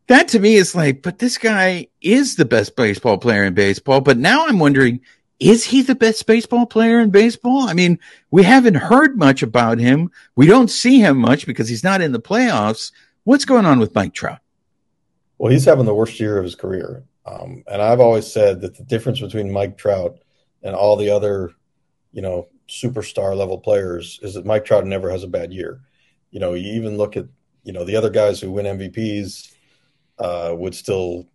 that 0.07 0.27
to 0.29 0.39
me 0.39 0.55
is 0.55 0.75
like, 0.75 1.01
but 1.01 1.19
this 1.19 1.37
guy 1.37 1.87
is 2.01 2.35
the 2.35 2.45
best 2.45 2.75
baseball 2.75 3.17
player 3.17 3.43
in 3.43 3.53
baseball. 3.53 4.01
But 4.01 4.17
now 4.17 4.45
I'm 4.45 4.59
wondering, 4.59 4.99
is 5.39 5.63
he 5.63 5.81
the 5.81 5.95
best 5.95 6.25
baseball 6.25 6.65
player 6.65 6.99
in 6.99 7.09
baseball? 7.09 7.61
I 7.67 7.73
mean, 7.73 7.99
we 8.31 8.43
haven't 8.43 8.75
heard 8.75 9.17
much 9.17 9.41
about 9.43 9.79
him. 9.79 10.11
We 10.35 10.47
don't 10.47 10.69
see 10.69 10.99
him 10.99 11.17
much 11.17 11.45
because 11.45 11.69
he's 11.69 11.83
not 11.83 12.01
in 12.01 12.11
the 12.11 12.19
playoffs. 12.19 12.91
What's 13.23 13.45
going 13.45 13.65
on 13.65 13.79
with 13.79 13.95
Mike 13.95 14.13
Trout? 14.13 14.39
Well, 15.37 15.51
he's 15.51 15.65
having 15.65 15.85
the 15.85 15.93
worst 15.93 16.19
year 16.19 16.37
of 16.37 16.43
his 16.43 16.55
career. 16.55 17.03
Um, 17.25 17.63
and 17.67 17.81
I've 17.81 17.99
always 17.99 18.31
said 18.31 18.61
that 18.61 18.77
the 18.77 18.83
difference 18.83 19.19
between 19.19 19.51
Mike 19.51 19.77
Trout 19.77 20.19
and 20.61 20.75
all 20.75 20.95
the 20.95 21.09
other, 21.09 21.51
you 22.11 22.21
know, 22.21 22.47
superstar 22.67 23.35
level 23.35 23.57
players 23.57 24.19
is 24.21 24.33
that 24.33 24.45
Mike 24.45 24.65
Trout 24.65 24.85
never 24.85 25.09
has 25.09 25.23
a 25.23 25.27
bad 25.27 25.53
year. 25.53 25.81
You 26.31 26.39
know, 26.39 26.53
you 26.53 26.73
even 26.73 26.97
look 26.97 27.15
at, 27.15 27.25
you 27.63 27.71
know, 27.71 27.85
the 27.85 27.95
other 27.95 28.09
guys 28.09 28.39
who 28.39 28.51
win 28.51 28.65
MVPs 28.65 29.52
uh, 30.23 30.55
would 30.55 30.73
still 30.73 31.27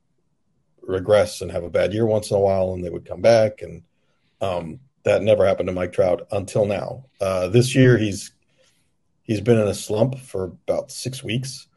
regress 0.81 1.43
and 1.43 1.53
have 1.53 1.63
a 1.63 1.71
bad 1.71 1.93
year 1.93 2.07
once 2.07 2.31
in 2.31 2.37
a 2.37 2.41
while 2.41 2.73
and 2.73 2.83
they 2.83 2.89
would 2.89 3.05
come 3.05 3.21
back. 3.21 3.61
And 3.61 3.83
um, 4.41 4.81
that 5.05 5.23
never 5.23 5.47
happened 5.47 5.69
to 5.69 5.75
Mike 5.75 5.93
Trout 5.93 6.27
until 6.33 6.65
now. 6.65 7.05
Uh, 7.21 7.49
this 7.49 7.75
year, 7.75 7.99
he's 7.99 8.33
he's 9.23 9.43
been 9.43 9.59
in 9.59 9.69
a 9.69 9.75
slump 9.75 10.19
for 10.19 10.45
about 10.45 10.91
six 10.91 11.23
weeks. 11.23 11.69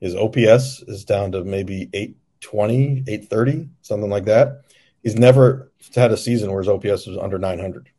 His 0.00 0.14
OPS 0.14 0.82
is 0.86 1.04
down 1.04 1.32
to 1.32 1.44
maybe 1.44 1.90
820, 1.92 3.04
830, 3.06 3.68
something 3.82 4.08
like 4.08 4.24
that. 4.26 4.62
He's 5.02 5.16
never 5.16 5.72
had 5.94 6.12
a 6.12 6.16
season 6.16 6.50
where 6.50 6.62
his 6.62 6.68
OPS 6.68 7.06
was 7.06 7.18
under 7.20 7.38
900. 7.38 7.90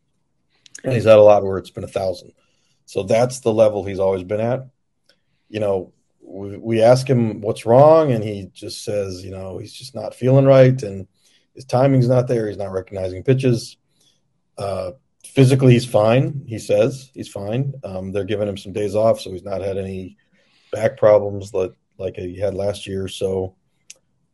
And 0.84 0.94
he's 0.94 1.04
had 1.04 1.20
a 1.20 1.22
lot 1.22 1.44
where 1.44 1.58
it's 1.58 1.70
been 1.70 1.84
a 1.84 1.88
thousand. 1.88 2.32
So 2.86 3.04
that's 3.04 3.42
the 3.42 3.54
level 3.54 3.84
he's 3.84 4.00
always 4.00 4.24
been 4.24 4.40
at. 4.40 4.68
You 5.50 5.60
know, 5.60 5.94
we, 6.24 6.58
we 6.58 6.82
ask 6.82 7.08
him 7.08 7.42
what's 7.42 7.66
wrong, 7.66 8.12
and 8.12 8.24
he 8.24 8.50
just 8.54 8.84
says, 8.84 9.24
you 9.24 9.32
know, 9.32 9.58
he's 9.58 9.74
just 9.74 9.96
not 9.96 10.16
feeling 10.16 10.46
right, 10.46 10.82
and 10.84 11.08
his 11.54 11.66
timing's 11.66 12.08
not 12.08 12.28
there. 12.28 12.48
He's 12.48 12.58
not 12.58 12.72
recognizing 12.72 13.24
pitches. 13.24 13.78
Uh, 14.58 14.92
physically, 15.26 15.74
he's 15.74 15.86
fine. 15.86 16.44
He 16.48 16.60
says 16.60 17.10
he's 17.14 17.30
fine. 17.30 17.74
Um, 17.84 18.12
they're 18.12 18.24
giving 18.24 18.48
him 18.48 18.58
some 18.58 18.74
days 18.74 18.96
off, 18.96 19.20
so 19.20 19.32
he's 19.32 19.44
not 19.44 19.62
had 19.62 19.78
any 19.78 20.18
back 20.72 20.98
problems 20.98 21.52
that 21.52 21.74
like 21.98 22.16
he 22.16 22.40
had 22.40 22.54
last 22.54 22.88
year. 22.88 23.08
So 23.08 23.56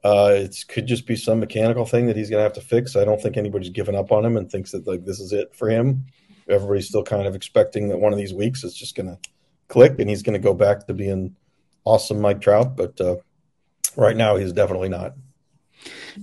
uh, 0.03 0.31
it 0.35 0.55
could 0.67 0.87
just 0.87 1.05
be 1.05 1.15
some 1.15 1.39
mechanical 1.39 1.85
thing 1.85 2.07
that 2.07 2.15
he's 2.15 2.29
going 2.29 2.39
to 2.39 2.43
have 2.43 2.53
to 2.53 2.61
fix. 2.61 2.95
I 2.95 3.03
don't 3.03 3.21
think 3.21 3.37
anybody's 3.37 3.69
given 3.69 3.95
up 3.95 4.11
on 4.11 4.25
him 4.25 4.37
and 4.37 4.49
thinks 4.49 4.71
that 4.71 4.87
like 4.87 5.05
this 5.05 5.19
is 5.19 5.33
it 5.33 5.55
for 5.55 5.69
him. 5.69 6.05
Everybody's 6.49 6.87
still 6.87 7.03
kind 7.03 7.27
of 7.27 7.35
expecting 7.35 7.89
that 7.89 7.97
one 7.97 8.13
of 8.13 8.19
these 8.19 8.33
weeks 8.33 8.63
is 8.63 8.73
just 8.73 8.95
going 8.95 9.07
to 9.07 9.17
click 9.67 9.99
and 9.99 10.09
he's 10.09 10.23
going 10.23 10.39
to 10.39 10.39
go 10.39 10.53
back 10.53 10.87
to 10.87 10.93
being 10.93 11.35
awesome 11.87 12.19
Mike 12.19 12.41
Trout. 12.41 12.75
But 12.75 12.99
uh, 12.99 13.17
right 13.95 14.15
now, 14.15 14.35
he's 14.35 14.53
definitely 14.53 14.89
not. 14.89 15.13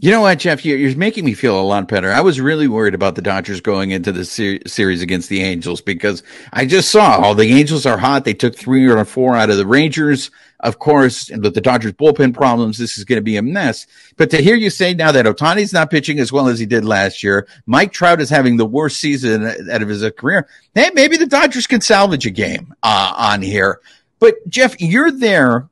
You 0.01 0.11
know 0.11 0.23
what, 0.23 0.41
Jeff? 0.41 0.65
You're, 0.65 0.97
making 0.97 1.25
me 1.25 1.35
feel 1.35 1.61
a 1.61 1.63
lot 1.63 1.87
better. 1.89 2.11
I 2.11 2.21
was 2.21 2.41
really 2.41 2.67
worried 2.67 2.95
about 2.95 3.15
the 3.15 3.23
Dodgers 3.23 3.61
going 3.61 3.93
into 3.93 4.11
the 4.11 4.25
ser- 4.25 4.59
series 4.67 5.03
against 5.03 5.29
the 5.29 5.43
Angels 5.43 5.81
because 5.81 6.23
I 6.53 6.67
just 6.67 6.91
saw 6.91 7.19
all 7.19 7.35
the 7.35 7.53
Angels 7.53 7.87
are 7.87 7.99
hot. 7.99 8.25
They 8.25 8.35
took 8.35 8.57
three 8.57 8.89
or 8.89 9.05
four 9.05 9.37
out 9.37 9.51
of 9.51 9.57
the 9.57 9.67
Rangers. 9.67 10.31
Of 10.61 10.79
course, 10.79 11.31
with 11.31 11.55
the 11.55 11.61
Dodgers 11.61 11.93
bullpen 11.93 12.35
problems, 12.35 12.79
this 12.79 12.99
is 12.99 13.05
going 13.05 13.19
to 13.19 13.23
be 13.23 13.37
a 13.37 13.43
mess. 13.43 13.87
But 14.17 14.31
to 14.31 14.43
hear 14.43 14.57
you 14.57 14.71
say 14.71 14.95
now 14.95 15.13
that 15.13 15.27
Ohtani's 15.27 15.73
not 15.73 15.91
pitching 15.91 16.19
as 16.19 16.33
well 16.33 16.49
as 16.49 16.59
he 16.59 16.67
did 16.67 16.85
last 16.85 17.23
year, 17.23 17.47
Mike 17.67 17.93
Trout 17.93 18.21
is 18.21 18.31
having 18.31 18.57
the 18.57 18.67
worst 18.67 18.97
season 18.97 19.47
out 19.71 19.83
of 19.83 19.89
his 19.89 20.09
career. 20.17 20.49
Hey, 20.75 20.91
maybe 20.95 21.17
the 21.17 21.27
Dodgers 21.27 21.67
can 21.67 21.81
salvage 21.81 22.27
a 22.27 22.31
game 22.31 22.75
uh, 22.83 23.15
on 23.17 23.43
here. 23.43 23.81
But 24.25 24.49
Jeff, 24.49 24.81
you're 24.81 25.11
there. 25.11 25.69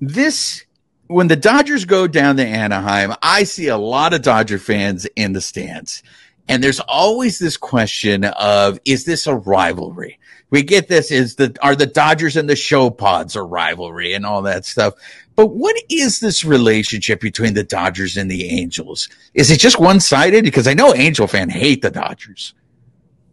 This 0.00 0.64
when 1.06 1.28
the 1.28 1.36
Dodgers 1.36 1.84
go 1.84 2.08
down 2.08 2.36
to 2.38 2.44
Anaheim, 2.44 3.12
I 3.22 3.44
see 3.44 3.68
a 3.68 3.76
lot 3.76 4.12
of 4.12 4.22
Dodger 4.22 4.58
fans 4.58 5.06
in 5.14 5.34
the 5.34 5.40
stands. 5.40 6.02
And 6.48 6.64
there's 6.64 6.80
always 6.80 7.38
this 7.38 7.56
question 7.56 8.24
of, 8.24 8.80
is 8.84 9.04
this 9.04 9.28
a 9.28 9.36
rivalry? 9.36 10.18
We 10.50 10.64
get 10.64 10.88
this 10.88 11.12
is 11.12 11.36
the, 11.36 11.56
are 11.62 11.76
the 11.76 11.86
Dodgers 11.86 12.36
and 12.36 12.50
the 12.50 12.56
show 12.56 12.90
pods 12.90 13.36
a 13.36 13.42
rivalry 13.44 14.14
and 14.14 14.26
all 14.26 14.42
that 14.42 14.64
stuff. 14.64 14.94
But 15.36 15.54
what 15.54 15.76
is 15.88 16.18
this 16.18 16.44
relationship 16.44 17.20
between 17.20 17.54
the 17.54 17.62
Dodgers 17.62 18.16
and 18.16 18.28
the 18.28 18.50
Angels? 18.50 19.08
Is 19.34 19.48
it 19.52 19.60
just 19.60 19.78
one 19.78 20.00
sided? 20.00 20.42
Because 20.42 20.66
I 20.66 20.74
know 20.74 20.92
Angel 20.92 21.28
fan 21.28 21.48
hate 21.48 21.82
the 21.82 21.92
Dodgers. 21.92 22.52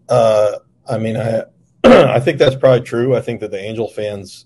Uh, 0.07 0.59
I 0.87 0.99
mean, 0.99 1.17
I, 1.17 1.45
I 1.83 2.19
think 2.19 2.37
that's 2.37 2.55
probably 2.55 2.81
true. 2.81 3.15
I 3.15 3.21
think 3.21 3.39
that 3.41 3.51
the 3.51 3.59
Angel 3.59 3.87
fans 3.87 4.45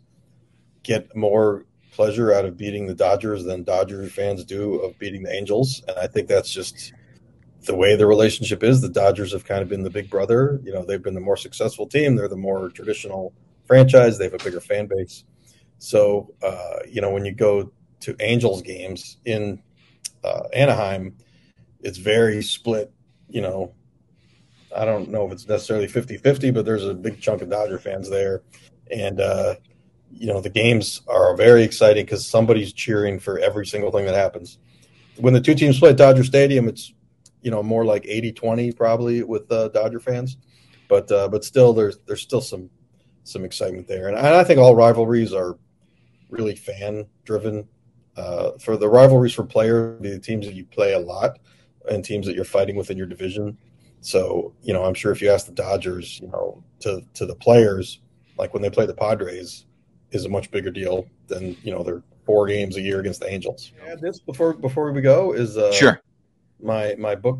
get 0.84 1.15
more 1.15 1.65
pleasure 1.91 2.34
out 2.34 2.46
of 2.46 2.58
beating 2.58 2.88
the 2.88 2.96
Dodgers 2.96 3.44
than 3.44 3.63
Dodgers 3.63 4.12
fans 4.12 4.44
do 4.44 4.76
of 4.80 4.98
beating 4.98 5.24
the 5.24 5.34
Angels. 5.34 5.84
And 5.88 5.98
I 5.98 6.08
think 6.08 6.28
that's 6.28 6.52
just 6.52 6.94
the 7.65 7.76
way 7.76 7.96
the 7.96 8.08
relationship 8.08 8.63
is. 8.63 8.82
The 8.82 8.89
Dodgers 8.89 9.34
have 9.34 9.46
kind 9.46 9.62
of 9.62 9.70
been 9.70 9.84
the 9.84 9.89
big 9.89 10.10
brother. 10.10 10.60
You 10.63 10.74
know, 10.74 10.86
they've 10.86 11.02
been 11.02 11.13
the 11.13 11.20
more 11.20 11.38
successful 11.38 11.88
team. 11.88 12.15
They're 12.15 12.28
the 12.28 12.36
more 12.36 12.70
traditional 12.70 13.34
franchise. 13.65 14.17
They 14.17 14.26
have 14.26 14.34
a 14.34 14.44
bigger 14.44 14.62
fan 14.62 14.88
base. 14.88 15.26
So, 15.78 16.34
uh, 16.41 16.80
you 16.88 17.02
know, 17.02 17.12
when 17.12 17.26
you 17.26 17.34
go 17.34 17.72
to 18.02 18.15
Angels 18.20 18.62
games 18.62 19.17
in 19.26 19.62
uh, 20.24 20.44
Anaheim, 20.54 21.15
it's 21.82 21.98
very 21.98 22.41
split. 22.41 22.91
You 23.30 23.41
know, 23.41 23.74
I 24.75 24.86
don't 24.86 25.10
know 25.10 25.25
if 25.25 25.34
it's 25.34 25.47
necessarily 25.47 25.88
50 25.88 26.17
50, 26.17 26.51
but 26.51 26.65
there's 26.65 26.86
a 26.86 26.93
big 26.93 27.19
chunk 27.21 27.41
of 27.41 27.49
Dodger 27.49 27.79
fans 27.79 28.10
there. 28.10 28.41
And, 28.89 29.21
uh, 29.21 29.55
you 30.13 30.27
know 30.27 30.41
the 30.41 30.49
games 30.49 31.01
are 31.07 31.36
very 31.36 31.63
exciting 31.63 32.05
because 32.05 32.25
somebody's 32.25 32.73
cheering 32.73 33.19
for 33.19 33.39
every 33.39 33.65
single 33.65 33.91
thing 33.91 34.05
that 34.05 34.15
happens. 34.15 34.57
When 35.17 35.34
the 35.34 35.41
two 35.41 35.55
teams 35.55 35.79
play 35.79 35.91
at 35.91 35.97
dodger 35.97 36.23
stadium 36.23 36.67
it's 36.67 36.93
you 37.41 37.51
know 37.51 37.63
more 37.63 37.86
like 37.86 38.03
80-20 38.03 38.75
probably 38.75 39.23
with 39.23 39.51
uh, 39.51 39.69
dodger 39.69 39.99
fans. 39.99 40.38
But 40.88 41.12
uh, 41.12 41.29
but 41.29 41.43
still 41.43 41.73
there's 41.73 41.99
there's 42.05 42.21
still 42.21 42.41
some 42.41 42.69
some 43.23 43.45
excitement 43.45 43.88
there. 43.88 44.07
And 44.10 44.17
I, 44.17 44.39
I 44.39 44.43
think 44.43 44.60
all 44.60 44.75
rivalries 44.75 45.34
are 45.34 45.57
really 46.29 46.55
fan 46.55 47.05
driven 47.23 47.67
uh, 48.17 48.51
for 48.60 48.77
the 48.77 48.89
rivalries 48.89 49.34
for 49.34 49.45
players 49.45 50.01
the 50.01 50.19
teams 50.19 50.45
that 50.45 50.55
you 50.55 50.65
play 50.65 50.93
a 50.93 50.99
lot 50.99 51.39
and 51.89 52.03
teams 52.03 52.25
that 52.25 52.36
you're 52.36 52.45
fighting 52.45 52.75
within 52.75 52.97
your 52.97 53.07
division 53.07 53.57
so 54.02 54.54
you 54.62 54.74
know 54.74 54.84
i'm 54.84 54.94
sure 54.94 55.12
if 55.12 55.22
you 55.22 55.30
ask 55.30 55.46
the 55.46 55.52
dodgers 55.52 56.20
you 56.20 56.28
know 56.28 56.64
to 56.80 57.02
to 57.14 57.26
the 57.26 57.36
players 57.36 58.00
like 58.38 58.54
when 58.54 58.62
they 58.62 58.70
play 58.70 58.86
the 58.86 58.94
padres 58.94 59.66
is 60.12 60.26
a 60.26 60.30
much 60.30 60.52
bigger 60.52 60.72
deal 60.72 61.08
than 61.28 61.56
you 61.64 61.72
know 61.72 61.84
their 61.84 62.04
four 62.26 62.48
games 62.48 62.78
a 62.78 62.82
year 62.82 63.00
against 63.00 63.20
the 63.20 63.30
Angels. 63.30 63.72
Yeah, 63.86 63.96
this 63.96 64.20
before 64.20 64.54
before 64.54 64.92
we 64.92 65.02
go 65.02 65.34
is 65.34 65.58
uh, 65.58 65.72
sure. 65.72 66.02
My 66.62 66.96
my 66.98 67.16
book 67.16 67.40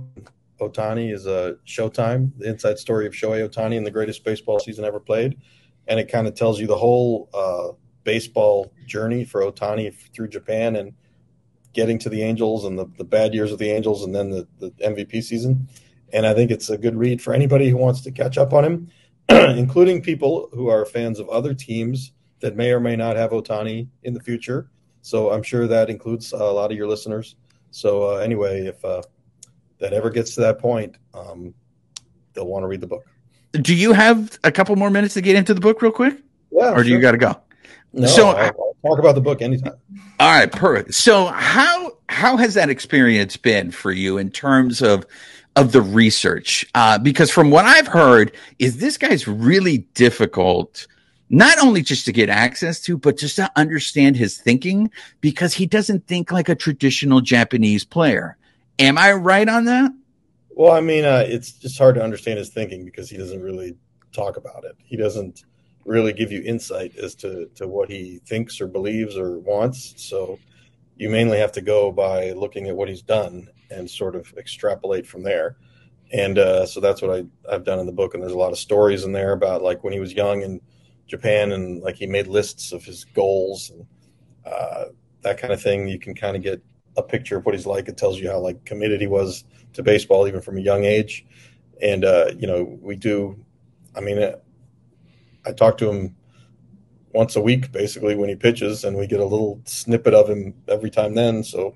Ohtani 0.60 1.14
is 1.14 1.26
a 1.28 1.58
Showtime, 1.66 2.32
the 2.38 2.50
inside 2.50 2.78
story 2.78 3.06
of 3.06 3.14
Shohei 3.14 3.48
Ohtani 3.48 3.78
and 3.78 3.86
the 3.86 3.92
greatest 3.92 4.24
baseball 4.24 4.60
season 4.60 4.86
ever 4.86 5.00
played, 5.00 5.38
and 5.88 6.00
it 6.00 6.12
kind 6.12 6.28
of 6.28 6.36
tells 6.36 6.60
you 6.60 6.68
the 6.68 6.78
whole 6.78 7.30
uh, 7.34 7.70
baseball 8.04 8.74
journey 8.86 9.24
for 9.26 9.42
Ohtani 9.42 9.94
through 10.14 10.30
Japan 10.30 10.76
and 10.76 10.94
getting 11.74 11.98
to 12.00 12.10
the 12.10 12.22
Angels 12.22 12.66
and 12.66 12.78
the, 12.78 12.86
the 12.98 13.04
bad 13.04 13.34
years 13.34 13.52
of 13.52 13.60
the 13.60 13.72
Angels 13.72 14.04
and 14.04 14.14
then 14.14 14.30
the, 14.30 14.46
the 14.60 14.72
MVP 14.84 15.24
season. 15.24 15.70
And 16.14 16.26
I 16.26 16.34
think 16.34 16.52
it's 16.52 16.70
a 16.70 16.78
good 16.78 16.96
read 16.96 17.22
for 17.22 17.34
anybody 17.34 17.70
who 17.70 17.78
wants 17.78 18.02
to 18.02 18.12
catch 18.12 18.38
up 18.38 18.54
on 18.54 18.66
him, 18.66 18.88
including 19.30 20.02
people 20.02 20.50
who 20.54 20.68
are 20.68 20.86
fans 20.86 21.20
of 21.20 21.30
other 21.30 21.54
teams 21.54 22.12
that 22.42 22.56
may 22.56 22.72
or 22.72 22.80
may 22.80 22.96
not 22.96 23.16
have 23.16 23.32
Ohtani 23.32 23.88
in 24.04 24.14
the 24.14 24.20
future. 24.20 24.70
So 25.02 25.32
I'm 25.32 25.44
sure 25.44 25.68
that 25.68 25.90
includes 25.90 26.34
a 26.34 26.38
lot 26.38 26.72
of 26.72 26.78
your 26.78 26.88
listeners. 26.88 27.36
So 27.72 28.16
uh, 28.16 28.18
anyway, 28.18 28.68
if 28.68 28.84
uh, 28.84 29.02
that 29.80 29.94
ever 29.94 30.10
gets 30.10 30.36
to 30.36 30.42
that 30.42 30.60
point, 30.60 30.98
um, 31.14 31.54
they'll 32.34 32.48
want 32.48 32.64
to 32.64 32.68
read 32.68 32.82
the 32.82 32.88
book. 32.88 33.06
Do 33.54 33.76
you 33.76 33.94
have 33.94 34.38
a 34.44 34.52
couple 34.52 34.76
more 34.76 34.90
minutes 34.90 35.16
to 35.16 35.22
get 35.22 35.36
into 35.36 35.54
the 35.54 35.62
book 35.62 35.82
real 35.82 35.92
quick? 35.92 36.22
Yeah. 36.52 36.72
Or 36.72 36.76
sure. 36.76 36.84
do 36.84 36.90
you 36.90 37.00
got 37.00 37.12
to 37.12 37.18
go? 37.18 37.42
No, 37.94 38.08
so 38.08 38.30
I'll, 38.30 38.46
I'll 38.46 38.76
talk 38.86 39.00
about 39.00 39.16
the 39.16 39.22
book 39.22 39.42
anytime. 39.42 39.76
All 40.20 40.30
right, 40.32 40.52
perfect. 40.52 40.94
So 40.94 41.26
how 41.26 41.98
how 42.08 42.38
has 42.38 42.54
that 42.54 42.70
experience 42.70 43.36
been 43.38 43.72
for 43.72 43.92
you 43.92 44.18
in 44.18 44.30
terms 44.30 44.82
of 44.82 45.06
of 45.56 45.72
the 45.72 45.82
research? 45.82 46.66
Uh, 46.76 46.98
because 46.98 47.32
from 47.32 47.52
what 47.52 47.66
I've 47.66 47.88
heard, 47.88 48.36
is 48.60 48.78
this 48.78 48.98
guy's 48.98 49.28
really 49.28 49.80
difficult 49.94 50.88
not 51.34 51.58
only 51.60 51.82
just 51.82 52.04
to 52.06 52.12
get 52.12 52.30
access 52.30 52.82
to, 52.82 52.98
but 52.98 53.18
just 53.18 53.38
to 53.38 53.50
understand 53.56 54.18
his 54.18 54.38
thinking 54.38 54.92
because 55.22 55.54
he 55.54 55.66
doesn't 55.66 56.06
think 56.06 56.30
like 56.30 56.50
a 56.50 56.56
traditional 56.56 57.22
Japanese 57.22 57.86
player. 57.86 58.38
Am 58.80 58.98
I 58.98 59.14
right 59.14 59.48
on 59.48 59.64
that? 59.66 59.92
Well, 60.50 60.74
I 60.74 60.82
mean, 60.82 61.06
uh, 61.06 61.24
it's 61.26 61.54
just 61.54 61.78
hard 61.78 61.96
to 61.96 62.04
understand 62.04 62.38
his 62.38 62.50
thinking 62.50 62.84
because 62.84 63.10
he 63.10 63.16
doesn't 63.16 63.42
really 63.42 63.78
talk 64.12 64.36
about 64.36 64.66
it. 64.66 64.76
He 64.84 64.98
doesn't 64.98 65.46
really 65.86 66.12
give 66.12 66.34
you 66.34 66.42
insight 66.44 66.98
as 66.98 67.16
to, 67.16 67.50
to 67.56 67.66
what 67.66 67.90
he 67.90 68.20
thinks 68.26 68.60
or 68.60 68.68
believes 68.68 69.18
or 69.18 69.40
wants. 69.40 69.94
So 69.96 70.38
you 70.98 71.10
mainly 71.10 71.38
have 71.38 71.54
to 71.54 71.62
go 71.62 71.94
by 71.94 72.32
looking 72.32 72.68
at 72.68 72.76
what 72.76 72.90
he's 72.90 73.02
done 73.02 73.48
and 73.72 73.90
sort 73.90 74.16
of 74.16 74.34
extrapolate 74.38 75.08
from 75.08 75.24
there. 75.24 75.58
And 76.14 76.38
uh, 76.38 76.66
so 76.66 76.80
that's 76.80 77.02
what 77.02 77.12
I, 77.12 77.26
I've 77.50 77.64
done 77.64 77.80
in 77.80 77.86
the 77.86 77.92
book. 77.92 78.14
And 78.14 78.22
there's 78.22 78.34
a 78.34 78.38
lot 78.38 78.52
of 78.52 78.58
stories 78.58 79.06
in 79.06 79.14
there 79.14 79.32
about 79.32 79.62
like 79.62 79.84
when 79.84 79.94
he 79.94 80.00
was 80.00 80.14
young 80.14 80.42
in 80.42 80.60
Japan 81.08 81.52
and 81.52 81.82
like 81.82 81.96
he 81.96 82.06
made 82.06 82.28
lists 82.28 82.72
of 82.72 82.84
his 82.84 83.06
goals 83.06 83.70
and 83.70 83.86
uh, 84.46 84.86
that 85.22 85.38
kind 85.38 85.54
of 85.54 85.62
thing. 85.62 85.88
You 85.88 86.00
can 86.00 86.14
kind 86.14 86.36
of 86.36 86.44
get 86.44 86.62
a 86.98 87.04
picture 87.04 87.38
of 87.38 87.46
what 87.46 87.56
he's 87.56 87.66
like. 87.66 87.88
It 87.88 87.98
tells 87.98 88.20
you 88.20 88.30
how 88.30 88.40
like 88.40 88.64
committed 88.66 89.00
he 89.00 89.08
was 89.08 89.46
to 89.74 89.84
baseball 89.84 90.28
even 90.28 90.42
from 90.42 90.58
a 90.58 90.62
young 90.62 90.84
age. 90.84 91.26
And 91.82 92.04
uh, 92.04 92.32
you 92.38 92.48
know, 92.48 92.78
we 92.82 92.96
do. 92.96 93.44
I 93.96 94.02
mean, 94.02 94.22
uh, 94.22 94.38
I 95.46 95.52
talk 95.52 95.78
to 95.80 95.90
him 95.90 96.16
once 97.14 97.36
a 97.36 97.42
week 97.42 97.72
basically 97.72 98.16
when 98.16 98.30
he 98.30 98.36
pitches, 98.36 98.84
and 98.84 98.98
we 98.98 99.08
get 99.08 99.20
a 99.20 99.26
little 99.26 99.62
snippet 99.66 100.14
of 100.14 100.30
him 100.30 100.54
every 100.68 100.90
time. 100.90 101.16
Then, 101.16 101.44
so 101.44 101.76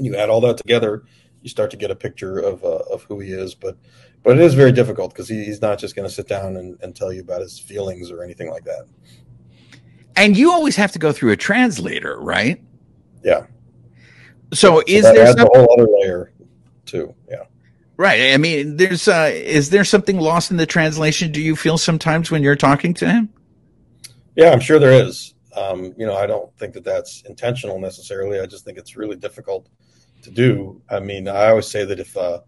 when 0.00 0.10
you 0.10 0.16
add 0.18 0.30
all 0.30 0.40
that 0.40 0.56
together, 0.56 1.04
you 1.42 1.50
start 1.50 1.70
to 1.72 1.76
get 1.76 1.90
a 1.90 1.94
picture 1.94 2.38
of 2.38 2.64
uh, 2.64 2.78
of 2.90 3.02
who 3.04 3.20
he 3.20 3.32
is. 3.32 3.54
But 3.54 3.76
but 4.22 4.38
it 4.38 4.42
is 4.42 4.54
very 4.54 4.72
difficult 4.72 5.12
because 5.12 5.28
he, 5.28 5.44
he's 5.44 5.60
not 5.60 5.78
just 5.78 5.94
going 5.94 6.08
to 6.08 6.14
sit 6.14 6.26
down 6.26 6.56
and, 6.56 6.78
and 6.82 6.96
tell 6.96 7.12
you 7.12 7.20
about 7.20 7.42
his 7.42 7.58
feelings 7.58 8.10
or 8.10 8.24
anything 8.24 8.50
like 8.50 8.64
that. 8.64 8.86
And 10.16 10.36
you 10.36 10.50
always 10.50 10.76
have 10.76 10.92
to 10.92 10.98
go 10.98 11.12
through 11.12 11.32
a 11.32 11.36
translator, 11.36 12.18
right? 12.18 12.62
Yeah. 13.22 13.46
So, 14.52 14.78
so 14.78 14.82
is 14.86 15.04
there 15.04 15.26
some- 15.32 15.40
a 15.40 15.58
whole 15.58 15.72
other 15.72 15.86
layer 16.00 16.32
too? 16.86 17.14
Yeah. 17.28 17.44
Right. 17.96 18.32
I 18.32 18.38
mean, 18.38 18.76
there's 18.78 19.06
uh, 19.08 19.30
is 19.32 19.68
there 19.68 19.84
something 19.84 20.18
lost 20.18 20.50
in 20.50 20.56
the 20.56 20.66
translation? 20.66 21.30
Do 21.30 21.42
you 21.42 21.54
feel 21.54 21.76
sometimes 21.76 22.30
when 22.30 22.42
you're 22.42 22.56
talking 22.56 22.94
to 22.94 23.06
him? 23.06 23.28
Yeah, 24.34 24.50
I'm 24.50 24.60
sure 24.60 24.78
there 24.78 25.04
is. 25.04 25.34
Um, 25.54 25.92
you 25.98 26.06
know, 26.06 26.16
I 26.16 26.26
don't 26.26 26.56
think 26.56 26.72
that 26.74 26.84
that's 26.84 27.22
intentional 27.22 27.78
necessarily. 27.78 28.40
I 28.40 28.46
just 28.46 28.64
think 28.64 28.78
it's 28.78 28.96
really 28.96 29.16
difficult 29.16 29.68
to 30.22 30.30
do. 30.30 30.80
I 30.90 31.00
mean, 31.00 31.28
I 31.28 31.48
always 31.48 31.68
say 31.68 31.84
that 31.84 32.00
if 32.00 32.16
uh, 32.16 32.40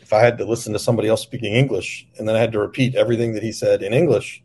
if 0.00 0.12
I 0.12 0.20
had 0.20 0.38
to 0.38 0.44
listen 0.44 0.72
to 0.72 0.78
somebody 0.78 1.08
else 1.08 1.22
speaking 1.22 1.54
English 1.54 2.06
and 2.16 2.28
then 2.28 2.36
I 2.36 2.40
had 2.40 2.52
to 2.52 2.60
repeat 2.60 2.94
everything 2.94 3.32
that 3.34 3.42
he 3.42 3.52
said 3.52 3.82
in 3.82 3.92
English 3.92 4.42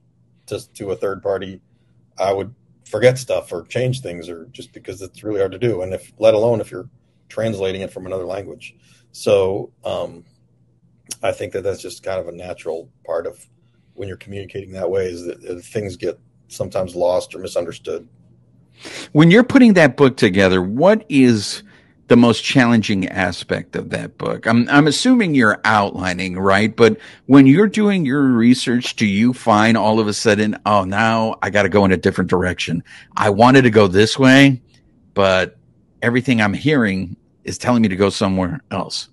to, 0.47 0.73
to 0.73 0.91
a 0.91 0.95
third 0.95 1.21
party, 1.21 1.61
I 2.17 2.33
would 2.33 2.53
forget 2.85 3.17
stuff 3.19 3.51
or 3.53 3.63
change 3.63 4.01
things 4.01 4.27
or 4.27 4.45
just 4.45 4.73
because 4.73 5.01
it's 5.01 5.23
really 5.23 5.39
hard 5.39 5.51
to 5.51 5.59
do. 5.59 5.83
And 5.83 5.93
if, 5.93 6.11
let 6.17 6.33
alone 6.33 6.61
if 6.61 6.71
you're 6.71 6.89
translating 7.29 7.81
it 7.81 7.93
from 7.93 8.05
another 8.07 8.25
language. 8.25 8.75
So, 9.11 9.71
um, 9.85 10.25
I 11.23 11.31
think 11.31 11.53
that 11.53 11.61
that's 11.61 11.81
just 11.81 12.03
kind 12.03 12.19
of 12.19 12.27
a 12.27 12.31
natural 12.31 12.89
part 13.05 13.27
of 13.27 13.45
when 13.93 14.07
you're 14.07 14.17
communicating 14.17 14.71
that 14.71 14.89
way 14.89 15.05
is 15.05 15.25
that, 15.25 15.41
that 15.41 15.63
things 15.63 15.95
get 15.95 16.19
sometimes 16.47 16.95
lost 16.95 17.35
or 17.35 17.39
misunderstood. 17.39 18.07
When 19.11 19.29
you're 19.29 19.43
putting 19.43 19.73
that 19.73 19.95
book 19.95 20.17
together, 20.17 20.61
what 20.61 21.05
is, 21.09 21.63
the 22.12 22.17
most 22.17 22.43
challenging 22.43 23.08
aspect 23.08 23.74
of 23.78 23.89
that 23.91 24.17
book? 24.17 24.45
I'm, 24.45 24.67
I'm 24.67 24.86
assuming 24.86 25.34
you're 25.34 25.62
outlining, 25.63 26.38
right? 26.38 26.76
But 26.76 26.97
when 27.28 27.47
you're 27.47 27.69
doing 27.69 28.06
your 28.06 28.21
research, 28.24 28.97
do 28.97 29.06
you 29.06 29.32
find 29.32 29.78
all 29.78 29.97
of 29.97 30.08
a 30.08 30.13
sudden, 30.13 30.60
oh, 30.65 30.84
now 30.84 31.38
I 31.41 31.50
got 31.50 31.63
to 31.63 31.69
go 31.69 31.86
in 31.86 31.93
a 31.93 31.97
different 31.97 32.30
direction? 32.30 32.84
I 33.15 33.30
wanted 33.30 33.62
to 33.62 33.69
go 33.69 33.88
this 33.88 34.19
way, 34.19 34.62
but 35.13 35.56
everything 36.02 36.41
I'm 36.41 36.54
hearing 36.54 37.15
is 37.45 37.58
telling 37.58 37.82
me 37.82 37.88
to 37.88 37.95
go 37.95 38.10
somewhere 38.10 38.60
else. 38.71 39.08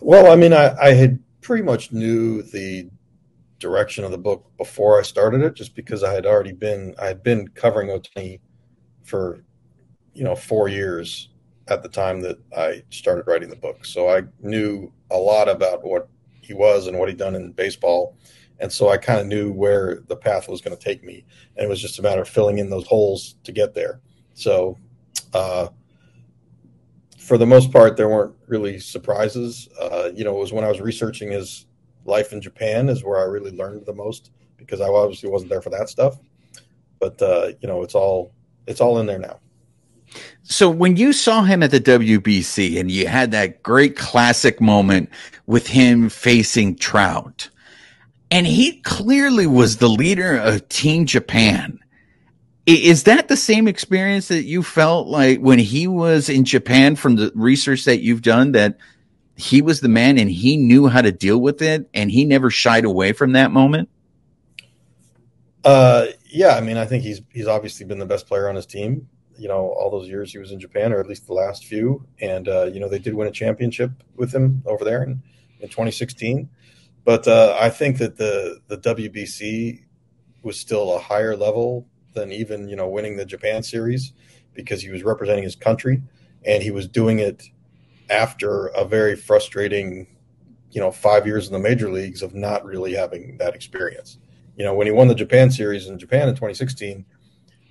Well, 0.00 0.30
I 0.30 0.36
mean, 0.36 0.52
I, 0.52 0.76
I 0.80 0.92
had 0.92 1.18
pretty 1.40 1.64
much 1.64 1.90
knew 1.90 2.42
the 2.42 2.90
direction 3.58 4.04
of 4.04 4.12
the 4.12 4.18
book 4.18 4.52
before 4.56 5.00
I 5.00 5.02
started 5.02 5.40
it, 5.40 5.54
just 5.54 5.74
because 5.74 6.04
I 6.04 6.14
had 6.14 6.26
already 6.26 6.52
been 6.52 6.94
I 6.96 7.06
had 7.06 7.24
been 7.24 7.48
covering 7.48 7.88
Ohtani 7.88 8.38
for 9.02 9.42
you 10.14 10.22
know 10.22 10.36
four 10.36 10.68
years 10.68 11.30
at 11.68 11.82
the 11.82 11.88
time 11.88 12.20
that 12.22 12.38
I 12.56 12.82
started 12.90 13.26
writing 13.26 13.48
the 13.48 13.56
book. 13.56 13.84
So 13.84 14.08
I 14.08 14.22
knew 14.40 14.92
a 15.10 15.16
lot 15.16 15.48
about 15.48 15.84
what 15.84 16.08
he 16.40 16.54
was 16.54 16.86
and 16.86 16.98
what 16.98 17.08
he'd 17.08 17.18
done 17.18 17.34
in 17.34 17.52
baseball. 17.52 18.16
And 18.58 18.72
so 18.72 18.88
I 18.88 18.96
kind 18.96 19.20
of 19.20 19.26
knew 19.26 19.52
where 19.52 20.02
the 20.08 20.16
path 20.16 20.48
was 20.48 20.60
going 20.60 20.76
to 20.76 20.82
take 20.82 21.02
me. 21.04 21.24
And 21.56 21.64
it 21.64 21.68
was 21.68 21.80
just 21.80 21.98
a 21.98 22.02
matter 22.02 22.22
of 22.22 22.28
filling 22.28 22.58
in 22.58 22.70
those 22.70 22.86
holes 22.86 23.36
to 23.44 23.52
get 23.52 23.74
there. 23.74 24.00
So, 24.34 24.78
uh, 25.34 25.68
for 27.18 27.38
the 27.38 27.46
most 27.46 27.72
part, 27.72 27.96
there 27.96 28.08
weren't 28.08 28.34
really 28.48 28.78
surprises. 28.78 29.68
Uh, 29.80 30.10
you 30.14 30.24
know, 30.24 30.36
it 30.36 30.40
was 30.40 30.52
when 30.52 30.64
I 30.64 30.68
was 30.68 30.80
researching 30.80 31.30
his 31.30 31.66
life 32.04 32.32
in 32.32 32.40
Japan 32.40 32.88
is 32.88 33.04
where 33.04 33.20
I 33.20 33.24
really 33.24 33.52
learned 33.52 33.86
the 33.86 33.94
most 33.94 34.32
because 34.56 34.80
I 34.80 34.88
obviously 34.88 35.30
wasn't 35.30 35.50
there 35.50 35.62
for 35.62 35.70
that 35.70 35.88
stuff. 35.88 36.18
But 36.98 37.20
uh, 37.22 37.52
you 37.60 37.68
know, 37.68 37.82
it's 37.82 37.94
all 37.94 38.32
it's 38.66 38.80
all 38.80 38.98
in 38.98 39.06
there 39.06 39.18
now. 39.18 39.40
So 40.42 40.68
when 40.68 40.96
you 40.96 41.12
saw 41.12 41.42
him 41.42 41.62
at 41.62 41.70
the 41.70 41.80
WBC 41.80 42.78
and 42.78 42.90
you 42.90 43.06
had 43.06 43.30
that 43.30 43.62
great 43.62 43.96
classic 43.96 44.60
moment 44.60 45.08
with 45.46 45.66
him 45.66 46.08
facing 46.08 46.76
Trout, 46.76 47.48
and 48.30 48.46
he 48.46 48.80
clearly 48.80 49.46
was 49.46 49.76
the 49.76 49.88
leader 49.88 50.36
of 50.36 50.68
Team 50.68 51.06
Japan. 51.06 51.78
Is 52.64 53.04
that 53.04 53.28
the 53.28 53.36
same 53.36 53.68
experience 53.68 54.28
that 54.28 54.44
you 54.44 54.62
felt 54.62 55.08
like 55.08 55.40
when 55.40 55.58
he 55.58 55.86
was 55.86 56.28
in 56.28 56.44
Japan 56.44 56.96
from 56.96 57.16
the 57.16 57.32
research 57.34 57.84
that 57.84 58.00
you've 58.00 58.22
done 58.22 58.52
that 58.52 58.78
he 59.36 59.62
was 59.62 59.80
the 59.80 59.88
man 59.88 60.18
and 60.18 60.30
he 60.30 60.56
knew 60.56 60.86
how 60.86 61.02
to 61.02 61.12
deal 61.12 61.38
with 61.38 61.60
it 61.60 61.88
and 61.92 62.10
he 62.10 62.24
never 62.24 62.50
shied 62.50 62.84
away 62.84 63.12
from 63.12 63.32
that 63.32 63.50
moment? 63.50 63.88
Uh, 65.64 66.06
yeah, 66.26 66.56
I 66.56 66.60
mean, 66.60 66.76
I 66.76 66.84
think 66.86 67.04
he's 67.04 67.20
he's 67.32 67.46
obviously 67.46 67.86
been 67.86 67.98
the 67.98 68.06
best 68.06 68.26
player 68.26 68.48
on 68.48 68.54
his 68.54 68.66
team 68.66 69.08
you 69.36 69.48
know 69.48 69.74
all 69.78 69.90
those 69.90 70.08
years 70.08 70.32
he 70.32 70.38
was 70.38 70.52
in 70.52 70.60
Japan, 70.60 70.92
or 70.92 71.00
at 71.00 71.08
least 71.08 71.26
the 71.26 71.34
last 71.34 71.66
few. 71.66 72.06
And 72.20 72.48
uh, 72.48 72.64
you 72.64 72.80
know 72.80 72.88
they 72.88 72.98
did 72.98 73.14
win 73.14 73.28
a 73.28 73.32
championship 73.32 73.90
with 74.16 74.32
him 74.32 74.62
over 74.66 74.84
there 74.84 75.02
in, 75.02 75.22
in 75.60 75.68
2016. 75.68 76.48
But 77.04 77.26
uh, 77.26 77.56
I 77.60 77.70
think 77.70 77.98
that 77.98 78.16
the 78.16 78.60
the 78.68 78.78
WBC 78.78 79.84
was 80.42 80.58
still 80.58 80.94
a 80.94 80.98
higher 80.98 81.36
level 81.36 81.86
than 82.14 82.32
even 82.32 82.68
you 82.68 82.76
know 82.76 82.88
winning 82.88 83.16
the 83.16 83.24
Japan 83.24 83.62
series 83.62 84.12
because 84.54 84.82
he 84.82 84.90
was 84.90 85.02
representing 85.02 85.44
his 85.44 85.56
country 85.56 86.02
and 86.44 86.62
he 86.62 86.70
was 86.70 86.86
doing 86.86 87.18
it 87.18 87.44
after 88.10 88.66
a 88.68 88.84
very 88.84 89.16
frustrating 89.16 90.06
you 90.70 90.80
know 90.80 90.90
five 90.90 91.26
years 91.26 91.46
in 91.46 91.52
the 91.52 91.58
major 91.58 91.90
leagues 91.90 92.22
of 92.22 92.34
not 92.34 92.64
really 92.64 92.94
having 92.94 93.36
that 93.38 93.54
experience. 93.54 94.18
You 94.56 94.64
know 94.64 94.74
when 94.74 94.86
he 94.86 94.92
won 94.92 95.08
the 95.08 95.14
Japan 95.14 95.50
series 95.50 95.88
in 95.88 95.98
Japan 95.98 96.28
in 96.28 96.34
2016, 96.34 97.04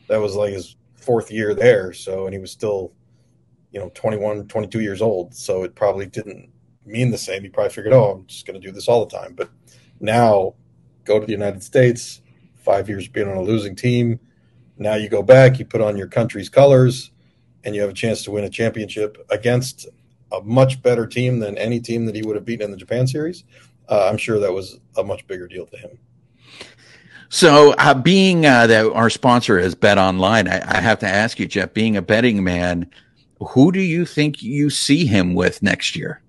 that 0.08 0.17
was 0.17 0.36
like 0.36 0.54
his 0.54 0.76
fourth 1.01 1.31
year 1.31 1.53
there. 1.53 1.93
So, 1.93 2.25
and 2.25 2.33
he 2.33 2.39
was 2.39 2.51
still, 2.51 2.93
you 3.71 3.79
know, 3.79 3.91
21, 3.93 4.47
22 4.47 4.79
years 4.79 5.01
old. 5.01 5.35
So 5.35 5.63
it 5.63 5.75
probably 5.75 6.05
didn't 6.05 6.49
mean 6.85 7.11
the 7.11 7.17
same. 7.17 7.43
He 7.43 7.49
probably 7.49 7.71
figured, 7.71 7.93
oh, 7.93 8.11
I'm 8.11 8.27
just 8.27 8.45
going 8.45 8.59
to 8.59 8.65
do 8.65 8.71
this 8.71 8.87
all 8.87 9.05
the 9.05 9.17
time. 9.17 9.33
But 9.33 9.49
now 9.99 10.55
go 11.03 11.19
to 11.19 11.25
the 11.25 11.31
United 11.31 11.63
States, 11.63 12.21
five 12.55 12.89
years 12.89 13.07
being 13.07 13.27
on 13.27 13.37
a 13.37 13.41
losing 13.41 13.75
team. 13.75 14.19
Now 14.77 14.95
you 14.95 15.09
go 15.09 15.21
back, 15.21 15.59
you 15.59 15.65
put 15.65 15.81
on 15.81 15.97
your 15.97 16.07
country's 16.07 16.49
colors, 16.49 17.11
and 17.63 17.75
you 17.75 17.81
have 17.81 17.89
a 17.89 17.93
chance 17.93 18.23
to 18.23 18.31
win 18.31 18.43
a 18.43 18.49
championship 18.49 19.23
against 19.29 19.87
a 20.31 20.41
much 20.41 20.81
better 20.81 21.05
team 21.05 21.39
than 21.39 21.57
any 21.57 21.79
team 21.79 22.05
that 22.05 22.15
he 22.15 22.23
would 22.23 22.35
have 22.35 22.45
beaten 22.45 22.65
in 22.65 22.71
the 22.71 22.77
Japan 22.77 23.05
series. 23.05 23.43
Uh, 23.89 24.07
I'm 24.09 24.17
sure 24.17 24.39
that 24.39 24.51
was 24.51 24.79
a 24.97 25.03
much 25.03 25.27
bigger 25.27 25.47
deal 25.47 25.65
to 25.67 25.77
him. 25.77 25.99
So, 27.33 27.73
uh, 27.77 27.93
being 27.93 28.45
uh, 28.45 28.67
that 28.67 28.91
our 28.91 29.09
sponsor 29.09 29.57
is 29.57 29.73
Bet 29.73 29.97
Online, 29.97 30.49
I, 30.49 30.79
I, 30.79 30.81
have 30.81 30.99
to 30.99 31.07
ask 31.07 31.39
you, 31.39 31.47
Jeff, 31.47 31.73
being 31.73 31.95
a 31.95 32.01
betting 32.01 32.43
man, 32.43 32.91
who 33.39 33.71
do 33.71 33.79
you 33.79 34.05
think 34.05 34.43
you 34.43 34.69
see 34.69 35.05
him 35.05 35.33
with 35.33 35.63
next 35.63 35.95
year? 35.95 36.21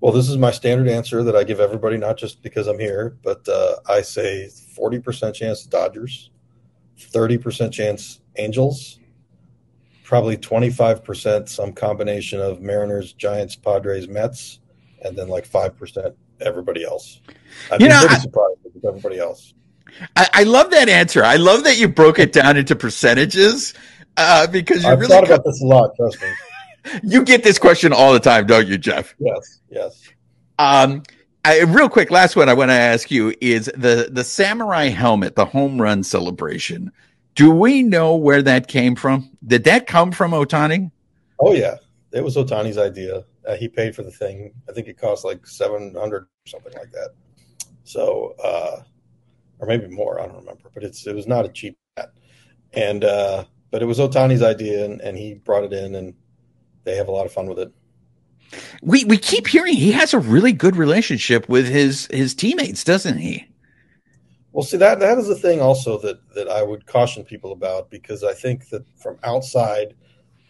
Well, 0.00 0.12
this 0.12 0.30
is 0.30 0.38
my 0.38 0.50
standard 0.50 0.88
answer 0.88 1.22
that 1.22 1.36
I 1.36 1.44
give 1.44 1.60
everybody, 1.60 1.98
not 1.98 2.16
just 2.16 2.42
because 2.42 2.68
I'm 2.68 2.78
here, 2.78 3.18
but 3.22 3.46
uh, 3.50 3.76
I 3.86 4.00
say 4.00 4.48
40% 4.48 5.34
chance 5.34 5.64
Dodgers, 5.64 6.30
30% 6.98 7.70
chance 7.70 8.22
Angels, 8.36 8.98
probably 10.04 10.38
25% 10.38 11.50
some 11.50 11.74
combination 11.74 12.40
of 12.40 12.62
Mariners, 12.62 13.12
Giants, 13.12 13.56
Padres, 13.56 14.08
Mets, 14.08 14.60
and 15.04 15.18
then 15.18 15.28
like 15.28 15.46
5% 15.46 16.14
everybody 16.40 16.84
else. 16.84 17.20
I'd 17.70 17.80
you 17.80 17.86
be 17.86 17.92
know, 17.92 18.00
pretty 18.00 18.14
I, 18.14 18.18
surprised 18.18 18.58
with 18.64 18.84
everybody 18.84 19.18
else. 19.18 19.54
I, 20.16 20.28
I, 20.32 20.42
love 20.44 20.70
that 20.70 20.88
answer. 20.88 21.24
I 21.24 21.36
love 21.36 21.64
that 21.64 21.78
you 21.78 21.88
broke 21.88 22.18
it 22.18 22.32
down 22.32 22.56
into 22.56 22.76
percentages 22.76 23.74
uh, 24.16 24.46
because 24.46 24.82
you 24.82 24.88
I've 24.88 25.00
really 25.00 25.12
thought 25.12 25.24
about 25.24 25.44
this 25.44 25.60
a 25.62 25.66
lot. 25.66 25.94
Trust 25.96 26.20
me. 26.22 26.28
you 27.02 27.24
get 27.24 27.42
this 27.42 27.58
question 27.58 27.92
all 27.92 28.12
the 28.12 28.20
time, 28.20 28.46
don't 28.46 28.66
you, 28.66 28.78
Jeff? 28.78 29.14
Yes. 29.18 29.60
Yes. 29.70 30.08
Um, 30.58 31.02
I, 31.44 31.62
real 31.62 31.88
quick, 31.88 32.10
last 32.10 32.36
one 32.36 32.48
I 32.48 32.54
want 32.54 32.70
to 32.70 32.74
ask 32.74 33.10
you 33.10 33.34
is 33.40 33.66
the 33.74 34.08
the 34.10 34.24
samurai 34.24 34.88
helmet, 34.88 35.36
the 35.36 35.46
home 35.46 35.80
run 35.80 36.02
celebration. 36.02 36.92
Do 37.34 37.50
we 37.50 37.82
know 37.82 38.16
where 38.16 38.42
that 38.42 38.68
came 38.68 38.94
from? 38.94 39.30
Did 39.46 39.64
that 39.64 39.86
come 39.86 40.12
from 40.12 40.32
Ohtani? 40.32 40.90
Oh 41.38 41.54
yeah, 41.54 41.76
it 42.12 42.22
was 42.22 42.36
Ohtani's 42.36 42.76
idea. 42.76 43.24
Uh, 43.46 43.56
he 43.56 43.68
paid 43.68 43.94
for 43.94 44.02
the 44.02 44.10
thing. 44.10 44.52
I 44.68 44.72
think 44.72 44.86
it 44.86 44.98
cost 44.98 45.24
like 45.24 45.46
seven 45.46 45.94
hundred 45.94 46.26
something 46.46 46.72
like 46.74 46.92
that. 46.92 47.10
So, 47.84 48.34
uh, 48.42 48.82
or 49.58 49.66
maybe 49.66 49.88
more. 49.88 50.20
I 50.20 50.26
don't 50.26 50.36
remember, 50.36 50.70
but 50.72 50.82
it's 50.82 51.06
it 51.06 51.14
was 51.14 51.26
not 51.26 51.44
a 51.44 51.48
cheap 51.48 51.76
hat. 51.96 52.12
And 52.72 53.04
uh, 53.04 53.44
but 53.70 53.82
it 53.82 53.86
was 53.86 53.98
Ohtani's 53.98 54.42
idea, 54.42 54.84
and, 54.84 55.00
and 55.00 55.16
he 55.16 55.34
brought 55.34 55.64
it 55.64 55.72
in, 55.72 55.94
and 55.94 56.14
they 56.84 56.96
have 56.96 57.08
a 57.08 57.12
lot 57.12 57.26
of 57.26 57.32
fun 57.32 57.46
with 57.46 57.58
it. 57.58 57.72
We 58.82 59.04
we 59.04 59.16
keep 59.16 59.46
hearing 59.46 59.74
he 59.74 59.92
has 59.92 60.12
a 60.12 60.18
really 60.18 60.52
good 60.52 60.76
relationship 60.76 61.48
with 61.48 61.66
his 61.66 62.08
his 62.10 62.34
teammates, 62.34 62.84
doesn't 62.84 63.18
he? 63.18 63.46
Well, 64.52 64.64
see 64.64 64.76
that 64.78 64.98
that 65.00 65.18
is 65.18 65.28
the 65.28 65.36
thing 65.36 65.60
also 65.60 65.98
that 65.98 66.18
that 66.34 66.48
I 66.48 66.62
would 66.62 66.86
caution 66.86 67.24
people 67.24 67.52
about 67.52 67.90
because 67.90 68.24
I 68.24 68.34
think 68.34 68.68
that 68.70 68.84
from 68.98 69.18
outside 69.22 69.94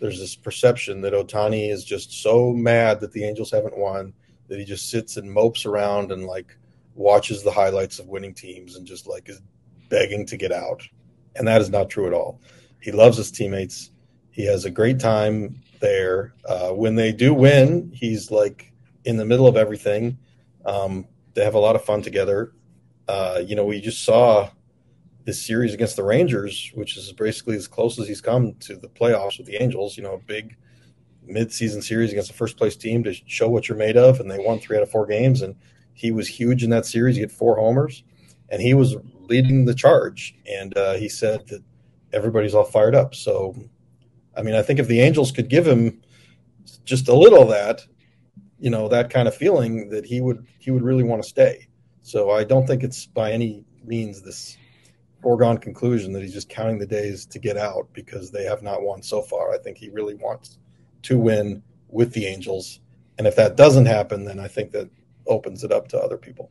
there's 0.00 0.18
this 0.18 0.34
perception 0.34 1.02
that 1.02 1.12
Ohtani 1.12 1.70
is 1.70 1.84
just 1.84 2.22
so 2.22 2.52
mad 2.52 3.00
that 3.00 3.12
the 3.12 3.24
Angels 3.24 3.50
haven't 3.50 3.78
won 3.78 4.12
that 4.48 4.58
he 4.58 4.64
just 4.64 4.90
sits 4.90 5.16
and 5.16 5.30
mopes 5.30 5.64
around 5.64 6.10
and 6.10 6.26
like 6.26 6.56
watches 6.94 7.42
the 7.42 7.52
highlights 7.52 7.98
of 7.98 8.08
winning 8.08 8.34
teams 8.34 8.76
and 8.76 8.86
just 8.86 9.06
like 9.06 9.28
is 9.28 9.40
begging 9.88 10.26
to 10.26 10.36
get 10.36 10.52
out. 10.52 10.82
And 11.36 11.46
that 11.46 11.60
is 11.60 11.70
not 11.70 11.88
true 11.88 12.06
at 12.06 12.12
all. 12.12 12.40
He 12.80 12.90
loves 12.92 13.16
his 13.16 13.30
teammates. 13.30 13.90
He 14.30 14.44
has 14.46 14.64
a 14.64 14.70
great 14.70 14.98
time 14.98 15.60
there. 15.80 16.34
Uh, 16.44 16.70
when 16.70 16.94
they 16.94 17.12
do 17.12 17.32
win, 17.34 17.92
he's 17.94 18.30
like 18.30 18.72
in 19.04 19.16
the 19.16 19.24
middle 19.24 19.46
of 19.46 19.56
everything. 19.56 20.18
Um, 20.64 21.06
they 21.34 21.44
have 21.44 21.54
a 21.54 21.60
lot 21.60 21.76
of 21.76 21.84
fun 21.84 22.02
together. 22.02 22.52
Uh, 23.06 23.42
you 23.44 23.54
know, 23.54 23.64
we 23.64 23.80
just 23.80 24.04
saw 24.04 24.50
this 25.24 25.44
series 25.44 25.74
against 25.74 25.96
the 25.96 26.04
Rangers, 26.04 26.70
which 26.74 26.96
is 26.96 27.12
basically 27.12 27.56
as 27.56 27.68
close 27.68 27.98
as 27.98 28.08
he's 28.08 28.20
come 28.20 28.54
to 28.60 28.76
the 28.76 28.88
playoffs 28.88 29.38
with 29.38 29.46
the 29.46 29.62
Angels. 29.62 29.96
You 29.96 30.02
know, 30.02 30.14
a 30.14 30.18
big 30.18 30.56
mid-season 31.22 31.82
series 31.82 32.10
against 32.10 32.30
a 32.30 32.34
first-place 32.34 32.76
team 32.76 33.04
to 33.04 33.14
show 33.26 33.48
what 33.48 33.68
you're 33.68 33.78
made 33.78 33.96
of, 33.96 34.20
and 34.20 34.30
they 34.30 34.38
won 34.38 34.58
three 34.58 34.76
out 34.76 34.82
of 34.82 34.90
four 34.90 35.06
games. 35.06 35.42
And 35.42 35.54
he 35.92 36.10
was 36.10 36.26
huge 36.26 36.64
in 36.64 36.70
that 36.70 36.86
series. 36.86 37.16
He 37.16 37.20
had 37.20 37.32
four 37.32 37.56
homers, 37.56 38.02
and 38.48 38.62
he 38.62 38.74
was 38.74 38.96
leading 39.28 39.66
the 39.66 39.74
charge. 39.74 40.34
And 40.50 40.76
uh, 40.76 40.94
he 40.94 41.08
said 41.08 41.46
that 41.48 41.62
everybody's 42.12 42.54
all 42.54 42.64
fired 42.64 42.94
up. 42.94 43.14
So, 43.14 43.54
I 44.36 44.42
mean, 44.42 44.54
I 44.54 44.62
think 44.62 44.80
if 44.80 44.88
the 44.88 45.00
Angels 45.00 45.30
could 45.30 45.48
give 45.48 45.66
him 45.66 46.00
just 46.84 47.08
a 47.08 47.14
little 47.14 47.42
of 47.42 47.48
that, 47.50 47.82
you 48.58 48.70
know, 48.70 48.88
that 48.88 49.10
kind 49.10 49.28
of 49.28 49.34
feeling, 49.34 49.88
that 49.90 50.04
he 50.04 50.20
would 50.20 50.46
he 50.58 50.70
would 50.70 50.82
really 50.82 51.02
want 51.02 51.22
to 51.22 51.28
stay. 51.28 51.68
So 52.02 52.30
I 52.30 52.44
don't 52.44 52.66
think 52.66 52.82
it's 52.82 53.06
by 53.06 53.32
any 53.32 53.64
means 53.84 54.22
this 54.22 54.56
foregone 55.22 55.58
conclusion 55.58 56.12
that 56.12 56.22
he's 56.22 56.32
just 56.32 56.48
counting 56.48 56.78
the 56.78 56.86
days 56.86 57.26
to 57.26 57.38
get 57.38 57.56
out 57.56 57.88
because 57.92 58.30
they 58.30 58.44
have 58.44 58.62
not 58.62 58.82
won 58.82 59.02
so 59.02 59.22
far. 59.22 59.52
I 59.52 59.58
think 59.58 59.76
he 59.76 59.90
really 59.90 60.14
wants 60.14 60.58
to 61.02 61.18
win 61.18 61.62
with 61.88 62.12
the 62.12 62.26
Angels. 62.26 62.80
And 63.18 63.26
if 63.26 63.36
that 63.36 63.56
doesn't 63.56 63.86
happen, 63.86 64.24
then 64.24 64.38
I 64.38 64.48
think 64.48 64.72
that 64.72 64.88
opens 65.26 65.64
it 65.64 65.72
up 65.72 65.88
to 65.88 65.98
other 65.98 66.16
people. 66.16 66.50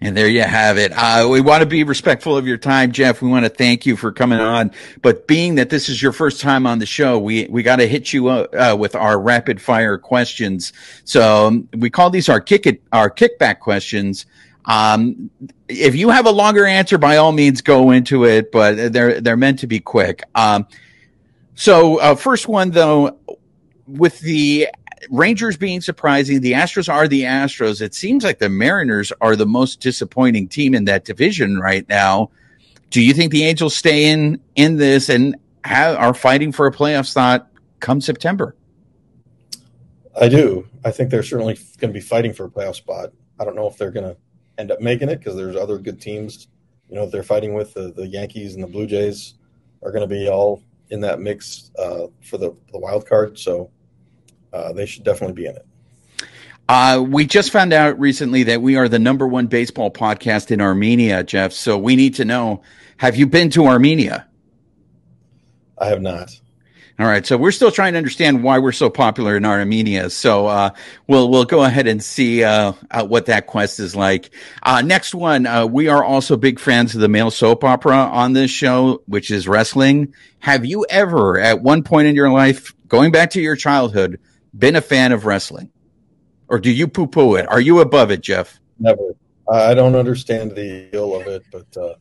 And 0.00 0.16
there 0.16 0.28
you 0.28 0.42
have 0.42 0.78
it. 0.78 0.92
Uh, 0.92 1.28
we 1.30 1.40
want 1.40 1.62
to 1.62 1.66
be 1.66 1.84
respectful 1.84 2.36
of 2.36 2.46
your 2.46 2.56
time, 2.56 2.92
Jeff. 2.92 3.22
We 3.22 3.28
want 3.28 3.44
to 3.44 3.50
thank 3.50 3.86
you 3.86 3.96
for 3.96 4.10
coming 4.10 4.40
on. 4.40 4.72
But 5.02 5.26
being 5.26 5.56
that 5.56 5.70
this 5.70 5.88
is 5.88 6.02
your 6.02 6.12
first 6.12 6.40
time 6.40 6.66
on 6.66 6.78
the 6.78 6.86
show, 6.86 7.18
we, 7.18 7.46
we 7.48 7.62
got 7.62 7.76
to 7.76 7.86
hit 7.86 8.12
you 8.12 8.28
uh, 8.28 8.76
with 8.78 8.94
our 8.94 9.20
rapid 9.20 9.60
fire 9.60 9.98
questions. 9.98 10.72
So 11.04 11.46
um, 11.46 11.68
we 11.76 11.90
call 11.90 12.10
these 12.10 12.28
our 12.28 12.40
kick 12.40 12.66
it, 12.66 12.82
our 12.92 13.10
kickback 13.10 13.60
questions. 13.60 14.26
Um, 14.64 15.30
if 15.68 15.94
you 15.94 16.10
have 16.10 16.26
a 16.26 16.30
longer 16.30 16.66
answer, 16.66 16.98
by 16.98 17.16
all 17.16 17.32
means, 17.32 17.60
go 17.62 17.90
into 17.90 18.24
it, 18.24 18.52
but 18.52 18.92
they're 18.92 19.20
they're 19.20 19.36
meant 19.36 19.58
to 19.60 19.66
be 19.66 19.80
quick. 19.80 20.22
Um, 20.34 20.66
So, 21.54 21.98
uh, 22.00 22.14
first 22.14 22.48
one 22.48 22.70
though, 22.70 23.18
with 23.86 24.18
the 24.20 24.68
Rangers 25.10 25.58
being 25.58 25.82
surprising, 25.82 26.40
the 26.40 26.52
Astros 26.52 26.90
are 26.90 27.06
the 27.06 27.24
Astros. 27.24 27.82
It 27.82 27.94
seems 27.94 28.24
like 28.24 28.38
the 28.38 28.48
Mariners 28.48 29.12
are 29.20 29.36
the 29.36 29.46
most 29.46 29.80
disappointing 29.80 30.48
team 30.48 30.74
in 30.74 30.86
that 30.86 31.04
division 31.04 31.58
right 31.58 31.86
now. 31.88 32.30
Do 32.88 33.02
you 33.02 33.12
think 33.12 33.30
the 33.30 33.44
Angels 33.44 33.76
stay 33.76 34.10
in 34.10 34.40
in 34.56 34.76
this 34.76 35.10
and 35.10 35.36
have, 35.64 35.96
are 35.96 36.14
fighting 36.14 36.50
for 36.50 36.66
a 36.66 36.72
playoff 36.72 37.06
spot 37.06 37.48
come 37.80 38.00
September? 38.00 38.56
I 40.18 40.28
do. 40.28 40.66
I 40.82 40.90
think 40.92 41.10
they're 41.10 41.22
certainly 41.22 41.58
going 41.78 41.92
to 41.92 41.98
be 41.98 42.00
fighting 42.00 42.32
for 42.32 42.46
a 42.46 42.50
playoff 42.50 42.76
spot. 42.76 43.12
I 43.38 43.44
don't 43.44 43.54
know 43.54 43.66
if 43.66 43.76
they're 43.76 43.90
going 43.90 44.08
to 44.08 44.16
end 44.60 44.70
up 44.70 44.80
making 44.80 45.08
it 45.08 45.18
because 45.18 45.36
there's 45.36 45.56
other 45.56 45.78
good 45.78 46.00
teams. 46.00 46.48
You 46.88 46.96
know, 46.96 47.06
they're 47.06 47.22
fighting 47.22 47.54
with 47.54 47.74
the, 47.74 47.92
the 47.92 48.06
Yankees 48.06 48.54
and 48.54 48.62
the 48.62 48.68
Blue 48.68 48.86
Jays 48.86 49.34
are 49.82 49.90
going 49.90 50.08
to 50.08 50.14
be 50.14 50.28
all 50.28 50.62
in 50.90 51.00
that 51.00 51.20
mix 51.20 51.70
uh, 51.78 52.06
for 52.22 52.36
the, 52.36 52.54
the 52.72 52.78
wild 52.78 53.06
card. 53.06 53.38
So 53.38 53.70
uh, 54.52 54.72
they 54.72 54.86
should 54.86 55.04
definitely 55.04 55.34
be 55.34 55.46
in 55.46 55.56
it. 55.56 55.66
Uh, 56.68 57.04
we 57.04 57.26
just 57.26 57.50
found 57.50 57.72
out 57.72 57.98
recently 57.98 58.44
that 58.44 58.62
we 58.62 58.76
are 58.76 58.88
the 58.88 58.98
number 58.98 59.26
one 59.26 59.48
baseball 59.48 59.90
podcast 59.90 60.52
in 60.52 60.60
Armenia, 60.60 61.24
Jeff. 61.24 61.52
So 61.52 61.76
we 61.76 61.96
need 61.96 62.14
to 62.16 62.24
know: 62.24 62.62
Have 62.98 63.16
you 63.16 63.26
been 63.26 63.50
to 63.50 63.66
Armenia? 63.66 64.28
I 65.78 65.86
have 65.86 66.00
not. 66.00 66.30
All 67.00 67.06
right, 67.06 67.24
so 67.24 67.38
we're 67.38 67.50
still 67.50 67.70
trying 67.70 67.94
to 67.94 67.96
understand 67.96 68.42
why 68.42 68.58
we're 68.58 68.72
so 68.72 68.90
popular 68.90 69.34
in 69.34 69.46
Armenia. 69.46 70.10
So 70.10 70.48
uh, 70.48 70.70
we'll 71.06 71.30
we'll 71.30 71.46
go 71.46 71.64
ahead 71.64 71.86
and 71.86 72.04
see 72.04 72.44
uh, 72.44 72.72
what 73.06 73.24
that 73.24 73.46
quest 73.46 73.80
is 73.80 73.96
like. 73.96 74.28
Uh, 74.62 74.82
next 74.82 75.14
one, 75.14 75.46
uh, 75.46 75.64
we 75.64 75.88
are 75.88 76.04
also 76.04 76.36
big 76.36 76.60
fans 76.60 76.94
of 76.94 77.00
the 77.00 77.08
male 77.08 77.30
soap 77.30 77.64
opera 77.64 77.96
on 77.96 78.34
this 78.34 78.50
show, 78.50 79.02
which 79.06 79.30
is 79.30 79.48
wrestling. 79.48 80.12
Have 80.40 80.66
you 80.66 80.84
ever, 80.90 81.38
at 81.38 81.62
one 81.62 81.84
point 81.84 82.06
in 82.06 82.14
your 82.14 82.30
life, 82.30 82.74
going 82.86 83.12
back 83.12 83.30
to 83.30 83.40
your 83.40 83.56
childhood, 83.56 84.20
been 84.54 84.76
a 84.76 84.82
fan 84.82 85.12
of 85.12 85.24
wrestling, 85.24 85.70
or 86.48 86.58
do 86.58 86.70
you 86.70 86.86
poo 86.86 87.06
poo 87.06 87.36
it? 87.36 87.48
Are 87.48 87.62
you 87.62 87.80
above 87.80 88.10
it, 88.10 88.20
Jeff? 88.20 88.60
Never. 88.78 89.16
I 89.50 89.72
don't 89.72 89.94
understand 89.94 90.50
the 90.50 90.88
appeal 90.88 91.18
of 91.18 91.26
it, 91.28 91.44
but 91.50 91.76
uh, 91.78 91.94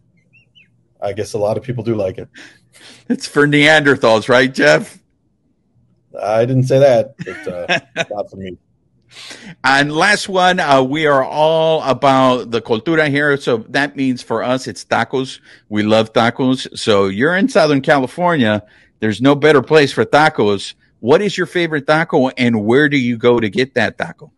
I 1.02 1.14
guess 1.14 1.34
a 1.34 1.38
lot 1.38 1.56
of 1.56 1.64
people 1.64 1.86
do 1.86 1.96
like 1.96 2.18
it. 2.18 2.28
It's 3.08 3.28
for 3.28 3.48
Neanderthals, 3.48 4.30
right, 4.30 4.54
Jeff? 4.54 5.00
I 6.22 6.46
didn't 6.46 6.64
say 6.64 6.80
that, 6.80 7.16
but 7.18 7.48
uh, 7.48 7.80
not 8.12 8.30
for 8.30 8.38
me. 8.38 8.58
And 9.64 9.92
last 9.92 10.30
one, 10.30 10.60
uh, 10.60 10.84
we 10.84 11.08
are 11.08 11.24
all 11.24 11.82
about 11.84 12.52
the 12.52 12.62
cultura 12.62 13.10
here. 13.10 13.38
So 13.38 13.58
that 13.70 13.96
means 13.96 14.22
for 14.22 14.44
us, 14.44 14.68
it's 14.68 14.86
tacos. 14.86 15.40
We 15.68 15.84
love 15.84 16.14
tacos. 16.14 16.78
So 16.78 17.08
you're 17.08 17.36
in 17.36 17.50
Southern 17.50 17.82
California. 17.82 18.64
There's 19.00 19.22
no 19.22 19.36
better 19.36 19.62
place 19.62 19.92
for 19.92 20.06
tacos. 20.06 20.74
What 21.00 21.22
is 21.22 21.38
your 21.38 21.48
favorite 21.48 21.88
taco 21.88 22.30
and 22.30 22.66
where 22.66 22.90
do 22.90 22.98
you 22.98 23.18
go 23.18 23.40
to 23.40 23.50
get 23.50 23.74
that 23.76 23.98
taco? 23.98 24.32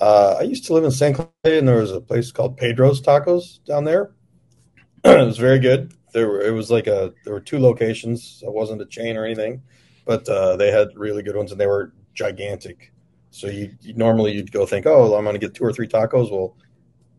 Uh, 0.00 0.36
I 0.40 0.42
used 0.42 0.64
to 0.66 0.74
live 0.74 0.84
in 0.84 0.90
San 0.90 1.14
Clay 1.14 1.28
and 1.44 1.68
there 1.68 1.76
was 1.76 1.92
a 1.92 2.00
place 2.00 2.32
called 2.32 2.56
Pedro's 2.56 3.00
Tacos 3.02 3.62
down 3.64 3.84
there. 3.84 4.12
it 5.04 5.26
was 5.26 5.38
very 5.38 5.58
good. 5.58 5.92
There 6.12 6.28
were, 6.28 6.40
it 6.40 6.52
was 6.52 6.70
like 6.70 6.86
a, 6.86 7.12
there 7.24 7.32
were 7.34 7.40
two 7.40 7.58
locations. 7.58 8.42
It 8.46 8.52
wasn't 8.52 8.82
a 8.82 8.86
chain 8.86 9.16
or 9.16 9.24
anything, 9.24 9.62
but 10.04 10.28
uh, 10.28 10.56
they 10.56 10.70
had 10.70 10.88
really 10.96 11.22
good 11.22 11.36
ones 11.36 11.52
and 11.52 11.60
they 11.60 11.66
were 11.66 11.92
gigantic. 12.14 12.92
So 13.30 13.46
you, 13.46 13.70
you 13.80 13.94
normally 13.94 14.32
you'd 14.32 14.50
go 14.52 14.66
think, 14.66 14.86
oh, 14.86 15.14
I'm 15.14 15.24
going 15.24 15.34
to 15.34 15.38
get 15.40 15.54
two 15.54 15.64
or 15.64 15.72
three 15.72 15.86
tacos. 15.86 16.30
Well, 16.30 16.56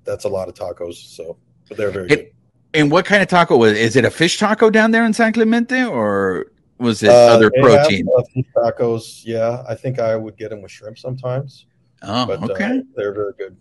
that's 0.04 0.26
a 0.26 0.30
lot 0.30 0.50
of 0.50 0.56
tacos. 0.56 0.96
So, 0.96 1.38
but 1.68 1.78
they're 1.78 1.92
very 1.92 2.08
It- 2.08 2.16
good. 2.16 2.28
And 2.74 2.90
what 2.90 3.04
kind 3.04 3.22
of 3.22 3.28
taco 3.28 3.58
was 3.58 3.74
Is 3.74 3.98
it 3.98 4.06
a 4.06 4.10
fish 4.10 4.38
taco 4.40 4.70
down 4.70 4.92
there 4.92 5.04
in 5.06 5.12
San 5.12 5.34
Clemente 5.34 5.84
or 5.84 6.46
was 6.78 7.04
it 7.04 7.10
Uh, 7.10 7.14
other 7.14 7.52
protein? 7.60 8.08
uh, 8.18 8.22
tacos. 8.56 9.24
Yeah, 9.26 9.64
I 9.68 9.76
think 9.76 10.00
I 10.00 10.16
would 10.16 10.38
get 10.38 10.52
them 10.52 10.62
with 10.62 10.72
shrimp 10.72 10.98
sometimes, 10.98 11.66
Oh, 12.02 12.26
but 12.26 12.42
okay. 12.50 12.80
uh, 12.80 12.82
they're 12.96 13.14
very 13.14 13.34
good. 13.38 13.58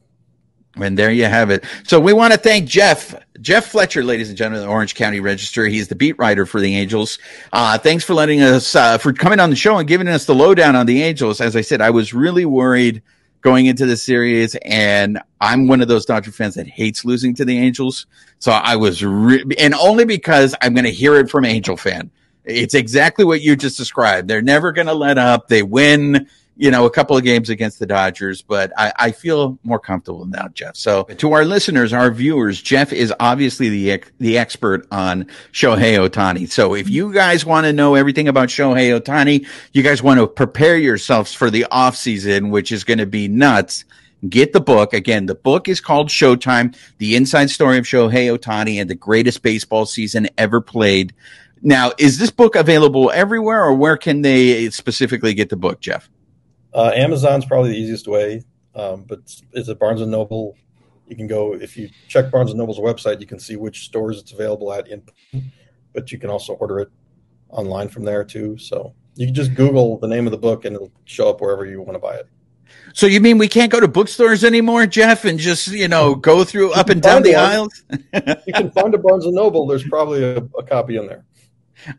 And 0.77 0.97
there 0.97 1.11
you 1.11 1.25
have 1.25 1.51
it. 1.51 1.65
So 1.85 1.99
we 1.99 2.13
want 2.13 2.33
to 2.33 2.39
thank 2.39 2.69
Jeff, 2.69 3.15
Jeff 3.41 3.67
Fletcher, 3.67 4.05
ladies 4.05 4.29
and 4.29 4.39
gentlemen, 4.39 4.63
the 4.63 4.73
Orange 4.73 4.95
County 4.95 5.19
Register. 5.19 5.67
He's 5.67 5.89
the 5.89 5.97
beat 5.97 6.17
writer 6.19 6.47
for 6.47 6.61
the 6.61 6.77
Angels. 6.77 7.19
Uh, 7.53 7.77
thanks 7.77 8.05
for 8.05 8.15
letting 8.15 8.41
us, 8.41 8.77
uh, 8.77 8.97
for 8.99 9.13
coming 9.13 9.41
on 9.41 9.51
the 9.51 9.57
show 9.57 9.79
and 9.79 9.89
giving 9.89 10.07
us 10.07 10.27
the 10.27 10.35
lowdown 10.35 10.77
on 10.77 10.87
the 10.87 11.03
Angels. 11.03 11.41
As 11.41 11.57
I 11.57 11.63
said, 11.63 11.81
I 11.81 11.91
was 11.91 12.15
really 12.15 12.45
worried 12.45 13.03
going 13.41 13.67
into 13.67 13.87
the 13.87 13.97
series 13.97 14.55
and 14.57 15.19
I'm 15.41 15.67
one 15.67 15.81
of 15.81 15.89
those 15.89 16.05
Dodger 16.05 16.31
fans 16.31 16.55
that 16.55 16.69
hates 16.69 17.05
losing 17.05 17.35
to 17.35 17.45
the 17.45 17.59
Angels. 17.59 18.07
So 18.39 18.53
I 18.53 18.77
was, 18.77 19.05
re- 19.05 19.45
and 19.59 19.75
only 19.75 20.05
because 20.05 20.55
I'm 20.61 20.75
going 20.75 20.85
to 20.85 20.91
hear 20.91 21.17
it 21.17 21.31
from 21.31 21.45
Angel 21.45 21.77
fan. 21.77 22.11
It's 22.45 22.75
exactly 22.75 23.25
what 23.25 23.43
you 23.43 23.57
just 23.57 23.77
described. 23.77 24.29
They're 24.29 24.43
never 24.43 24.73
going 24.73 24.87
to 24.87 24.95
let 24.95 25.19
up. 25.19 25.49
They 25.49 25.63
win, 25.63 26.29
you 26.61 26.71
know, 26.71 26.85
a 26.85 26.91
couple 26.91 27.17
of 27.17 27.25
games 27.25 27.49
against 27.49 27.79
the 27.79 27.87
Dodgers, 27.87 28.43
but 28.43 28.71
I, 28.77 28.93
I 28.99 29.13
feel 29.13 29.59
more 29.65 29.79
comfortable 29.79 30.27
now, 30.27 30.49
Jeff. 30.49 30.77
So 30.77 31.05
to 31.05 31.33
our 31.33 31.47
listeners, 31.47 31.95
our 31.95 32.11
viewers, 32.11 32.61
Jeff 32.61 32.93
is 32.93 33.15
obviously 33.19 33.71
the, 33.71 34.05
the 34.19 34.37
expert 34.37 34.87
on 34.93 35.25
Shohei 35.53 35.97
Ohtani. 36.07 36.51
So 36.51 36.75
if 36.75 36.87
you 36.91 37.15
guys 37.15 37.47
want 37.47 37.65
to 37.65 37.73
know 37.73 37.95
everything 37.95 38.29
about 38.29 38.51
Shohei 38.51 39.01
Ohtani, 39.01 39.47
you 39.73 39.83
guys 39.83 40.03
want 40.03 40.21
to 40.21 40.27
prepare 40.27 40.77
yourselves 40.77 41.33
for 41.33 41.51
the 41.51 41.65
off 41.71 41.97
season, 41.97 42.51
which 42.51 42.73
is 42.73 42.85
going 42.85 42.99
to 42.99 43.07
be 43.07 43.27
nuts. 43.27 43.87
Get 44.29 44.53
the 44.53 44.61
book. 44.61 44.93
Again, 44.93 45.25
the 45.25 45.35
book 45.35 45.67
is 45.67 45.81
called 45.81 46.11
Showtime, 46.11 46.77
the 46.99 47.17
inside 47.17 47.49
story 47.49 47.79
of 47.79 47.87
Shohei 47.87 48.37
Ohtani 48.37 48.79
and 48.79 48.91
the 48.91 48.95
greatest 48.95 49.41
baseball 49.41 49.87
season 49.87 50.29
ever 50.37 50.61
played. 50.61 51.15
Now, 51.63 51.93
is 51.97 52.19
this 52.19 52.31
book 52.31 52.55
available 52.55 53.11
everywhere 53.15 53.65
or 53.65 53.73
where 53.73 53.97
can 53.97 54.21
they 54.21 54.69
specifically 54.69 55.33
get 55.33 55.49
the 55.49 55.57
book, 55.57 55.81
Jeff? 55.81 56.11
Uh, 56.73 56.93
Amazon's 56.95 57.45
probably 57.45 57.71
the 57.71 57.79
easiest 57.79 58.07
way, 58.07 58.43
um, 58.75 59.05
but 59.07 59.21
it's 59.53 59.69
at 59.69 59.79
Barnes 59.79 60.01
and 60.01 60.11
Noble. 60.11 60.57
You 61.07 61.17
can 61.17 61.27
go 61.27 61.55
if 61.55 61.77
you 61.77 61.91
check 62.09 62.31
Barnes 62.31 62.51
and 62.51 62.59
Noble's 62.59 62.79
website, 62.79 63.21
you 63.21 63.27
can 63.27 63.41
see 63.41 63.57
which 63.57 63.85
stores 63.85 64.21
it's 64.21 64.33
available 64.33 64.73
at. 64.73 64.89
In, 64.89 65.03
but 65.93 66.13
you 66.13 66.19
can 66.19 66.31
also 66.31 66.55
order 66.55 66.79
it 66.79 66.89
online 67.49 67.89
from 67.89 68.05
there 68.05 68.25
too. 68.25 68.57
So 68.59 68.95
you 69.17 69.27
can 69.27 69.35
just 69.35 69.55
Google 69.55 69.99
the 69.99 70.07
name 70.07 70.27
of 70.27 70.31
the 70.31 70.39
book 70.39 70.65
and 70.65 70.77
it'll 70.77 70.93
show 71.05 71.29
up 71.29 71.41
wherever 71.41 71.67
you 71.67 71.81
want 71.81 71.95
to 71.95 71.99
buy 71.99 72.15
it. 72.15 72.29
So 72.93 73.07
you 73.07 73.21
mean 73.21 73.39
we 73.39 73.49
can't 73.49 73.71
go 73.71 73.81
to 73.81 73.89
bookstores 73.89 74.45
anymore, 74.45 74.87
Jeff, 74.87 75.25
and 75.25 75.39
just, 75.39 75.69
you 75.69 75.89
know, 75.89 76.15
go 76.15 76.45
through 76.45 76.73
up 76.73 76.89
and 76.89 77.03
down 77.03 77.23
the 77.23 77.35
one. 77.35 77.41
aisles? 77.41 77.83
You 78.47 78.53
can 78.53 78.71
find 78.71 78.95
a 78.95 78.99
Barnes 78.99 79.27
and 79.27 79.35
Noble. 79.35 79.67
There's 79.67 79.87
probably 79.89 80.23
a, 80.23 80.37
a 80.37 80.63
copy 80.63 80.97
in 80.97 81.07
there. 81.07 81.25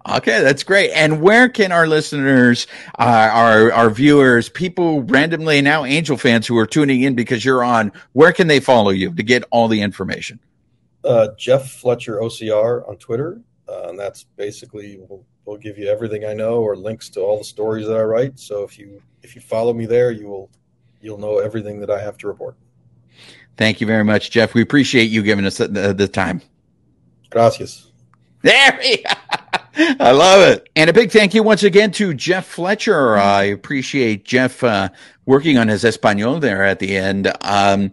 Okay, 0.09 0.41
that's 0.41 0.63
great. 0.63 0.91
And 0.91 1.21
where 1.21 1.49
can 1.49 1.71
our 1.71 1.87
listeners, 1.87 2.67
uh, 2.99 3.29
our 3.31 3.71
our 3.71 3.89
viewers, 3.89 4.49
people 4.49 5.03
randomly 5.03 5.61
now 5.61 5.85
Angel 5.85 6.17
fans 6.17 6.47
who 6.47 6.57
are 6.57 6.67
tuning 6.67 7.01
in 7.01 7.15
because 7.15 7.43
you're 7.43 7.63
on, 7.63 7.91
where 8.13 8.31
can 8.31 8.47
they 8.47 8.59
follow 8.59 8.91
you 8.91 9.13
to 9.13 9.23
get 9.23 9.43
all 9.51 9.67
the 9.67 9.81
information? 9.81 10.39
Uh, 11.03 11.29
Jeff 11.37 11.71
Fletcher 11.71 12.19
OCR 12.19 12.87
on 12.87 12.97
Twitter, 12.97 13.41
uh, 13.67 13.89
and 13.89 13.99
that's 13.99 14.23
basically 14.35 14.97
will 14.97 15.25
will 15.45 15.57
give 15.57 15.77
you 15.77 15.87
everything 15.87 16.25
I 16.25 16.33
know 16.33 16.59
or 16.59 16.75
links 16.75 17.09
to 17.09 17.21
all 17.21 17.37
the 17.37 17.43
stories 17.43 17.87
that 17.87 17.97
I 17.97 18.03
write. 18.03 18.39
So 18.39 18.63
if 18.63 18.77
you 18.77 19.01
if 19.23 19.35
you 19.35 19.41
follow 19.41 19.73
me 19.73 19.85
there, 19.85 20.11
you 20.11 20.27
will 20.27 20.49
you'll 21.01 21.17
know 21.17 21.39
everything 21.39 21.79
that 21.79 21.89
I 21.89 21.99
have 22.01 22.17
to 22.19 22.27
report. 22.27 22.55
Thank 23.57 23.81
you 23.81 23.87
very 23.87 24.03
much, 24.03 24.31
Jeff. 24.31 24.53
We 24.53 24.61
appreciate 24.61 25.09
you 25.09 25.21
giving 25.21 25.45
us 25.45 25.57
the, 25.57 25.93
the 25.93 26.07
time. 26.07 26.41
Gracias. 27.29 27.91
There 28.41 28.79
we 28.81 29.03
I 29.99 30.11
love 30.11 30.41
it. 30.47 30.69
And 30.75 30.89
a 30.89 30.93
big 30.93 31.11
thank 31.11 31.33
you 31.33 31.43
once 31.43 31.63
again 31.63 31.91
to 31.93 32.13
Jeff 32.13 32.45
Fletcher. 32.45 33.17
I 33.17 33.43
appreciate 33.43 34.25
Jeff 34.25 34.63
uh, 34.63 34.89
working 35.25 35.57
on 35.57 35.67
his 35.67 35.83
Espanol 35.83 36.39
there 36.39 36.63
at 36.63 36.79
the 36.79 36.95
end. 36.95 37.31
Um, 37.41 37.91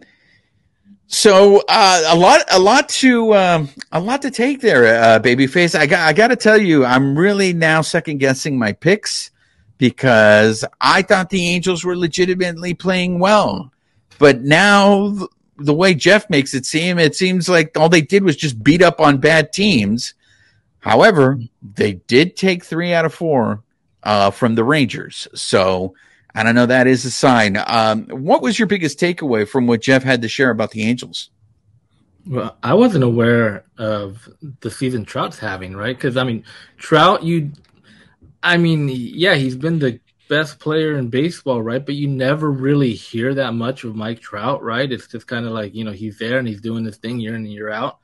so 1.07 1.63
uh, 1.67 2.03
a 2.07 2.15
lot, 2.15 2.41
a 2.51 2.59
lot 2.59 2.87
to, 2.89 3.33
um, 3.33 3.69
a 3.91 3.99
lot 3.99 4.21
to 4.21 4.31
take 4.31 4.61
there, 4.61 4.85
uh, 4.85 5.19
babyface. 5.19 5.73
I 5.77 5.87
got, 5.87 6.07
I 6.07 6.13
got 6.13 6.27
to 6.27 6.35
tell 6.35 6.61
you, 6.61 6.85
I'm 6.85 7.17
really 7.17 7.53
now 7.53 7.81
second 7.81 8.19
guessing 8.19 8.59
my 8.59 8.73
picks 8.73 9.31
because 9.79 10.63
I 10.81 11.01
thought 11.01 11.31
the 11.31 11.47
Angels 11.47 11.83
were 11.83 11.97
legitimately 11.97 12.75
playing 12.75 13.17
well, 13.19 13.71
but 14.19 14.41
now 14.41 15.09
th- 15.09 15.29
the 15.57 15.73
way 15.73 15.93
Jeff 15.95 16.29
makes 16.29 16.53
it 16.53 16.65
seem, 16.65 16.99
it 16.99 17.15
seems 17.15 17.49
like 17.49 17.77
all 17.77 17.89
they 17.89 18.01
did 18.01 18.23
was 18.23 18.35
just 18.35 18.63
beat 18.63 18.81
up 18.83 18.99
on 18.99 19.17
bad 19.17 19.51
teams. 19.51 20.13
However, 20.79 21.39
they 21.75 21.93
did 21.93 22.35
take 22.35 22.63
three 22.63 22.93
out 22.93 23.05
of 23.05 23.13
four 23.13 23.63
uh, 24.03 24.31
from 24.31 24.55
the 24.55 24.63
Rangers. 24.63 25.27
So 25.35 25.93
I 26.35 26.43
don't 26.43 26.55
know. 26.55 26.65
That 26.65 26.87
is 26.87 27.05
a 27.05 27.11
sign. 27.11 27.57
Um, 27.65 28.05
what 28.07 28.41
was 28.41 28.57
your 28.57 28.67
biggest 28.67 28.99
takeaway 28.99 29.47
from 29.47 29.67
what 29.67 29.81
Jeff 29.81 30.03
had 30.03 30.21
to 30.21 30.29
share 30.29 30.51
about 30.51 30.71
the 30.71 30.83
Angels? 30.83 31.29
Well, 32.27 32.57
I 32.61 32.75
wasn't 32.75 33.03
aware 33.03 33.63
of 33.77 34.29
the 34.61 34.69
season 34.69 35.05
Trout's 35.05 35.39
having, 35.39 35.75
right? 35.75 35.95
Because 35.95 36.17
I 36.17 36.23
mean, 36.23 36.43
Trout, 36.77 37.23
you, 37.23 37.51
I 38.43 38.57
mean, 38.57 38.89
yeah, 38.89 39.35
he's 39.35 39.55
been 39.55 39.79
the 39.79 39.99
best 40.29 40.59
player 40.59 40.97
in 40.97 41.09
baseball, 41.09 41.61
right? 41.61 41.83
But 41.83 41.95
you 41.95 42.07
never 42.07 42.51
really 42.51 42.93
hear 42.93 43.33
that 43.33 43.53
much 43.53 43.83
of 43.83 43.95
Mike 43.95 44.19
Trout, 44.19 44.61
right? 44.61 44.91
It's 44.91 45.07
just 45.07 45.27
kind 45.27 45.45
of 45.45 45.53
like 45.53 45.73
you 45.73 45.83
know 45.83 45.91
he's 45.91 46.19
there 46.19 46.37
and 46.37 46.47
he's 46.47 46.61
doing 46.61 46.85
his 46.85 46.97
thing 46.97 47.19
year 47.19 47.35
in 47.35 47.43
and 47.43 47.51
year 47.51 47.69
out. 47.69 47.99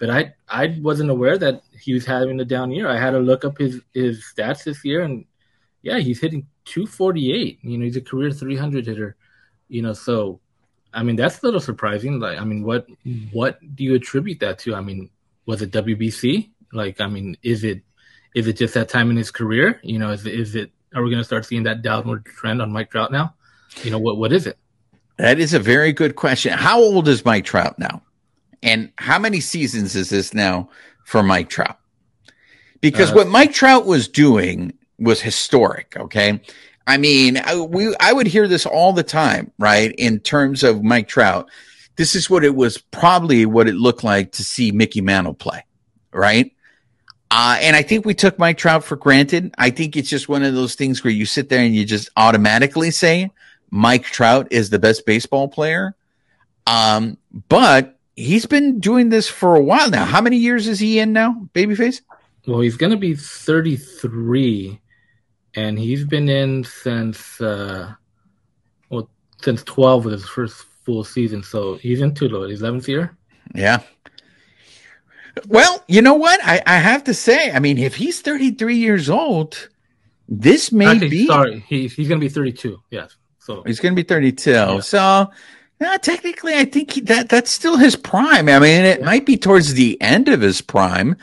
But 0.00 0.08
I 0.10 0.34
I 0.48 0.78
wasn't 0.80 1.10
aware 1.10 1.38
that 1.38 1.62
he 1.78 1.92
was 1.92 2.06
having 2.06 2.40
a 2.40 2.44
down 2.44 2.72
year. 2.72 2.88
I 2.88 2.98
had 2.98 3.10
to 3.10 3.20
look 3.20 3.44
up 3.44 3.58
his 3.58 3.80
his 3.92 4.24
stats 4.24 4.64
this 4.64 4.82
year, 4.84 5.02
and 5.02 5.26
yeah, 5.82 5.98
he's 5.98 6.20
hitting 6.20 6.46
248. 6.64 7.58
You 7.62 7.78
know, 7.78 7.84
he's 7.84 7.96
a 7.96 8.00
career 8.00 8.32
300 8.32 8.86
hitter. 8.86 9.16
You 9.68 9.82
know, 9.82 9.92
so 9.92 10.40
I 10.92 11.02
mean 11.02 11.16
that's 11.16 11.42
a 11.42 11.46
little 11.46 11.60
surprising. 11.60 12.18
Like, 12.18 12.38
I 12.38 12.44
mean, 12.44 12.64
what 12.64 12.88
mm-hmm. 12.88 13.36
what 13.36 13.60
do 13.76 13.84
you 13.84 13.94
attribute 13.94 14.40
that 14.40 14.58
to? 14.60 14.74
I 14.74 14.80
mean, 14.80 15.10
was 15.44 15.60
it 15.60 15.70
WBC? 15.70 16.48
Like, 16.72 17.00
I 17.00 17.06
mean, 17.06 17.36
is 17.42 17.62
it 17.62 17.82
is 18.34 18.46
it 18.46 18.54
just 18.54 18.74
that 18.74 18.88
time 18.88 19.10
in 19.10 19.16
his 19.16 19.30
career? 19.30 19.80
You 19.84 19.98
know, 19.98 20.10
is 20.10 20.26
is 20.26 20.54
it 20.54 20.72
are 20.94 21.02
we 21.02 21.10
going 21.10 21.20
to 21.20 21.24
start 21.24 21.44
seeing 21.44 21.64
that 21.64 21.82
downward 21.82 22.24
trend 22.24 22.62
on 22.62 22.72
Mike 22.72 22.90
Trout 22.90 23.12
now? 23.12 23.34
You 23.82 23.90
know, 23.90 23.98
what 23.98 24.16
what 24.16 24.32
is 24.32 24.46
it? 24.46 24.56
That 25.18 25.38
is 25.38 25.52
a 25.52 25.58
very 25.58 25.92
good 25.92 26.16
question. 26.16 26.54
How 26.54 26.80
old 26.80 27.06
is 27.06 27.22
Mike 27.22 27.44
Trout 27.44 27.78
now? 27.78 28.02
And 28.62 28.92
how 28.98 29.18
many 29.18 29.40
seasons 29.40 29.96
is 29.96 30.10
this 30.10 30.34
now 30.34 30.68
for 31.04 31.22
Mike 31.22 31.48
Trout? 31.48 31.78
Because 32.80 33.10
uh, 33.10 33.14
what 33.14 33.28
Mike 33.28 33.52
Trout 33.52 33.86
was 33.86 34.08
doing 34.08 34.72
was 34.98 35.20
historic. 35.20 35.96
Okay. 35.96 36.40
I 36.86 36.96
mean, 36.96 37.36
I, 37.38 37.56
we, 37.60 37.94
I 38.00 38.12
would 38.12 38.26
hear 38.26 38.48
this 38.48 38.66
all 38.66 38.92
the 38.92 39.02
time, 39.02 39.52
right? 39.58 39.92
In 39.96 40.20
terms 40.20 40.62
of 40.62 40.82
Mike 40.82 41.08
Trout, 41.08 41.48
this 41.96 42.14
is 42.14 42.28
what 42.28 42.44
it 42.44 42.54
was 42.54 42.78
probably 42.78 43.46
what 43.46 43.68
it 43.68 43.74
looked 43.74 44.04
like 44.04 44.32
to 44.32 44.44
see 44.44 44.72
Mickey 44.72 45.00
Mantle 45.00 45.34
play, 45.34 45.64
right? 46.12 46.52
Uh, 47.30 47.58
and 47.60 47.76
I 47.76 47.82
think 47.82 48.04
we 48.04 48.14
took 48.14 48.38
Mike 48.38 48.58
Trout 48.58 48.82
for 48.82 48.96
granted. 48.96 49.54
I 49.56 49.70
think 49.70 49.96
it's 49.96 50.08
just 50.08 50.28
one 50.28 50.42
of 50.42 50.54
those 50.54 50.74
things 50.74 51.04
where 51.04 51.12
you 51.12 51.26
sit 51.26 51.48
there 51.48 51.60
and 51.60 51.74
you 51.74 51.84
just 51.84 52.10
automatically 52.16 52.90
say, 52.90 53.30
Mike 53.70 54.04
Trout 54.04 54.48
is 54.50 54.70
the 54.70 54.80
best 54.80 55.06
baseball 55.06 55.46
player. 55.46 55.94
Um, 56.66 57.18
but 57.48 57.99
he's 58.20 58.46
been 58.46 58.80
doing 58.80 59.08
this 59.08 59.28
for 59.28 59.56
a 59.56 59.60
while 59.60 59.90
now. 59.90 60.04
How 60.04 60.20
many 60.20 60.36
years 60.36 60.68
is 60.68 60.78
he 60.78 60.98
in 60.98 61.12
now, 61.12 61.48
Babyface? 61.54 62.02
Well, 62.46 62.60
he's 62.60 62.76
going 62.76 62.90
to 62.90 62.96
be 62.96 63.14
33, 63.14 64.80
and 65.54 65.78
he's 65.78 66.04
been 66.04 66.28
in 66.28 66.64
since 66.64 67.40
uh, 67.40 67.92
well 68.88 69.10
since 69.42 69.62
12 69.64 70.04
with 70.04 70.12
his 70.12 70.26
first 70.26 70.64
full 70.84 71.04
season. 71.04 71.42
So 71.42 71.76
he's 71.76 72.00
into 72.00 72.28
the 72.28 72.38
11th 72.38 72.86
year. 72.88 73.16
Yeah. 73.54 73.82
Well, 75.46 75.84
you 75.86 76.02
know 76.02 76.14
what? 76.14 76.40
I, 76.42 76.62
I 76.66 76.76
have 76.76 77.04
to 77.04 77.14
say, 77.14 77.52
I 77.52 77.58
mean, 77.60 77.78
if 77.78 77.94
he's 77.94 78.20
33 78.20 78.76
years 78.76 79.08
old, 79.08 79.68
this 80.28 80.72
may 80.72 80.86
Actually, 80.86 81.08
be. 81.08 81.26
Sorry, 81.26 81.64
he's, 81.68 81.94
he's 81.94 82.08
going 82.08 82.20
to 82.20 82.24
be 82.24 82.32
32. 82.32 82.80
Yes. 82.90 83.16
So 83.38 83.62
he's 83.64 83.80
going 83.80 83.94
to 83.94 84.02
be 84.02 84.06
32. 84.06 84.50
Yeah. 84.50 84.80
So 84.80 85.30
yeah, 85.80 85.96
technically, 85.96 86.54
I 86.54 86.64
think 86.66 86.92
he, 86.92 87.00
that 87.02 87.28
that's 87.28 87.50
still 87.50 87.76
his 87.76 87.96
prime. 87.96 88.48
I 88.48 88.58
mean, 88.58 88.84
it 88.84 89.00
yeah. 89.00 89.06
might 89.06 89.24
be 89.24 89.36
towards 89.36 89.74
the 89.74 90.00
end 90.00 90.28
of 90.28 90.40
his 90.40 90.60
prime, 90.60 91.16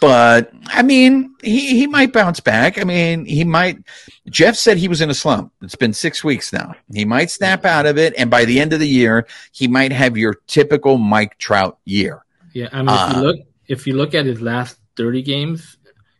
but 0.00 0.52
I 0.66 0.82
mean, 0.82 1.34
he 1.42 1.78
he 1.78 1.86
might 1.86 2.12
bounce 2.12 2.38
back. 2.40 2.78
I 2.78 2.84
mean, 2.84 3.24
he 3.24 3.42
might. 3.44 3.78
Jeff 4.28 4.54
said 4.56 4.76
he 4.76 4.88
was 4.88 5.00
in 5.00 5.08
a 5.08 5.14
slump. 5.14 5.52
It's 5.62 5.76
been 5.76 5.94
six 5.94 6.22
weeks 6.22 6.52
now. 6.52 6.74
He 6.92 7.04
might 7.04 7.30
snap 7.30 7.64
out 7.64 7.86
of 7.86 7.96
it, 7.96 8.12
and 8.18 8.30
by 8.30 8.44
the 8.44 8.60
end 8.60 8.74
of 8.74 8.80
the 8.80 8.88
year, 8.88 9.26
he 9.52 9.66
might 9.66 9.92
have 9.92 10.16
your 10.16 10.34
typical 10.46 10.98
Mike 10.98 11.38
Trout 11.38 11.78
year. 11.86 12.22
Yeah, 12.52 12.68
I 12.72 12.78
mean, 12.78 12.88
uh, 12.90 13.08
if 13.08 13.16
you 13.16 13.18
uh, 13.18 13.22
look 13.22 13.36
if 13.68 13.86
you 13.86 13.94
look 13.94 14.14
at 14.14 14.26
his 14.26 14.42
last 14.42 14.78
30 14.96 15.22
games, 15.22 15.78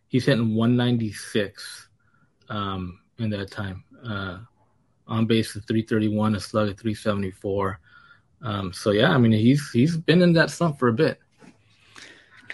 he's 0.09 0.25
hitting 0.25 0.55
196 0.55 1.89
um, 2.49 3.01
in 3.19 3.31
that 3.31 3.51
time. 3.51 3.85
Uh, 4.05 4.39
on 5.07 5.27
base 5.27 5.57
at 5.57 5.67
331, 5.67 6.35
a 6.35 6.41
slug 6.41 6.69
at 6.69 6.79
374. 6.79 7.79
Um, 8.43 8.73
so 8.73 8.91
yeah, 8.91 9.11
I 9.11 9.19
mean 9.19 9.33
he's 9.33 9.71
he's 9.71 9.97
been 9.97 10.23
in 10.23 10.33
that 10.35 10.51
slump 10.51 10.79
for 10.79 10.89
a 10.89 10.93
bit. 10.93 11.19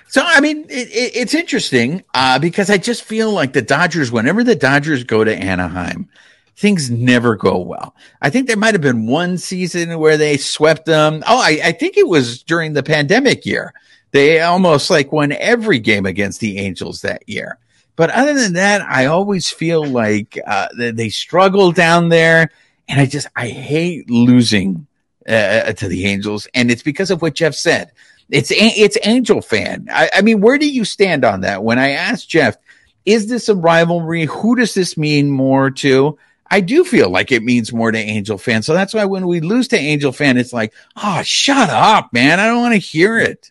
So 0.09 0.23
I 0.25 0.41
mean 0.41 0.65
it, 0.69 0.89
it, 0.89 1.17
it's 1.17 1.35
interesting 1.35 2.05
uh, 2.15 2.39
because 2.39 2.71
I 2.71 2.79
just 2.79 3.03
feel 3.03 3.33
like 3.33 3.53
the 3.53 3.63
Dodgers, 3.63 4.13
whenever 4.13 4.45
the 4.45 4.55
Dodgers 4.55 5.05
go 5.05 5.25
to 5.25 5.35
Anaheim, 5.35 6.09
things 6.57 6.91
never 6.91 7.37
go 7.37 7.59
well. 7.59 7.95
I 8.21 8.31
think 8.31 8.47
there 8.47 8.57
might 8.57 8.75
have 8.75 8.83
been 8.83 9.07
one 9.07 9.39
season 9.39 9.99
where 9.99 10.17
they 10.17 10.37
swept 10.37 10.87
them. 10.87 11.23
Oh, 11.27 11.41
I, 11.41 11.61
I 11.65 11.73
think 11.73 11.97
it 11.97 12.09
was 12.09 12.43
during 12.43 12.73
the 12.73 12.83
pandemic 12.83 13.45
year. 13.45 13.73
They 14.13 14.41
almost 14.41 14.91
like 14.91 15.11
won 15.11 15.33
every 15.33 15.79
game 15.79 16.07
against 16.07 16.41
the 16.41 16.59
Angels 16.59 17.01
that 17.01 17.27
year. 17.29 17.59
But 17.97 18.11
other 18.11 18.35
than 18.35 18.55
that, 18.55 18.83
I 18.83 19.07
always 19.07 19.51
feel 19.51 19.85
like 19.85 20.39
uh, 20.47 20.69
they 20.77 21.09
struggle 21.11 21.73
down 21.73 22.09
there, 22.09 22.51
and 22.89 23.01
I 23.01 23.07
just 23.07 23.27
I 23.37 23.49
hate 23.49 24.11
losing 24.11 24.87
uh, 25.29 25.33
uh, 25.33 25.73
to 25.75 25.89
the 25.89 26.07
Angels, 26.07 26.49
and 26.55 26.71
it's 26.71 26.83
because 26.83 27.11
of 27.11 27.23
what 27.23 27.35
Jeff 27.35 27.55
said. 27.55 27.93
It's 28.31 28.51
it's 28.55 28.97
Angel 29.05 29.43
fan. 29.43 29.89
I, 29.91 30.11
I 30.15 30.23
mean, 30.23 30.41
where 30.41 30.57
do 30.57 30.69
you 30.69 30.85
stand 30.85 31.25
on 31.25 31.43
that? 31.43 31.63
When 31.63 31.79
I 31.79 31.91
asked 31.91 32.31
Jeff, 32.31 32.57
is 33.05 33.29
this 33.29 33.49
a 33.49 33.55
rivalry? 33.55 34.25
Who 34.25 34.57
does 34.57 34.75
this 34.75 34.97
mean 34.97 35.31
more 35.31 35.71
to? 35.71 36.19
I 36.51 36.61
do 36.61 36.85
feel 36.85 37.11
like 37.11 37.33
it 37.33 37.43
means 37.43 37.73
more 37.73 37.91
to 37.91 37.99
Angel 37.99 38.37
fan. 38.37 38.63
So 38.63 38.75
that's 38.75 38.93
why 38.93 39.07
when 39.07 39.27
we 39.27 39.41
lose 39.41 39.69
to 39.69 39.79
Angel 39.79 40.13
fan, 40.13 40.37
it's 40.37 40.53
like, 40.53 40.75
oh, 40.97 41.23
shut 41.23 41.71
up, 41.71 42.13
man. 42.13 42.41
I 42.41 42.47
don't 42.47 42.61
want 42.61 42.75
to 42.75 42.79
hear 42.79 43.19
it. 43.19 43.51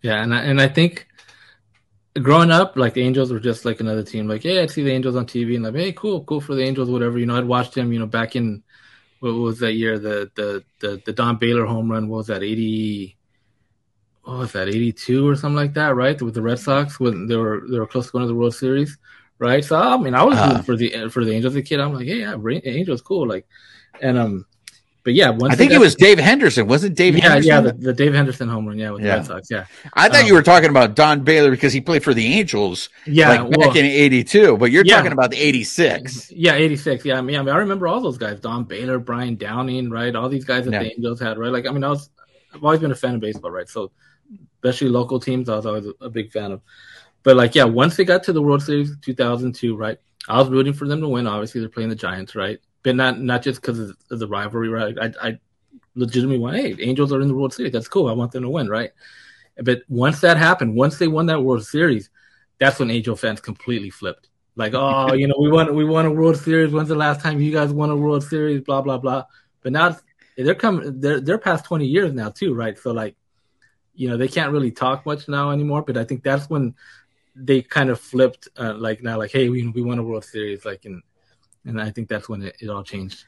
Yeah, 0.00 0.22
and 0.22 0.34
I, 0.34 0.42
and 0.42 0.60
I 0.60 0.68
think 0.68 1.06
growing 2.18 2.50
up, 2.50 2.76
like 2.76 2.94
the 2.94 3.02
Angels 3.02 3.32
were 3.32 3.40
just 3.40 3.64
like 3.64 3.80
another 3.80 4.02
team. 4.02 4.28
Like, 4.28 4.44
yeah, 4.44 4.62
I'd 4.62 4.70
see 4.70 4.82
the 4.82 4.92
Angels 4.92 5.16
on 5.16 5.26
TV 5.26 5.54
and 5.54 5.64
like, 5.64 5.74
hey, 5.74 5.92
cool, 5.92 6.24
cool 6.24 6.40
for 6.40 6.54
the 6.54 6.64
Angels, 6.64 6.90
whatever. 6.90 7.18
You 7.18 7.26
know, 7.26 7.36
I'd 7.36 7.44
watch 7.44 7.70
them. 7.72 7.92
You 7.92 8.00
know, 8.00 8.06
back 8.06 8.36
in 8.36 8.62
what 9.20 9.32
was 9.32 9.58
that 9.60 9.74
year? 9.74 9.98
The 9.98 10.30
the 10.34 10.64
the 10.80 11.02
the 11.04 11.12
Don 11.12 11.36
Baylor 11.36 11.66
home 11.66 11.90
run. 11.90 12.08
What 12.08 12.18
was 12.18 12.26
that? 12.28 12.42
Eighty. 12.42 13.16
What 14.22 14.38
was 14.38 14.52
that? 14.52 14.68
Eighty 14.68 14.92
two 14.92 15.28
or 15.28 15.36
something 15.36 15.56
like 15.56 15.74
that, 15.74 15.94
right? 15.94 16.20
With 16.20 16.34
the 16.34 16.42
Red 16.42 16.58
Sox 16.58 16.98
when 16.98 17.26
they 17.26 17.36
were 17.36 17.64
they 17.70 17.78
were 17.78 17.86
close 17.86 18.06
to 18.06 18.12
going 18.12 18.22
to 18.22 18.28
the 18.28 18.34
World 18.34 18.54
Series, 18.54 18.98
right? 19.38 19.64
So 19.64 19.76
I 19.76 19.96
mean, 19.96 20.14
I 20.14 20.24
was 20.24 20.36
uh, 20.36 20.62
for 20.62 20.76
the 20.76 21.08
for 21.10 21.24
the 21.24 21.32
Angels. 21.32 21.54
The 21.54 21.62
kid, 21.62 21.80
I'm 21.80 21.94
like, 21.94 22.06
hey, 22.06 22.20
yeah, 22.20 22.36
Angels, 22.64 23.02
cool. 23.02 23.28
Like, 23.28 23.46
and 24.00 24.18
um, 24.18 24.46
but 25.02 25.14
yeah, 25.14 25.36
I 25.48 25.56
think 25.56 25.72
it 25.72 25.78
was 25.78 25.94
Dave 25.94 26.18
Henderson, 26.18 26.66
wasn't 26.66 26.94
Dave? 26.94 27.16
Yeah, 27.16 27.30
Henderson? 27.30 27.48
yeah, 27.48 27.60
the, 27.60 27.72
the, 27.72 27.92
Dave 27.92 28.12
Henderson 28.12 28.48
home 28.48 28.66
run, 28.66 28.78
yeah, 28.78 28.90
with 28.90 29.02
yeah. 29.02 29.12
the 29.12 29.16
Red 29.16 29.26
Sox, 29.26 29.50
yeah. 29.50 29.64
I 29.94 30.08
thought 30.08 30.22
um, 30.22 30.26
you 30.26 30.34
were 30.34 30.42
talking 30.42 30.68
about 30.68 30.94
Don 30.94 31.20
Baylor 31.20 31.50
because 31.50 31.72
he 31.72 31.80
played 31.80 32.04
for 32.04 32.12
the 32.12 32.26
Angels, 32.26 32.90
yeah, 33.06 33.28
like 33.28 33.50
back 33.50 33.58
well, 33.58 33.76
in 33.76 33.86
'82. 33.86 34.58
But 34.58 34.70
you're 34.70 34.84
yeah. 34.84 34.96
talking 34.96 35.12
about 35.12 35.30
the 35.30 35.38
'86. 35.38 36.32
Yeah, 36.32 36.54
'86. 36.54 37.04
Yeah, 37.04 37.16
I 37.16 37.22
mean, 37.22 37.36
I 37.36 37.42
mean, 37.42 37.54
I 37.54 37.58
remember 37.58 37.88
all 37.88 38.00
those 38.00 38.18
guys: 38.18 38.40
Don 38.40 38.64
Baylor, 38.64 38.98
Brian 38.98 39.36
Downing, 39.36 39.90
right? 39.90 40.14
All 40.14 40.28
these 40.28 40.44
guys 40.44 40.66
that 40.66 40.72
yeah. 40.72 40.82
the 40.82 40.92
Angels 40.92 41.20
had, 41.20 41.38
right? 41.38 41.52
Like, 41.52 41.66
I 41.66 41.72
mean, 41.72 41.84
I 41.84 41.88
was, 41.88 42.10
I've 42.54 42.62
always 42.62 42.80
been 42.80 42.92
a 42.92 42.96
fan 42.96 43.14
of 43.14 43.20
baseball, 43.20 43.50
right? 43.50 43.68
So, 43.68 43.92
especially 44.56 44.90
local 44.90 45.18
teams, 45.18 45.48
I 45.48 45.56
was 45.56 45.66
always 45.66 45.86
a 46.00 46.10
big 46.10 46.30
fan 46.30 46.52
of. 46.52 46.60
But 47.22 47.36
like, 47.36 47.54
yeah, 47.54 47.64
once 47.64 47.96
they 47.96 48.04
got 48.04 48.22
to 48.24 48.32
the 48.32 48.42
World 48.42 48.62
Series 48.62 48.96
2002, 49.00 49.76
right? 49.76 49.98
I 50.28 50.38
was 50.38 50.48
rooting 50.48 50.74
for 50.74 50.86
them 50.86 51.00
to 51.00 51.08
win. 51.08 51.26
Obviously, 51.26 51.60
they're 51.60 51.70
playing 51.70 51.88
the 51.88 51.94
Giants, 51.94 52.34
right? 52.34 52.60
But 52.82 52.96
not 52.96 53.20
not 53.20 53.42
just 53.42 53.60
because 53.60 53.78
of 54.10 54.18
the 54.18 54.26
rivalry, 54.28 54.68
right? 54.68 54.96
I, 54.98 55.28
I 55.28 55.38
legitimately 55.94 56.38
want, 56.38 56.56
hey, 56.56 56.76
Angels 56.80 57.12
are 57.12 57.20
in 57.20 57.28
the 57.28 57.34
World 57.34 57.52
Series. 57.52 57.72
That's 57.72 57.88
cool. 57.88 58.08
I 58.08 58.12
want 58.12 58.32
them 58.32 58.42
to 58.42 58.48
win, 58.48 58.68
right? 58.68 58.90
But 59.62 59.82
once 59.88 60.20
that 60.20 60.38
happened, 60.38 60.74
once 60.74 60.98
they 60.98 61.08
won 61.08 61.26
that 61.26 61.42
World 61.42 61.66
Series, 61.66 62.08
that's 62.58 62.78
when 62.78 62.90
Angel 62.90 63.16
fans 63.16 63.40
completely 63.40 63.90
flipped. 63.90 64.28
Like, 64.56 64.72
oh, 64.74 65.12
you 65.12 65.26
know, 65.28 65.36
we 65.38 65.50
won 65.50 65.74
we 65.74 65.84
won 65.84 66.06
a 66.06 66.10
World 66.10 66.36
Series. 66.36 66.72
When's 66.72 66.88
the 66.88 66.94
last 66.94 67.20
time 67.20 67.40
you 67.40 67.52
guys 67.52 67.72
won 67.72 67.90
a 67.90 67.96
World 67.96 68.24
Series? 68.24 68.62
Blah 68.62 68.82
blah 68.82 68.98
blah. 68.98 69.24
But 69.62 69.72
now 69.72 69.96
they're 70.36 70.54
coming. 70.54 71.00
They're 71.00 71.20
they're 71.20 71.38
past 71.38 71.64
twenty 71.64 71.86
years 71.86 72.12
now 72.12 72.30
too, 72.30 72.54
right? 72.54 72.78
So 72.78 72.92
like, 72.92 73.16
you 73.94 74.08
know, 74.08 74.16
they 74.16 74.28
can't 74.28 74.52
really 74.52 74.70
talk 74.70 75.04
much 75.06 75.28
now 75.28 75.50
anymore. 75.50 75.82
But 75.82 75.96
I 75.96 76.04
think 76.04 76.22
that's 76.22 76.48
when 76.48 76.74
they 77.36 77.62
kind 77.62 77.90
of 77.90 78.00
flipped. 78.00 78.48
Uh, 78.58 78.74
like 78.74 79.02
now, 79.02 79.18
like, 79.18 79.32
hey, 79.32 79.48
we 79.50 79.68
we 79.68 79.82
won 79.82 79.98
a 79.98 80.02
World 80.02 80.24
Series. 80.24 80.64
Like, 80.64 80.84
and 80.84 81.02
and 81.64 81.80
I 81.80 81.90
think 81.90 82.08
that's 82.08 82.28
when 82.28 82.42
it, 82.42 82.56
it 82.60 82.68
all 82.68 82.82
changed. 82.82 83.24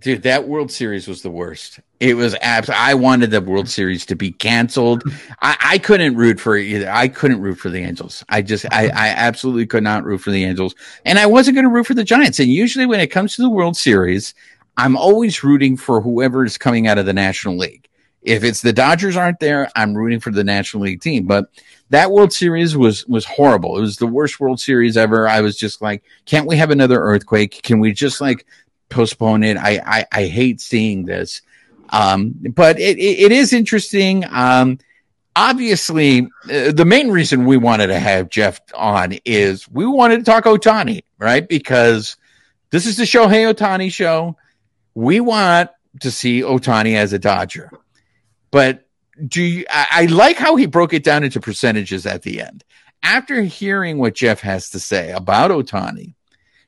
Dude, 0.00 0.22
that 0.22 0.48
World 0.48 0.72
Series 0.72 1.06
was 1.06 1.22
the 1.22 1.30
worst. 1.30 1.78
It 2.00 2.14
was 2.16 2.34
abs. 2.36 2.70
I 2.70 2.94
wanted 2.94 3.30
the 3.30 3.40
World 3.40 3.68
Series 3.68 4.06
to 4.06 4.16
be 4.16 4.32
canceled. 4.32 5.04
I, 5.42 5.56
I 5.60 5.78
couldn't 5.78 6.16
root 6.16 6.40
for 6.40 6.56
either. 6.56 6.90
I 6.90 7.08
couldn't 7.08 7.40
root 7.40 7.56
for 7.56 7.68
the 7.68 7.78
Angels. 7.78 8.24
I 8.28 8.42
just, 8.42 8.64
I, 8.72 8.86
I 8.86 9.08
absolutely 9.08 9.66
could 9.66 9.84
not 9.84 10.04
root 10.04 10.18
for 10.18 10.30
the 10.30 10.44
Angels, 10.44 10.74
and 11.04 11.18
I 11.18 11.26
wasn't 11.26 11.56
going 11.56 11.66
to 11.66 11.70
root 11.70 11.86
for 11.86 11.94
the 11.94 12.04
Giants. 12.04 12.40
And 12.40 12.48
usually, 12.48 12.86
when 12.86 13.00
it 13.00 13.08
comes 13.08 13.36
to 13.36 13.42
the 13.42 13.50
World 13.50 13.76
Series, 13.76 14.34
I'm 14.76 14.96
always 14.96 15.44
rooting 15.44 15.76
for 15.76 16.00
whoever 16.00 16.44
is 16.44 16.56
coming 16.56 16.86
out 16.86 16.98
of 16.98 17.06
the 17.06 17.12
National 17.12 17.56
League. 17.56 17.88
If 18.22 18.44
it's 18.44 18.62
the 18.62 18.72
Dodgers 18.72 19.16
aren't 19.16 19.40
there, 19.40 19.70
I'm 19.76 19.94
rooting 19.94 20.20
for 20.20 20.30
the 20.30 20.44
National 20.44 20.84
League 20.84 21.02
team. 21.02 21.26
But 21.26 21.50
that 21.92 22.10
World 22.10 22.32
Series 22.32 22.76
was 22.76 23.06
was 23.06 23.24
horrible. 23.24 23.78
It 23.78 23.82
was 23.82 23.96
the 23.96 24.06
worst 24.06 24.38
World 24.40 24.60
Series 24.60 24.98
ever. 24.98 25.26
I 25.26 25.40
was 25.40 25.56
just 25.56 25.80
like, 25.80 26.02
can't 26.26 26.46
we 26.46 26.56
have 26.56 26.70
another 26.70 27.00
earthquake? 27.00 27.62
Can 27.62 27.80
we 27.80 27.92
just 27.92 28.20
like 28.20 28.44
postpone 28.92 29.42
it. 29.42 29.56
I, 29.56 29.80
I, 29.84 30.06
I 30.12 30.24
hate 30.26 30.60
seeing 30.60 31.04
this. 31.04 31.42
Um, 31.88 32.34
but 32.54 32.78
it, 32.78 32.98
it, 32.98 33.18
it 33.20 33.32
is 33.32 33.52
interesting. 33.52 34.24
Um, 34.30 34.78
obviously, 35.34 36.28
uh, 36.44 36.72
the 36.72 36.84
main 36.84 37.10
reason 37.10 37.46
we 37.46 37.56
wanted 37.56 37.88
to 37.88 37.98
have 37.98 38.28
Jeff 38.28 38.60
on 38.74 39.14
is 39.24 39.68
we 39.68 39.86
wanted 39.86 40.18
to 40.18 40.24
talk 40.24 40.44
Ohtani, 40.44 41.04
right? 41.18 41.46
Because 41.46 42.16
this 42.70 42.86
is 42.86 42.96
the 42.96 43.04
Shohei 43.04 43.52
Ohtani 43.52 43.90
show. 43.92 44.36
We 44.94 45.20
want 45.20 45.70
to 46.00 46.10
see 46.10 46.42
Ohtani 46.42 46.94
as 46.96 47.12
a 47.12 47.18
Dodger. 47.18 47.70
But 48.50 48.86
do 49.28 49.42
you, 49.42 49.64
I, 49.70 49.86
I 49.90 50.06
like 50.06 50.36
how 50.36 50.56
he 50.56 50.66
broke 50.66 50.92
it 50.92 51.04
down 51.04 51.24
into 51.24 51.40
percentages 51.40 52.06
at 52.06 52.22
the 52.22 52.40
end. 52.40 52.64
After 53.02 53.42
hearing 53.42 53.98
what 53.98 54.14
Jeff 54.14 54.40
has 54.40 54.70
to 54.70 54.80
say 54.80 55.10
about 55.12 55.50
Ohtani, 55.50 56.14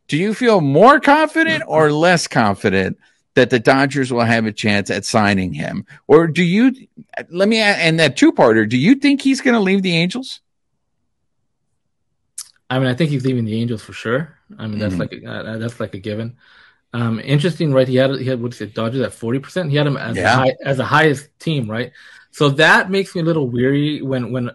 do 0.09 0.17
you 0.17 0.35
feel 0.35 0.61
more 0.61 1.01
confident 1.01 1.63
or 1.67 1.93
less 1.93 2.27
confident 2.27 2.99
that 3.35 3.51
the 3.51 3.59
Dodgers 3.59 4.13
will 4.13 4.21
have 4.25 4.45
a 4.47 4.53
chance 4.53 4.91
at 4.91 5.05
signing 5.05 5.53
him? 5.53 5.87
Or 6.07 6.27
do 6.27 6.43
you, 6.43 6.75
let 7.31 7.49
me, 7.49 7.61
add, 7.61 7.79
and 7.81 7.99
that 8.01 8.17
two 8.17 8.33
parter, 8.33 8.69
do 8.69 8.77
you 8.77 8.97
think 8.97 9.23
he's 9.23 9.41
going 9.41 9.55
to 9.55 9.61
leave 9.61 9.83
the 9.83 9.97
Angels? 9.97 10.41
I 12.69 12.79
mean, 12.79 12.89
I 12.89 12.95
think 12.95 13.11
he's 13.11 13.25
leaving 13.25 13.45
the 13.45 13.61
Angels 13.61 13.83
for 13.83 13.93
sure. 13.93 14.37
I 14.59 14.67
mean, 14.67 14.79
that's 14.79 14.95
Mhm. 14.95 14.99
like 14.99 15.13
a, 15.13 15.27
uh, 15.31 15.59
that's 15.59 15.81
like 15.81 15.95
a 15.95 15.99
given. 15.99 16.37
Um, 16.93 17.21
interesting, 17.21 17.73
right? 17.73 17.89
He 17.89 17.97
had 17.97 18.11
he 18.19 18.25
had 18.25 18.41
what's 18.41 18.61
it, 18.61 18.73
Dodgers 18.75 19.01
at 19.01 19.13
forty 19.13 19.41
percent. 19.41 19.71
He 19.71 19.77
had 19.77 19.87
him 19.87 19.97
as 19.97 20.17
Yeah. 20.17 20.33
a 20.33 20.37
high, 20.37 20.55
as 20.65 20.77
the 20.77 20.85
highest 20.85 21.29
team, 21.41 21.69
right? 21.69 21.93
So 22.39 22.49
that 22.65 22.91
makes 22.91 23.15
me 23.15 23.21
a 23.21 23.25
little 23.25 23.49
weary 23.49 24.03
when 24.03 24.33
when 24.33 24.51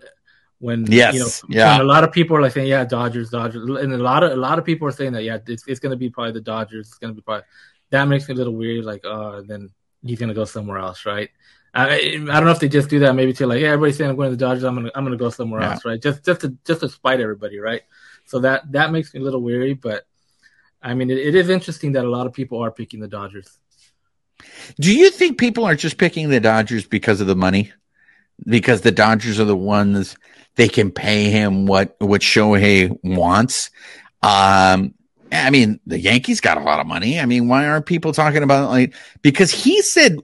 when 0.59 0.85
Yes, 0.91 1.13
you 1.13 1.19
know 1.21 1.31
yeah. 1.47 1.71
when 1.77 1.81
a 1.81 1.89
lot 1.93 2.03
of 2.03 2.11
people 2.11 2.35
are 2.35 2.41
like 2.41 2.51
saying 2.51 2.67
yeah 2.67 2.83
Dodgers 2.83 3.29
Dodgers 3.29 3.63
and 3.81 3.93
a 3.93 3.97
lot 3.97 4.21
of 4.25 4.33
a 4.33 4.35
lot 4.35 4.59
of 4.59 4.65
people 4.65 4.85
are 4.89 4.91
saying 4.99 5.13
that 5.13 5.23
yeah 5.23 5.37
it's, 5.47 5.63
it's 5.65 5.79
going 5.79 5.91
to 5.91 5.95
be 6.05 6.09
probably 6.09 6.33
the 6.33 6.41
Dodgers 6.41 6.87
it's 6.89 6.97
going 6.97 7.13
to 7.13 7.15
be 7.15 7.21
probably 7.21 7.45
that 7.91 8.03
makes 8.11 8.27
me 8.27 8.33
a 8.35 8.37
little 8.37 8.53
weird 8.53 8.83
like 8.83 9.05
oh 9.05 9.41
then 9.41 9.69
he's 10.03 10.19
going 10.19 10.27
to 10.27 10.35
go 10.35 10.43
somewhere 10.43 10.77
else 10.77 11.05
right 11.05 11.29
I, 11.73 11.85
I 12.33 12.35
don't 12.35 12.45
know 12.45 12.51
if 12.51 12.59
they 12.59 12.67
just 12.67 12.89
do 12.89 12.99
that 12.99 13.15
maybe 13.15 13.31
to 13.31 13.47
like 13.47 13.61
yeah 13.61 13.69
everybody's 13.69 13.95
saying 13.97 14.09
I'm 14.09 14.17
going 14.17 14.29
to 14.31 14.35
the 14.35 14.45
Dodgers 14.45 14.65
I'm 14.65 14.75
gonna 14.75 14.91
I'm 14.95 15.05
gonna 15.05 15.15
go 15.15 15.29
somewhere 15.29 15.61
Yeah. 15.61 15.71
else 15.75 15.85
right 15.85 16.01
just 16.01 16.25
just 16.25 16.41
to 16.41 16.57
just 16.65 16.81
to 16.81 16.89
spite 16.89 17.21
everybody 17.21 17.59
right 17.59 17.83
so 18.25 18.39
that 18.39 18.69
that 18.73 18.91
makes 18.91 19.13
me 19.13 19.21
a 19.21 19.23
little 19.23 19.41
weary 19.41 19.73
but 19.73 20.05
I 20.81 20.93
mean 20.95 21.09
it, 21.09 21.17
it 21.19 21.33
is 21.35 21.47
interesting 21.47 21.93
that 21.93 22.03
a 22.03 22.09
lot 22.09 22.27
of 22.27 22.33
people 22.33 22.59
are 22.61 22.71
picking 22.71 22.99
the 22.99 23.07
Dodgers 23.07 23.57
Do 24.79 24.95
you 24.95 25.09
think 25.09 25.37
people 25.37 25.65
are 25.65 25.75
just 25.75 25.97
picking 25.97 26.29
the 26.29 26.39
Dodgers 26.39 26.85
because 26.85 27.21
of 27.21 27.27
the 27.27 27.35
money? 27.35 27.71
Because 28.45 28.81
the 28.81 28.91
Dodgers 28.91 29.39
are 29.39 29.45
the 29.45 29.55
ones 29.55 30.15
they 30.55 30.67
can 30.67 30.91
pay 30.91 31.29
him 31.29 31.65
what 31.65 31.95
what 31.99 32.21
Shohei 32.21 32.97
wants. 33.03 33.69
Um, 34.21 34.93
I 35.31 35.49
mean, 35.51 35.79
the 35.85 35.99
Yankees 35.99 36.41
got 36.41 36.57
a 36.57 36.61
lot 36.61 36.79
of 36.79 36.87
money. 36.87 37.19
I 37.19 37.25
mean, 37.25 37.47
why 37.47 37.67
aren't 37.67 37.85
people 37.85 38.13
talking 38.13 38.43
about 38.43 38.69
like 38.69 38.93
because 39.21 39.51
he 39.51 39.81
said 39.81 40.17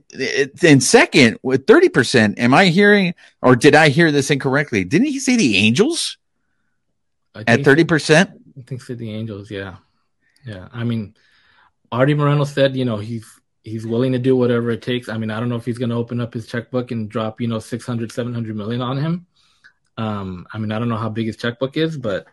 in 0.62 0.80
second 0.80 1.38
with 1.42 1.66
thirty 1.66 1.88
percent? 1.88 2.38
Am 2.38 2.54
I 2.54 2.66
hearing 2.66 3.14
or 3.42 3.56
did 3.56 3.74
I 3.74 3.88
hear 3.88 4.10
this 4.10 4.30
incorrectly? 4.30 4.84
Didn't 4.84 5.08
he 5.08 5.20
say 5.20 5.36
the 5.36 5.56
Angels 5.56 6.18
at 7.34 7.64
thirty 7.64 7.84
percent? 7.84 8.30
I 8.58 8.62
think 8.62 8.82
said 8.82 8.98
the 8.98 9.12
Angels, 9.12 9.50
yeah, 9.50 9.76
yeah. 10.44 10.68
I 10.72 10.84
mean, 10.84 11.14
Artie 11.92 12.14
Moreno 12.14 12.44
said, 12.44 12.74
you 12.74 12.84
know, 12.84 12.96
he's 12.96 13.26
he's 13.66 13.84
willing 13.84 14.12
to 14.12 14.18
do 14.18 14.36
whatever 14.36 14.70
it 14.70 14.80
takes. 14.80 15.08
I 15.08 15.18
mean, 15.18 15.30
I 15.30 15.40
don't 15.40 15.48
know 15.48 15.56
if 15.56 15.64
he's 15.64 15.78
going 15.78 15.90
to 15.90 15.96
open 15.96 16.20
up 16.20 16.32
his 16.32 16.46
checkbook 16.46 16.92
and 16.92 17.08
drop, 17.08 17.40
you 17.40 17.48
know, 17.48 17.58
600, 17.58 18.12
700 18.12 18.56
million 18.56 18.80
on 18.80 18.96
him. 18.96 19.26
Um, 19.98 20.46
I 20.52 20.58
mean, 20.58 20.70
I 20.70 20.78
don't 20.78 20.88
know 20.88 20.96
how 20.96 21.08
big 21.08 21.26
his 21.26 21.36
checkbook 21.36 21.76
is, 21.76 21.98
but 21.98 22.26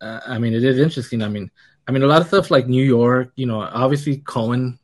uh, 0.00 0.20
I 0.24 0.38
mean, 0.38 0.54
it 0.54 0.62
is 0.62 0.78
interesting. 0.78 1.22
I 1.22 1.28
mean, 1.28 1.50
I 1.88 1.90
mean, 1.90 2.04
a 2.04 2.06
lot 2.06 2.20
of 2.20 2.28
stuff 2.28 2.50
like 2.50 2.68
New 2.68 2.84
York, 2.84 3.32
you 3.34 3.46
know, 3.46 3.60
obviously 3.60 4.18
Cohen, 4.18 4.78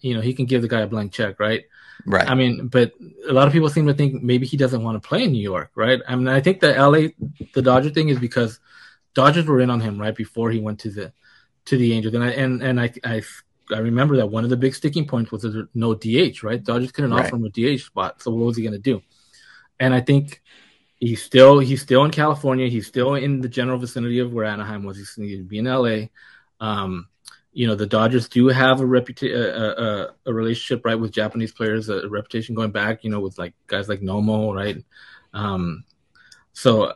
you 0.00 0.14
know, 0.14 0.20
he 0.20 0.32
can 0.32 0.46
give 0.46 0.62
the 0.62 0.68
guy 0.68 0.82
a 0.82 0.86
blank 0.86 1.12
check, 1.12 1.40
right? 1.40 1.64
Right. 2.06 2.28
I 2.28 2.34
mean, 2.34 2.68
but 2.68 2.92
a 3.28 3.32
lot 3.32 3.48
of 3.48 3.52
people 3.52 3.68
seem 3.70 3.86
to 3.88 3.94
think 3.94 4.22
maybe 4.22 4.46
he 4.46 4.56
doesn't 4.56 4.82
want 4.82 5.02
to 5.02 5.08
play 5.08 5.24
in 5.24 5.32
New 5.32 5.42
York, 5.42 5.72
right? 5.74 6.00
I 6.06 6.14
mean, 6.14 6.28
I 6.28 6.40
think 6.40 6.60
the 6.60 6.72
LA, 6.72 7.08
the 7.54 7.62
Dodger 7.62 7.90
thing 7.90 8.10
is 8.10 8.20
because 8.20 8.60
Dodgers 9.14 9.46
were 9.46 9.60
in 9.60 9.70
on 9.70 9.80
him 9.80 10.00
right 10.00 10.14
before 10.14 10.50
he 10.52 10.60
went 10.60 10.78
to 10.80 10.90
the 10.90 11.12
to 11.64 11.78
the 11.78 11.94
Angels, 11.94 12.14
and 12.14 12.22
I 12.22 12.30
and 12.30 12.62
and 12.62 12.80
I 12.80 12.92
I, 13.04 13.22
I 13.72 13.78
remember 13.78 14.16
that 14.16 14.26
one 14.26 14.44
of 14.44 14.50
the 14.50 14.56
big 14.56 14.74
sticking 14.74 15.06
points 15.06 15.30
was 15.30 15.42
there's 15.42 15.66
no 15.74 15.94
DH, 15.94 16.42
right? 16.42 16.62
Dodgers 16.62 16.92
couldn't 16.92 17.12
Right. 17.12 17.24
offer 17.24 17.36
him 17.36 17.44
a 17.44 17.48
DH 17.50 17.84
spot, 17.84 18.22
so 18.22 18.30
what 18.30 18.46
was 18.46 18.56
he 18.56 18.62
going 18.62 18.72
to 18.74 18.78
do? 18.78 19.02
And 19.80 19.94
I 19.94 20.00
think 20.00 20.42
he's 20.96 21.22
still 21.22 21.58
he's 21.58 21.82
still 21.82 22.04
in 22.04 22.10
California. 22.10 22.68
He's 22.68 22.86
still 22.86 23.14
in 23.14 23.40
the 23.40 23.48
general 23.48 23.78
vicinity 23.78 24.18
of 24.20 24.32
where 24.32 24.44
Anaheim 24.44 24.84
was. 24.84 24.96
He's 24.96 25.10
going 25.12 25.28
to 25.28 25.44
be 25.44 25.58
in 25.58 25.64
LA. 25.66 26.06
Um, 26.60 27.08
you 27.52 27.66
know, 27.68 27.74
the 27.76 27.86
Dodgers 27.86 28.28
do 28.28 28.48
have 28.48 28.80
a 28.80 28.86
reputation, 28.86 29.36
a, 29.38 29.44
a, 29.46 30.08
a 30.26 30.34
relationship, 30.34 30.84
right, 30.84 30.98
with 30.98 31.12
Japanese 31.12 31.52
players, 31.52 31.88
a 31.88 32.08
reputation 32.08 32.54
going 32.54 32.72
back, 32.72 33.04
you 33.04 33.10
know, 33.10 33.20
with 33.20 33.38
like 33.38 33.54
guys 33.68 33.88
like 33.88 34.00
Nomo, 34.00 34.52
right? 34.54 34.84
Um, 35.32 35.84
so, 36.52 36.94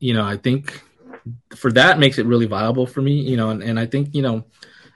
you 0.00 0.14
know, 0.14 0.24
I 0.24 0.36
think 0.36 0.82
for 1.54 1.70
that 1.72 1.98
makes 1.98 2.18
it 2.18 2.26
really 2.26 2.46
viable 2.46 2.86
for 2.86 3.02
me, 3.02 3.12
you 3.12 3.36
know, 3.36 3.50
and, 3.50 3.62
and 3.62 3.78
I 3.78 3.86
think, 3.86 4.14
you 4.14 4.22
know, 4.22 4.44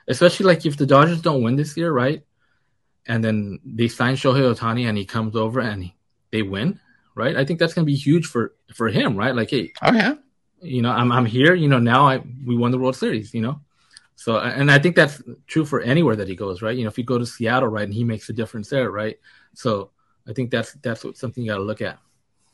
especially 0.07 0.45
like 0.45 0.65
if 0.65 0.77
the 0.77 0.85
Dodgers 0.85 1.21
don't 1.21 1.43
win 1.43 1.55
this 1.55 1.75
year, 1.77 1.91
right? 1.91 2.23
And 3.05 3.23
then 3.23 3.59
they 3.65 3.87
sign 3.87 4.15
Shohei 4.15 4.55
Ohtani 4.55 4.87
and 4.87 4.97
he 4.97 5.05
comes 5.05 5.35
over 5.35 5.59
and 5.59 5.83
he, 5.83 5.95
they 6.31 6.41
win, 6.41 6.79
right? 7.15 7.35
I 7.35 7.45
think 7.45 7.59
that's 7.59 7.73
going 7.73 7.85
to 7.85 7.91
be 7.91 7.95
huge 7.95 8.25
for, 8.25 8.53
for 8.73 8.87
him, 8.87 9.15
right? 9.17 9.35
Like, 9.35 9.49
hey, 9.49 9.73
oh 9.81 9.93
yeah. 9.93 10.15
you 10.61 10.81
know, 10.81 10.91
I'm 10.91 11.11
I'm 11.11 11.25
here. 11.25 11.53
You 11.53 11.67
know, 11.67 11.79
now 11.79 12.07
I 12.07 12.23
we 12.45 12.55
won 12.55 12.71
the 12.71 12.79
World 12.79 12.95
Series. 12.95 13.33
You 13.33 13.41
know, 13.41 13.61
so 14.15 14.37
and 14.37 14.71
I 14.71 14.79
think 14.79 14.95
that's 14.95 15.21
true 15.47 15.65
for 15.65 15.81
anywhere 15.81 16.15
that 16.15 16.27
he 16.27 16.35
goes, 16.35 16.61
right? 16.61 16.75
You 16.75 16.83
know, 16.83 16.89
if 16.89 16.97
you 16.97 17.03
go 17.03 17.17
to 17.17 17.25
Seattle, 17.25 17.69
right, 17.69 17.83
and 17.83 17.93
he 17.93 18.03
makes 18.03 18.29
a 18.29 18.33
difference 18.33 18.69
there, 18.69 18.89
right? 18.89 19.19
So 19.53 19.91
I 20.27 20.33
think 20.33 20.51
that's 20.51 20.73
that's 20.73 21.03
what, 21.03 21.17
something 21.17 21.43
you 21.43 21.51
got 21.51 21.57
to 21.57 21.63
look 21.63 21.81
at. 21.81 21.99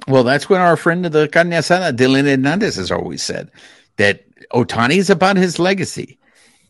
Well, 0.07 0.23
that's 0.23 0.49
what 0.49 0.61
our 0.61 0.77
friend 0.77 1.05
of 1.05 1.11
the 1.11 1.27
carne 1.27 1.51
asada, 1.51 1.95
Dylan 1.95 2.25
Hernandez, 2.25 2.75
has 2.77 2.91
always 2.91 3.21
said 3.21 3.51
that 3.97 4.23
Otani 4.51 4.97
is 4.97 5.09
about 5.09 5.37
his 5.37 5.59
legacy. 5.59 6.18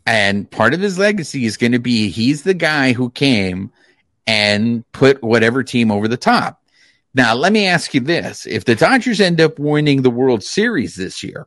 And 0.10 0.50
part 0.50 0.74
of 0.74 0.82
his 0.82 0.98
legacy 0.98 1.46
is 1.46 1.56
going 1.56 1.74
to 1.74 1.80
be 1.80 2.10
he's 2.10 2.42
the 2.42 2.56
guy 2.56 2.94
who 2.94 3.12
came 3.12 3.72
and 4.26 4.84
put 4.92 5.22
whatever 5.22 5.62
team 5.62 5.92
over 5.92 6.08
the 6.08 6.18
top. 6.18 6.64
Now, 7.14 7.36
let 7.36 7.54
me 7.54 7.68
ask 7.68 7.94
you 7.94 8.00
this 8.00 8.48
if 8.48 8.66
the 8.66 8.74
Dodgers 8.74 9.22
end 9.22 9.40
up 9.40 9.60
winning 9.60 10.02
the 10.02 10.10
World 10.10 10.44
Series 10.44 10.96
this 10.96 11.22
year, 11.22 11.46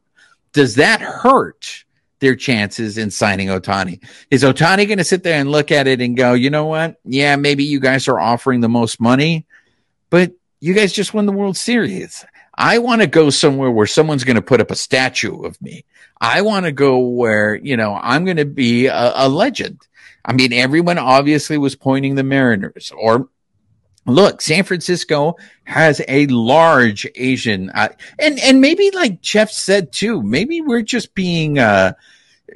does 0.52 0.76
that 0.76 1.00
hurt 1.00 1.84
their 2.20 2.36
chances 2.36 2.98
in 2.98 3.10
signing 3.10 3.48
Ohtani? 3.48 4.00
Is 4.30 4.44
Ohtani 4.44 4.86
going 4.86 4.98
to 4.98 5.04
sit 5.04 5.24
there 5.24 5.40
and 5.40 5.50
look 5.50 5.72
at 5.72 5.88
it 5.88 6.00
and 6.00 6.16
go, 6.16 6.34
you 6.34 6.48
know 6.48 6.66
what? 6.66 7.00
Yeah, 7.04 7.34
maybe 7.34 7.64
you 7.64 7.80
guys 7.80 8.06
are 8.06 8.20
offering 8.20 8.60
the 8.60 8.68
most 8.68 9.00
money, 9.00 9.44
but 10.08 10.30
you 10.60 10.72
guys 10.72 10.92
just 10.92 11.14
won 11.14 11.26
the 11.26 11.32
World 11.32 11.56
Series. 11.56 12.24
I 12.54 12.78
want 12.78 13.00
to 13.00 13.08
go 13.08 13.30
somewhere 13.30 13.72
where 13.72 13.88
someone's 13.88 14.22
going 14.22 14.36
to 14.36 14.42
put 14.42 14.60
up 14.60 14.70
a 14.70 14.76
statue 14.76 15.42
of 15.42 15.60
me. 15.60 15.84
I 16.22 16.42
want 16.42 16.66
to 16.66 16.72
go 16.72 17.00
where, 17.00 17.56
you 17.56 17.76
know, 17.76 17.98
I'm 18.00 18.24
going 18.24 18.36
to 18.36 18.44
be 18.44 18.86
a, 18.86 19.12
a 19.16 19.28
legend. 19.28 19.80
I 20.24 20.32
mean, 20.32 20.52
everyone 20.52 20.96
obviously 20.96 21.58
was 21.58 21.74
pointing 21.74 22.14
the 22.14 22.22
Mariners 22.22 22.92
or 22.96 23.28
look, 24.06 24.40
San 24.40 24.62
Francisco 24.62 25.34
has 25.64 26.00
a 26.06 26.28
large 26.28 27.08
Asian, 27.16 27.70
uh, 27.70 27.88
and, 28.20 28.38
and 28.38 28.60
maybe 28.60 28.92
like 28.92 29.20
Jeff 29.20 29.50
said 29.50 29.92
too, 29.92 30.22
maybe 30.22 30.60
we're 30.60 30.82
just 30.82 31.12
being, 31.14 31.58
uh, 31.58 31.94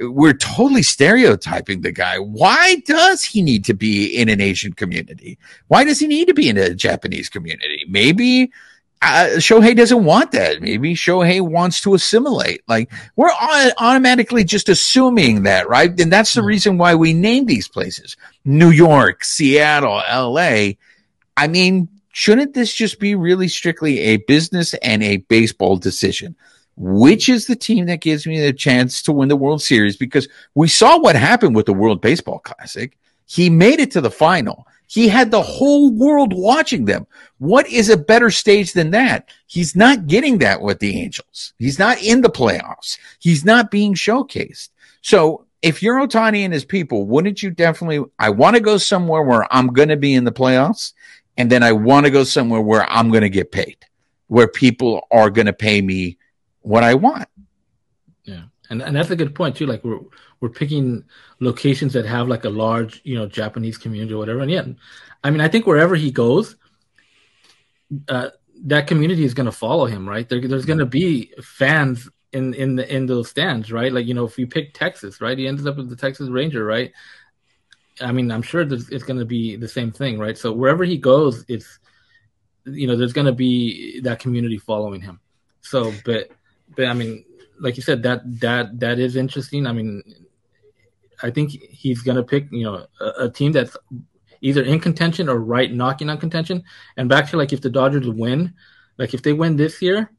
we're 0.01 0.35
totally 0.35 0.83
stereotyping 0.85 1.81
the 1.81 1.91
guy. 1.91 2.19
Why 2.19 2.77
does 2.87 3.25
he 3.25 3.43
need 3.43 3.64
to 3.64 3.75
be 3.75 4.07
in 4.07 4.29
an 4.29 4.41
Asian 4.41 4.75
community? 4.75 5.39
Why 5.67 5.83
does 5.83 5.99
he 5.99 6.07
need 6.07 6.29
to 6.29 6.35
be 6.35 6.49
in 6.49 6.57
a 6.57 6.75
Japanese 6.75 7.29
community? 7.29 7.85
Maybe 7.89 8.53
uh, 9.03 9.28
Shohei 9.36 9.76
doesn't 9.76 10.05
want 10.05 10.32
that. 10.32 10.61
Maybe 10.62 10.94
Shohei 10.94 11.40
wants 11.40 11.80
to 11.82 11.94
assimilate. 11.94 12.62
Like 12.66 12.90
we're 13.14 13.30
au- 13.30 13.70
automatically 13.78 14.42
just 14.44 14.68
assuming 14.68 15.42
that, 15.44 15.68
right? 15.68 15.99
And 16.01 16.11
that's 16.12 16.32
the 16.34 16.40
Mhm. 16.40 16.47
reason 16.47 16.78
why 16.78 16.94
we 16.94 17.12
name 17.12 17.47
these 17.47 17.68
places 17.68 18.16
New 18.44 18.70
York, 18.70 19.24
Seattle, 19.24 20.03
LA. 20.09 20.72
I 21.36 21.47
mean, 21.49 21.88
shouldn't 22.12 22.55
this 22.55 22.72
just 22.72 22.99
be 22.99 23.14
really 23.14 23.49
strictly 23.49 23.99
a 24.01 24.16
business 24.18 24.74
and 24.74 25.03
a 25.03 25.18
baseball 25.18 25.76
decision? 25.76 26.34
Which 26.78 27.28
is 27.28 27.47
the 27.47 27.57
team 27.57 27.86
that 27.86 28.01
gives 28.03 28.26
me 28.26 28.40
the 28.40 28.53
chance 28.53 29.01
to 29.03 29.12
win 29.12 29.28
the 29.28 29.36
World 29.36 29.62
Series? 29.62 29.97
Because 29.97 30.28
we 30.55 30.68
saw 30.68 30.99
what 30.99 31.16
happened 31.16 31.55
with 31.57 31.66
the 31.66 31.72
World 31.74 32.01
Baseball 32.01 32.38
Classic. 32.38 32.97
He 33.26 33.51
made 33.51 33.80
it 33.80 33.90
to 33.92 34.01
the 34.01 34.11
final. 34.11 34.66
He 34.87 35.09
had 35.09 35.30
the 35.30 35.43
whole 35.43 35.93
world 35.93 36.32
watching 36.32 36.84
them. 36.84 37.07
What 37.39 37.68
is 37.68 37.89
a 37.89 37.97
better 37.97 38.30
stage 38.30 38.72
than 38.72 38.91
that? 38.93 39.28
He's 39.47 39.74
not 39.74 40.07
getting 40.07 40.39
that 40.39 40.62
with 40.62 40.78
the 40.78 41.01
Angels. 41.01 41.55
He's 41.59 41.78
not 41.78 42.03
in 42.03 42.20
the 42.20 42.30
playoffs. 42.30 42.99
He's 43.18 43.45
not 43.45 43.70
being 43.70 43.95
showcased. 43.95 44.70
So 45.03 45.45
if 45.62 45.82
you're 45.82 46.07
Ohtani 46.07 46.41
and 46.41 46.53
his 46.53 46.64
people, 46.64 47.07
wouldn't 47.07 47.43
you 47.43 47.51
definitely, 47.51 48.05
I 48.18 48.30
want 48.30 48.57
to 48.57 48.62
go 48.62 48.78
somewhere 48.78 49.22
where 49.22 49.47
I'm 49.53 49.68
going 49.68 49.89
to 49.89 49.97
be 49.97 50.14
in 50.14 50.24
the 50.24 50.32
playoffs. 50.32 50.93
And 51.37 51.51
then 51.51 51.62
I 51.62 51.72
want 51.72 52.07
to 52.07 52.11
go 52.11 52.24
somewhere 52.24 52.62
where 52.62 52.91
I'm 52.91 53.11
going 53.11 53.22
to 53.22 53.28
get 53.28 53.53
paid, 53.53 53.76
where 54.28 54.49
people 54.49 55.07
are 55.11 55.28
going 55.28 55.47
to 55.47 55.53
pay 55.53 55.82
me 55.82 56.16
what 56.62 56.82
I 56.82 56.95
want. 56.95 57.28
Yeah, 58.24 58.45
and 58.70 58.80
and 58.82 58.97
that's 58.97 59.11
a 59.11 59.16
good 59.16 59.34
point 59.34 59.57
too. 59.57 59.66
Like 59.66 59.82
we're 60.41 60.49
picking 60.49 61.05
locations 61.41 61.93
that 61.95 62.07
have 62.07 62.28
like 62.28 62.45
a 62.45 62.51
large, 62.51 63.01
you 63.05 63.16
know, 63.16 63.26
Japanese 63.26 63.78
community 63.78 64.12
or 64.12 64.18
whatever. 64.18 64.41
And 64.41 64.51
yet, 64.51 64.66
I 65.24 65.30
mean, 65.30 65.41
I 65.41 65.49
think 65.49 65.66
wherever 65.66 65.95
he 65.95 66.11
goes, 66.11 66.57
uh, 68.09 68.30
that 68.64 68.87
community 68.87 69.24
is 69.24 69.34
going 69.34 69.47
to 69.47 69.53
follow 69.53 69.87
him, 69.87 70.09
right? 70.09 70.28
There, 70.28 70.41
there's 70.47 70.66
going 70.66 70.78
to 70.78 70.87
be 70.87 71.32
fans 71.43 72.09
in 72.32 72.55
in 72.55 72.76
the 72.76 72.95
in 72.95 73.07
those 73.07 73.30
stands, 73.30 73.72
right? 73.72 73.93
Like 73.93 74.07
you 74.07 74.14
know, 74.14 74.24
if 74.24 74.39
you 74.39 74.47
pick 74.47 74.74
Texas, 74.74 75.20
right, 75.20 75.39
he 75.39 75.47
ends 75.47 75.66
up 75.66 75.76
with 75.76 75.89
the 75.89 75.97
Texas 75.97 76.28
Ranger, 76.28 76.64
right? 76.64 76.93
I 78.01 78.12
mean, 78.12 78.30
I'm 78.30 78.43
sure 78.43 78.61
it's 78.61 79.05
going 79.05 79.18
to 79.18 79.24
be 79.24 79.57
the 79.57 79.68
same 79.68 79.91
thing, 79.91 80.18
right? 80.18 80.37
So 80.37 80.53
wherever 80.53 80.84
he 80.84 80.99
goes, 80.99 81.45
it's 81.49 81.78
you 82.66 82.87
know, 82.87 82.97
there's 82.97 83.12
going 83.12 83.26
to 83.26 83.32
be 83.32 84.01
that 84.01 84.18
community 84.18 84.59
following 84.59 85.01
him. 85.01 85.20
So, 85.61 85.93
but, 86.05 86.30
but 86.74 86.87
I 86.87 86.93
mean, 86.93 87.24
like 87.61 87.76
you 87.76 87.82
said, 87.82 88.03
that 88.03 88.20
that 88.41 88.78
that 88.80 88.99
is 88.99 89.16
interesting. 89.16 89.66
I 89.66 89.72
mean, 89.72 90.03
I 91.23 91.31
think 91.31 91.51
he's 91.51 92.03
going 92.03 92.17
to 92.17 92.23
pick, 92.23 92.49
you 92.51 92.64
know, 92.64 92.87
a, 93.01 93.25
a, 93.25 93.31
team 93.31 93.53
that's 93.53 93.77
either 94.41 94.62
in 94.62 94.81
contention 94.81 95.29
or 95.29 95.39
right 95.39 95.73
knocking 95.73 96.11
on 96.11 96.19
contention. 96.19 96.64
And 96.97 97.09
back 97.09 97.31
to 97.31 97.37
like 97.37 97.53
if 97.53 97.61
the 97.61 97.71
Dodgers 97.71 98.09
win, 98.09 98.55
like 98.99 99.14
if 99.14 99.23
they 99.23 99.33
win 99.33 99.57
this 99.57 99.81
year, 99.81 100.11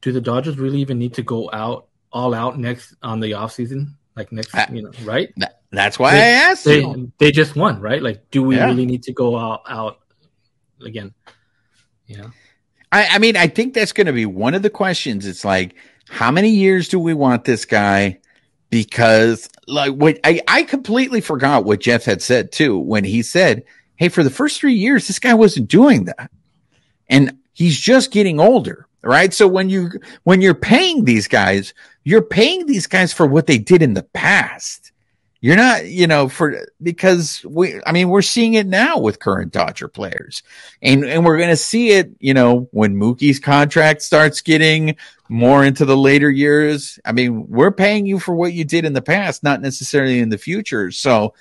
do 0.00 0.12
the 0.12 0.20
Dodgers 0.20 0.58
really 0.58 0.80
even 0.80 0.98
need 0.98 1.14
to 1.14 1.22
go 1.22 1.50
out 1.52 1.88
all 2.12 2.34
out 2.34 2.58
next 2.58 2.94
on 3.02 3.20
the 3.20 3.32
offseason? 3.32 3.94
Like 4.16 4.32
next, 4.32 4.54
I, 4.54 4.68
you 4.72 4.82
know, 4.82 4.92
right? 5.04 5.32
that's 5.70 5.98
why 5.98 6.12
they, 6.12 6.22
I 6.22 6.50
asked 6.50 6.64
they, 6.64 6.80
you. 6.80 7.12
They 7.18 7.30
just 7.30 7.54
won, 7.54 7.80
right? 7.80 8.02
Like, 8.02 8.30
do 8.30 8.42
we 8.42 8.56
yeah. 8.56 8.66
really 8.66 8.86
need 8.86 9.04
to 9.04 9.12
go 9.12 9.36
out, 9.36 9.62
out 9.68 10.00
again? 10.84 11.14
Yeah. 12.06 12.30
I, 12.90 13.06
I 13.06 13.18
mean, 13.18 13.36
I 13.36 13.46
think 13.46 13.74
that's 13.74 13.92
going 13.92 14.06
to 14.06 14.12
be 14.12 14.26
one 14.26 14.54
of 14.54 14.62
the 14.62 14.70
questions. 14.70 15.26
It's 15.26 15.44
like, 15.44 15.74
how 16.08 16.30
many 16.30 16.50
years 16.50 16.88
do 16.88 16.98
we 16.98 17.14
want 17.14 17.44
this 17.44 17.64
guy? 17.64 18.18
Because 18.70 19.48
like 19.66 19.92
what 19.92 20.18
I, 20.24 20.40
I 20.46 20.62
completely 20.62 21.20
forgot 21.20 21.64
what 21.64 21.80
Jeff 21.80 22.04
had 22.04 22.22
said 22.22 22.52
too 22.52 22.78
when 22.78 23.04
he 23.04 23.22
said, 23.22 23.64
Hey, 23.96 24.08
for 24.08 24.22
the 24.22 24.30
first 24.30 24.60
three 24.60 24.74
years, 24.74 25.06
this 25.06 25.18
guy 25.18 25.34
wasn't 25.34 25.68
doing 25.68 26.04
that. 26.04 26.30
And 27.08 27.38
he's 27.52 27.78
just 27.78 28.12
getting 28.12 28.38
older, 28.38 28.86
right? 29.02 29.34
So 29.34 29.48
when 29.48 29.70
you, 29.70 29.90
when 30.22 30.40
you're 30.40 30.54
paying 30.54 31.04
these 31.04 31.26
guys, 31.26 31.74
you're 32.04 32.22
paying 32.22 32.66
these 32.66 32.86
guys 32.86 33.12
for 33.12 33.26
what 33.26 33.46
they 33.46 33.58
did 33.58 33.82
in 33.82 33.94
the 33.94 34.04
past. 34.04 34.92
You're 35.40 35.56
not, 35.56 35.86
you 35.86 36.08
know, 36.08 36.28
for 36.28 36.66
because 36.82 37.44
we, 37.44 37.80
I 37.86 37.92
mean, 37.92 38.08
we're 38.08 38.22
seeing 38.22 38.54
it 38.54 38.66
now 38.66 38.98
with 38.98 39.20
current 39.20 39.52
Dodger 39.52 39.86
players, 39.86 40.42
and 40.82 41.04
and 41.04 41.24
we're 41.24 41.36
going 41.36 41.50
to 41.50 41.56
see 41.56 41.90
it, 41.90 42.10
you 42.18 42.34
know, 42.34 42.68
when 42.72 42.96
Mookie's 42.96 43.38
contract 43.38 44.02
starts 44.02 44.40
getting 44.40 44.96
more 45.28 45.64
into 45.64 45.84
the 45.84 45.96
later 45.96 46.28
years. 46.28 46.98
I 47.04 47.12
mean, 47.12 47.46
we're 47.48 47.70
paying 47.70 48.04
you 48.04 48.18
for 48.18 48.34
what 48.34 48.52
you 48.52 48.64
did 48.64 48.84
in 48.84 48.94
the 48.94 49.02
past, 49.02 49.44
not 49.44 49.60
necessarily 49.60 50.18
in 50.18 50.30
the 50.30 50.38
future. 50.38 50.90
So, 50.90 51.34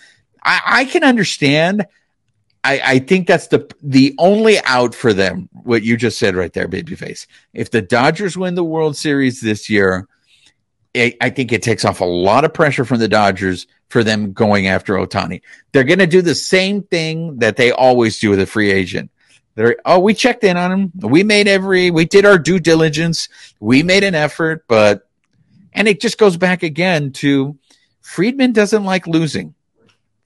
I, 0.44 0.62
I 0.66 0.86
can 0.86 1.04
understand. 1.04 1.88
I, 2.64 2.82
I 2.84 3.00
think 3.00 3.28
that's 3.28 3.48
the 3.48 3.68
the 3.82 4.14
only 4.20 4.60
out 4.66 4.94
for 4.94 5.12
them. 5.12 5.50
What 5.54 5.82
you 5.82 5.98
just 5.98 6.20
said 6.20 6.36
right 6.36 6.54
there, 6.54 6.68
babyface. 6.68 7.26
If 7.52 7.72
the 7.72 7.82
Dodgers 7.82 8.38
win 8.38 8.54
the 8.54 8.64
World 8.64 8.96
Series 8.96 9.42
this 9.42 9.72
year, 9.72 10.08
I 10.96 11.30
think 11.30 11.52
it 11.52 11.62
takes 11.64 11.86
off 11.86 12.02
a 12.02 12.06
lot 12.06 12.44
of 12.46 12.54
pressure 12.54 12.86
from 12.86 13.00
the 13.00 13.08
Dodgers 13.08 13.68
for 13.90 14.04
them 14.04 14.34
going 14.34 14.68
after 14.68 14.96
Ohtani. 14.96 15.42
They're 15.72 15.84
going 15.84 16.00
to 16.00 16.08
do 16.08 16.22
the 16.22 16.36
same 16.36 16.84
thing 16.84 17.40
that 17.40 17.56
they 17.56 17.72
always 17.72 18.20
do 18.20 18.30
with 18.30 18.40
a 18.40 18.46
free 18.46 18.72
agent. 18.72 19.12
They're, 19.56 19.78
oh, 19.86 20.00
we 20.00 20.14
checked 20.14 20.44
in 20.44 20.56
on 20.58 20.72
him. 20.72 20.92
We 20.96 21.24
made 21.24 21.48
every, 21.48 21.90
we 21.90 22.06
did 22.06 22.26
our 22.26 22.38
due 22.38 22.60
diligence. 22.60 23.30
We 23.60 23.82
made 23.82 24.04
an 24.04 24.14
effort, 24.14 24.66
but, 24.68 25.08
and 25.74 25.88
it 25.88 26.00
just 26.00 26.18
goes 26.18 26.38
back 26.38 26.64
again 26.64 27.12
to 27.14 27.58
Friedman 28.02 28.52
doesn't 28.54 28.84
like 28.84 29.08
losing. 29.08 29.56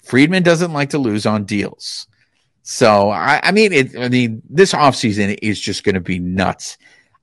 Friedman 0.04 0.44
doesn't 0.44 0.74
like 0.74 0.90
to 0.92 0.98
lose 0.98 1.26
on 1.26 1.46
deals. 1.46 2.08
So, 2.64 3.10
I, 3.10 3.40
I 3.44 3.52
mean, 3.52 3.74
it, 3.74 3.98
I 3.98 4.10
mean, 4.10 4.42
this 4.50 4.74
offseason 4.74 5.38
is 5.42 5.60
just 5.60 5.84
going 5.84 5.96
to 5.96 6.02
be 6.02 6.20
nuts. 6.20 6.78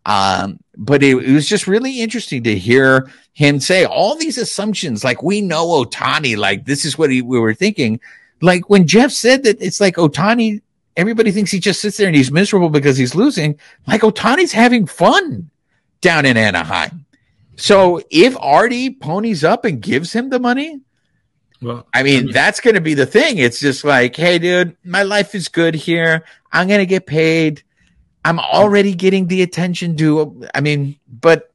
Um, 0.09 0.59
but 0.75 1.03
it, 1.03 1.17
it, 1.19 1.33
was 1.35 1.47
just 1.47 1.67
really 1.67 2.01
interesting 2.01 2.43
to 2.45 2.59
hear 2.59 3.11
him 3.35 3.61
say 3.61 3.85
all 3.85 4.17
these 4.17 4.39
assumptions. 4.39 5.05
Like 5.05 5.23
we 5.23 5.43
know 5.43 5.67
Ohtani, 5.67 6.35
like 6.35 6.65
this 6.65 6.87
is 6.87 6.97
what 6.97 7.11
he, 7.11 7.21
we 7.21 7.39
were 7.39 7.53
thinking. 7.53 8.01
Like 8.41 8.71
when 8.71 8.87
Jeff 8.87 9.13
said 9.13 9.43
that 9.43 9.61
it's 9.61 9.83
like 9.83 9.97
Ohtani, 9.97 10.63
everybody 10.97 11.31
thinks 11.31 11.51
he 11.51 11.61
just 11.61 11.83
sits 11.83 11.99
there 11.99 12.07
and 12.07 12.17
he's 12.17 12.33
miserable 12.33 12.71
because 12.71 12.97
he's 12.97 13.15
losing. 13.15 13.61
Like 13.87 14.01
Ohtani's 14.01 14.53
having 14.53 14.87
fun 14.87 15.51
down 16.01 16.25
in 16.25 16.39
Anaheim. 16.39 17.05
So 17.57 18.01
if 18.09 18.35
Artie 18.41 18.89
ponies 18.89 19.45
up 19.45 19.67
and 19.67 19.83
gives 19.83 20.15
him 20.15 20.31
the 20.31 20.41
money, 20.41 20.81
well, 21.61 21.87
I 21.93 22.03
mean, 22.03 22.21
I 22.21 22.23
mean 22.23 22.33
that's 22.33 22.61
going 22.61 22.77
to 22.77 22.81
be 22.81 22.95
the 22.95 23.05
thing. 23.05 23.37
It's 23.37 23.61
just 23.61 23.85
like, 23.85 24.17
hey, 24.17 24.39
dude, 24.39 24.75
my 24.85 25.03
life 25.03 25.35
is 25.35 25.49
good 25.49 25.75
here. 25.75 26.25
I'm 26.51 26.67
going 26.67 26.81
to 26.81 26.87
get 26.87 27.05
paid. 27.05 27.63
I'm 28.29 28.39
already 28.39 28.95
getting 28.95 29.27
the 29.27 29.41
attention 29.41 29.95
due. 29.95 30.45
I 30.55 30.61
mean, 30.61 30.97
but 31.09 31.51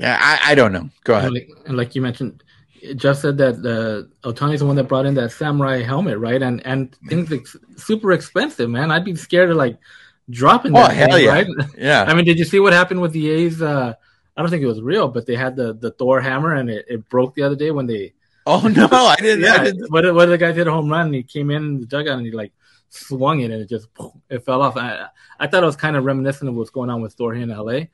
I, 0.00 0.38
I 0.44 0.54
don't 0.54 0.72
know. 0.72 0.88
Go 1.02 1.14
ahead. 1.14 1.32
Like, 1.32 1.48
like 1.66 1.94
you 1.96 2.02
mentioned, 2.02 2.44
just 2.94 3.22
said 3.22 3.36
that 3.38 3.54
uh, 3.56 4.28
Ohtani's 4.28 4.60
the 4.60 4.66
one 4.66 4.76
that 4.76 4.84
brought 4.84 5.06
in 5.06 5.14
that 5.14 5.32
samurai 5.32 5.82
helmet, 5.82 6.18
right? 6.18 6.40
And 6.40 6.64
and 6.64 6.94
things 7.08 7.30
like 7.30 7.48
super 7.76 8.12
expensive, 8.12 8.70
man. 8.70 8.92
I'd 8.92 9.04
be 9.04 9.16
scared 9.16 9.50
of 9.50 9.56
like 9.56 9.76
dropping 10.30 10.72
that. 10.72 10.90
Oh 10.90 10.94
hell 10.94 11.10
thing, 11.10 11.24
yeah, 11.24 11.32
right? 11.32 11.46
yeah. 11.76 12.04
I 12.06 12.14
mean, 12.14 12.24
did 12.24 12.38
you 12.38 12.44
see 12.44 12.60
what 12.60 12.72
happened 12.72 13.00
with 13.00 13.12
the 13.12 13.28
A's? 13.28 13.60
Uh, 13.60 13.94
I 14.36 14.40
don't 14.40 14.50
think 14.50 14.62
it 14.62 14.66
was 14.66 14.80
real, 14.80 15.08
but 15.08 15.26
they 15.26 15.34
had 15.34 15.56
the 15.56 15.72
the 15.74 15.90
Thor 15.90 16.20
hammer 16.20 16.54
and 16.54 16.70
it, 16.70 16.86
it 16.88 17.08
broke 17.08 17.34
the 17.34 17.42
other 17.42 17.56
day 17.56 17.72
when 17.72 17.86
they. 17.86 18.12
Oh 18.46 18.68
no! 18.68 18.86
I 18.88 19.16
didn't. 19.16 19.44
yeah, 19.44 19.54
I 19.54 19.64
didn't. 19.64 19.90
What, 19.90 20.14
what 20.14 20.26
the 20.26 20.38
guy 20.38 20.52
hit 20.52 20.68
a 20.68 20.70
home 20.70 20.88
run 20.88 21.06
and 21.06 21.14
he 21.14 21.24
came 21.24 21.50
in 21.50 21.80
the 21.80 21.86
dugout 21.86 22.18
and 22.18 22.24
he 22.24 22.30
like 22.30 22.52
swung 22.90 23.40
it 23.40 23.50
and 23.50 23.60
it 23.62 23.68
just 23.68 23.88
it 24.30 24.44
fell 24.44 24.62
off. 24.62 24.76
I 24.76 25.06
I 25.38 25.46
thought 25.46 25.62
it 25.62 25.66
was 25.66 25.76
kind 25.76 25.96
of 25.96 26.04
reminiscent 26.04 26.48
of 26.48 26.54
what's 26.54 26.70
going 26.70 26.90
on 26.90 27.00
with 27.00 27.14
Thor 27.14 27.34
here 27.34 27.44
in 27.44 27.50
LA, 27.50 27.86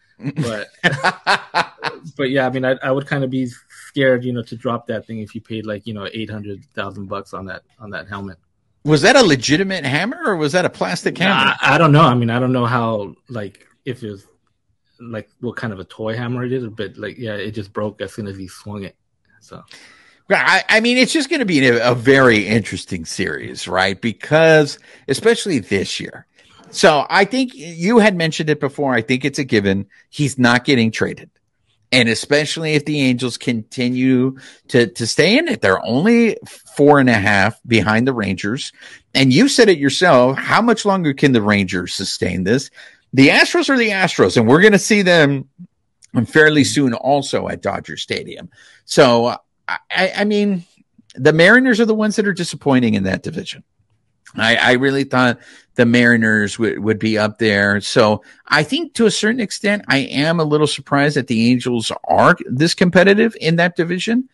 but 0.42 0.68
but 2.16 2.30
yeah, 2.30 2.46
I 2.46 2.50
mean, 2.50 2.64
I, 2.64 2.76
I 2.82 2.90
would 2.90 3.06
kind 3.06 3.24
of 3.24 3.30
be 3.30 3.48
scared, 3.88 4.24
you 4.24 4.32
know, 4.32 4.42
to 4.42 4.56
drop 4.56 4.86
that 4.88 5.06
thing 5.06 5.18
if 5.18 5.34
you 5.34 5.40
paid 5.40 5.66
like 5.66 5.86
you 5.86 5.94
know 5.94 6.08
eight 6.12 6.30
hundred 6.30 6.64
thousand 6.74 7.06
bucks 7.06 7.34
on 7.34 7.46
that 7.46 7.62
on 7.78 7.90
that 7.90 8.08
helmet. 8.08 8.38
Was 8.84 9.00
that 9.02 9.16
a 9.16 9.22
legitimate 9.22 9.84
hammer 9.84 10.18
or 10.26 10.36
was 10.36 10.52
that 10.52 10.66
a 10.66 10.70
plastic 10.70 11.16
hammer? 11.16 11.56
I, 11.60 11.74
I 11.74 11.78
don't 11.78 11.92
know. 11.92 12.02
I 12.02 12.14
mean, 12.14 12.28
I 12.28 12.38
don't 12.38 12.52
know 12.52 12.66
how 12.66 13.14
like 13.28 13.66
if 13.84 14.02
it 14.02 14.10
was 14.10 14.26
like 15.00 15.28
what 15.40 15.56
kind 15.56 15.72
of 15.72 15.80
a 15.80 15.84
toy 15.84 16.14
hammer 16.16 16.44
it 16.44 16.52
is, 16.52 16.66
but 16.68 16.96
like 16.96 17.18
yeah, 17.18 17.34
it 17.34 17.52
just 17.52 17.72
broke 17.72 18.00
as 18.00 18.12
soon 18.12 18.26
as 18.26 18.36
he 18.36 18.46
swung 18.46 18.84
it. 18.84 18.96
So 19.40 19.62
I, 20.30 20.64
I 20.68 20.80
mean, 20.80 20.96
it's 20.96 21.12
just 21.12 21.28
going 21.28 21.40
to 21.40 21.46
be 21.46 21.66
a, 21.66 21.90
a, 21.90 21.94
very 21.94 22.46
interesting 22.46 23.04
series, 23.04 23.68
right? 23.68 24.00
Because 24.00 24.78
especially 25.06 25.58
this 25.58 26.00
year. 26.00 26.26
So 26.70 27.06
I 27.08 27.24
think 27.24 27.52
you 27.54 27.98
had 27.98 28.16
mentioned 28.16 28.50
it 28.50 28.58
before. 28.58 28.94
I 28.94 29.02
think 29.02 29.24
it's 29.24 29.38
a 29.38 29.44
given. 29.44 29.86
He's 30.08 30.38
not 30.38 30.64
getting 30.64 30.90
traded. 30.90 31.30
And 31.92 32.08
especially 32.08 32.72
if 32.72 32.84
the 32.84 33.00
Angels 33.02 33.36
continue 33.38 34.38
to, 34.68 34.88
to 34.88 35.06
stay 35.06 35.38
in 35.38 35.46
it, 35.46 35.60
they're 35.60 35.84
only 35.84 36.36
four 36.76 36.98
and 36.98 37.08
a 37.08 37.14
half 37.14 37.60
behind 37.64 38.08
the 38.08 38.12
Rangers. 38.12 38.72
And 39.14 39.32
you 39.32 39.48
said 39.48 39.68
it 39.68 39.78
yourself. 39.78 40.36
How 40.36 40.60
much 40.60 40.84
longer 40.84 41.14
can 41.14 41.30
the 41.30 41.42
Rangers 41.42 41.94
sustain 41.94 42.42
this? 42.42 42.70
The 43.12 43.28
Astros 43.28 43.68
are 43.68 43.78
the 43.78 43.90
Astros, 43.90 44.36
and 44.36 44.48
we're 44.48 44.60
going 44.60 44.72
to 44.72 44.78
see 44.78 45.02
them 45.02 45.48
fairly 46.26 46.64
soon 46.64 46.94
also 46.94 47.46
at 47.46 47.62
Dodger 47.62 47.96
Stadium. 47.96 48.50
So 48.86 49.36
I, 49.68 50.12
I 50.18 50.24
mean, 50.24 50.64
the 51.14 51.32
Mariners 51.32 51.80
are 51.80 51.86
the 51.86 51.94
ones 51.94 52.16
that 52.16 52.26
are 52.26 52.32
disappointing 52.32 52.94
in 52.94 53.04
that 53.04 53.22
division. 53.22 53.62
I, 54.36 54.56
I 54.56 54.72
really 54.72 55.04
thought 55.04 55.38
the 55.76 55.86
Mariners 55.86 56.58
would, 56.58 56.80
would 56.80 56.98
be 56.98 57.16
up 57.16 57.38
there. 57.38 57.80
So 57.80 58.22
I 58.48 58.62
think 58.62 58.94
to 58.94 59.06
a 59.06 59.10
certain 59.10 59.40
extent, 59.40 59.84
I 59.88 59.98
am 59.98 60.40
a 60.40 60.44
little 60.44 60.66
surprised 60.66 61.16
that 61.16 61.28
the 61.28 61.50
Angels 61.50 61.92
are 62.04 62.36
this 62.46 62.74
competitive 62.74 63.36
in 63.40 63.56
that 63.56 63.76
division. 63.76 64.28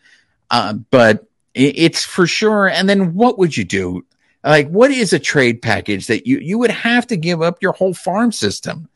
Uh, 0.49 0.73
but 0.73 1.27
it, 1.53 1.77
it's 1.77 2.03
for 2.03 2.25
sure. 2.25 2.67
And 2.67 2.89
then 2.89 3.13
what 3.13 3.37
would 3.37 3.55
you 3.55 3.63
do? 3.63 4.03
Like, 4.43 4.69
what 4.69 4.89
is 4.89 5.13
a 5.13 5.19
trade 5.19 5.61
package 5.61 6.07
that 6.07 6.25
you, 6.25 6.39
you 6.39 6.57
would 6.57 6.71
have 6.71 7.05
to 7.07 7.17
give 7.17 7.43
up 7.43 7.61
your 7.61 7.73
whole 7.73 7.93
farm 7.93 8.31
system 8.31 8.89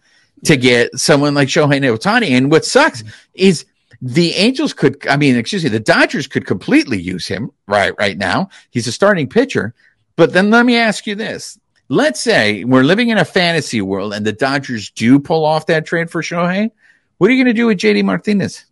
to 0.43 0.57
get 0.57 0.97
someone 0.97 1.35
like 1.35 1.49
Shohei 1.49 1.79
Ohtani? 1.81 2.31
And 2.31 2.49
what 2.49 2.65
sucks 2.65 3.03
is 3.35 3.65
the 4.01 4.33
Angels 4.33 4.73
could, 4.73 5.07
I 5.07 5.17
mean, 5.17 5.35
excuse 5.35 5.63
me, 5.63 5.69
the 5.69 5.79
Dodgers 5.79 6.27
could 6.27 6.45
completely 6.45 7.01
use 7.01 7.27
him 7.27 7.51
right, 7.67 7.93
right 7.97 8.17
now. 8.17 8.49
He's 8.71 8.87
a 8.87 8.91
starting 8.91 9.29
pitcher. 9.29 9.73
But 10.15 10.33
then 10.33 10.49
let 10.49 10.65
me 10.65 10.77
ask 10.77 11.07
you 11.07 11.15
this. 11.15 11.59
Let's 11.89 12.19
say 12.19 12.63
we're 12.63 12.83
living 12.83 13.09
in 13.09 13.17
a 13.17 13.25
fantasy 13.25 13.81
world 13.81 14.13
and 14.13 14.25
the 14.25 14.31
Dodgers 14.31 14.89
do 14.91 15.19
pull 15.19 15.45
off 15.45 15.67
that 15.67 15.85
trade 15.85 16.09
for 16.09 16.21
Shohei. 16.21 16.71
What 17.17 17.29
are 17.29 17.33
you 17.33 17.43
going 17.43 17.53
to 17.53 17.59
do 17.59 17.67
with 17.67 17.77
JD 17.77 18.03
Martinez? 18.03 18.65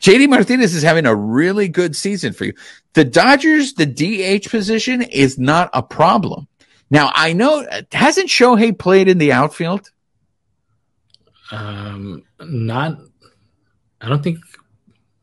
JD 0.00 0.28
Martinez 0.28 0.74
is 0.74 0.82
having 0.82 1.06
a 1.06 1.14
really 1.14 1.68
good 1.68 1.96
season 1.96 2.32
for 2.32 2.44
you. 2.44 2.52
The 2.92 3.04
Dodgers, 3.04 3.74
the 3.74 3.86
DH 3.86 4.50
position 4.50 5.02
is 5.02 5.38
not 5.38 5.70
a 5.72 5.82
problem. 5.82 6.46
Now, 6.90 7.10
I 7.14 7.32
know, 7.32 7.66
hasn't 7.92 8.28
Shohei 8.28 8.78
played 8.78 9.08
in 9.08 9.18
the 9.18 9.32
outfield? 9.32 9.90
Um, 11.50 12.22
not 12.40 12.98
I 14.04 14.08
don't 14.08 14.22
think 14.22 14.38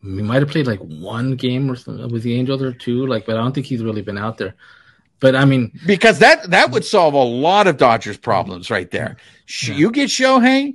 we 0.03 0.23
might 0.23 0.41
have 0.41 0.49
played 0.49 0.65
like 0.65 0.79
one 0.79 1.35
game 1.35 1.69
or 1.69 1.75
something 1.75 2.11
with 2.11 2.23
the 2.23 2.33
Angels 2.33 2.63
or 2.63 2.73
two, 2.73 3.05
like, 3.05 3.25
but 3.27 3.37
I 3.37 3.41
don't 3.41 3.53
think 3.53 3.67
he's 3.67 3.83
really 3.83 4.01
been 4.01 4.17
out 4.17 4.37
there. 4.37 4.55
But 5.19 5.35
I 5.35 5.45
mean, 5.45 5.79
because 5.85 6.17
that 6.19 6.49
that 6.49 6.71
would 6.71 6.83
solve 6.83 7.13
a 7.13 7.23
lot 7.23 7.67
of 7.67 7.77
Dodgers 7.77 8.17
problems 8.17 8.71
right 8.71 8.89
there. 8.89 9.17
Yeah. 9.63 9.75
You 9.75 9.91
get 9.91 10.09
Shohei, 10.09 10.73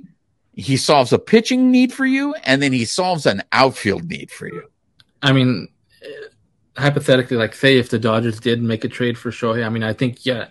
he 0.53 0.77
solves 0.77 1.11
a 1.11 1.19
pitching 1.19 1.69
need 1.69 1.91
for 1.91 2.05
you, 2.05 2.33
and 2.45 2.61
then 2.61 2.71
he 2.71 2.85
solves 2.85 3.25
an 3.25 3.43
outfield 3.51 4.05
need 4.05 4.31
for 4.31 4.47
you. 4.47 4.63
I 5.21 5.33
mean, 5.33 5.67
eh, 6.01 6.07
hypothetically, 6.77 7.35
like 7.35 7.55
say 7.55 7.77
if 7.77 7.89
the 7.89 7.99
Dodgers 7.99 8.39
did 8.39 8.61
make 8.61 8.85
a 8.85 8.87
trade 8.87 9.17
for 9.17 9.31
Shohei, 9.31 9.65
I 9.65 9.69
mean, 9.69 9.83
I 9.83 9.91
think 9.91 10.25
yeah, 10.25 10.47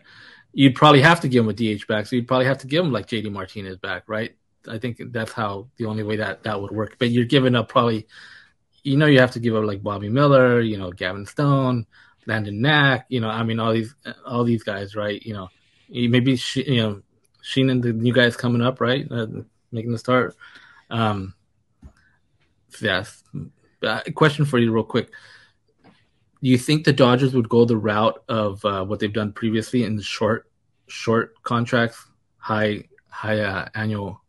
you'd 0.52 0.74
probably 0.74 1.00
have 1.00 1.20
to 1.20 1.28
give 1.28 1.46
him 1.46 1.48
a 1.48 1.54
DH 1.54 1.86
back. 1.86 2.04
So 2.04 2.16
you'd 2.16 2.28
probably 2.28 2.46
have 2.46 2.59
to 2.59 2.66
give 2.66 2.84
him 2.84 2.92
like 2.92 3.07
JD 3.07 3.32
Martinez 3.32 3.78
back, 3.78 4.02
right? 4.09 4.36
I 4.68 4.78
think 4.78 5.00
that's 5.12 5.32
how 5.32 5.68
the 5.76 5.86
only 5.86 6.02
way 6.02 6.16
that 6.16 6.42
that 6.44 6.60
would 6.60 6.70
work. 6.70 6.96
But 6.98 7.10
you're 7.10 7.24
giving 7.24 7.54
up 7.54 7.68
probably, 7.68 8.06
you 8.82 8.96
know, 8.96 9.06
you 9.06 9.20
have 9.20 9.32
to 9.32 9.40
give 9.40 9.54
up 9.54 9.64
like 9.64 9.82
Bobby 9.82 10.08
Miller, 10.08 10.60
you 10.60 10.78
know, 10.78 10.90
Gavin 10.90 11.26
Stone, 11.26 11.86
Landon 12.26 12.60
Knack, 12.60 13.06
you 13.08 13.20
know, 13.20 13.28
I 13.28 13.42
mean, 13.42 13.60
all 13.60 13.72
these 13.72 13.94
all 14.24 14.44
these 14.44 14.62
guys, 14.62 14.96
right? 14.96 15.22
You 15.22 15.34
know, 15.34 15.48
maybe 15.88 16.38
you 16.54 16.76
know, 16.76 17.02
Sheehan 17.42 17.70
and 17.70 17.82
the 17.82 17.92
new 17.92 18.12
guys 18.12 18.36
coming 18.36 18.62
up, 18.62 18.80
right, 18.80 19.06
uh, 19.10 19.26
making 19.72 19.92
the 19.92 19.98
start. 19.98 20.36
Um, 20.90 21.34
yes. 22.80 23.22
Uh, 23.82 24.00
question 24.14 24.44
for 24.44 24.58
you, 24.58 24.72
real 24.72 24.84
quick 24.84 25.10
do 26.42 26.50
you 26.50 26.58
think 26.58 26.84
the 26.84 26.92
Dodgers 26.92 27.34
would 27.34 27.48
go 27.48 27.64
the 27.64 27.76
route 27.76 28.22
of 28.28 28.64
uh, 28.64 28.84
what 28.84 29.00
they've 29.00 29.12
done 29.12 29.32
previously 29.32 29.84
in 29.84 30.00
short 30.00 30.48
short 30.86 31.42
contracts, 31.42 32.06
high 32.36 32.84
high 33.08 33.40
uh, 33.40 33.68
annual 33.74 34.22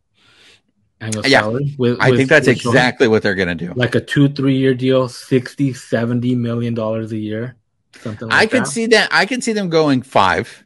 annual 1.00 1.24
uh, 1.24 1.28
Yeah. 1.28 1.40
salary? 1.42 1.74
With, 1.78 1.98
I 2.00 2.10
with- 2.10 2.18
think 2.18 2.28
that's 2.30 2.48
exactly 2.48 3.08
what 3.08 3.22
they're 3.22 3.34
going 3.34 3.48
to 3.48 3.54
do. 3.66 3.72
like 3.76 3.94
a 3.94 4.00
two 4.00 4.28
three 4.28 4.56
year 4.56 4.74
deal, 4.74 5.08
60 5.08 5.72
70 5.72 6.34
million 6.34 6.74
dollars 6.74 7.12
a 7.12 7.18
year, 7.18 7.56
something 8.00 8.28
like 8.28 8.36
I 8.38 8.46
could 8.46 8.62
that. 8.62 8.68
see 8.68 8.86
that. 8.86 9.08
I 9.12 9.26
could 9.26 9.42
see 9.44 9.52
them 9.52 9.68
going 9.68 10.02
five 10.02 10.64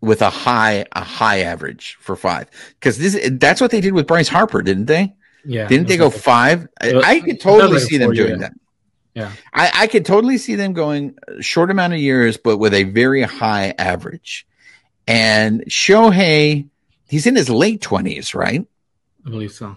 with 0.00 0.20
a 0.22 0.30
high 0.30 0.84
a 0.92 1.02
high 1.02 1.40
average 1.40 1.96
for 2.00 2.16
five 2.16 2.48
because 2.78 2.98
this 2.98 3.18
that's 3.32 3.60
what 3.60 3.70
they 3.70 3.80
did 3.80 3.92
with 3.94 4.06
Bryce 4.06 4.28
Harper, 4.28 4.62
didn't 4.62 4.86
they? 4.86 5.14
yeah, 5.44 5.68
Didn't 5.68 5.86
they 5.88 5.96
go 5.96 6.10
five? 6.10 6.66
I, 6.80 6.92
was- 6.92 7.04
I 7.04 7.20
could 7.20 7.40
totally 7.40 7.74
like 7.78 7.82
see 7.82 7.98
them 7.98 8.12
doing 8.12 8.38
that. 8.40 8.52
Yeah. 9.14 9.32
I, 9.54 9.70
I 9.72 9.86
could 9.86 10.04
totally 10.04 10.36
see 10.36 10.56
them 10.56 10.74
going 10.74 11.16
a 11.26 11.40
short 11.40 11.70
amount 11.70 11.94
of 11.94 12.00
years, 12.00 12.36
but 12.36 12.58
with 12.58 12.74
a 12.74 12.82
very 12.82 13.22
high 13.22 13.72
average. 13.78 14.46
And 15.06 15.64
Shohei, 15.70 16.68
he's 17.08 17.26
in 17.26 17.34
his 17.36 17.48
late 17.48 17.80
twenties, 17.80 18.34
right? 18.34 18.66
I 19.26 19.30
believe 19.30 19.52
so. 19.52 19.76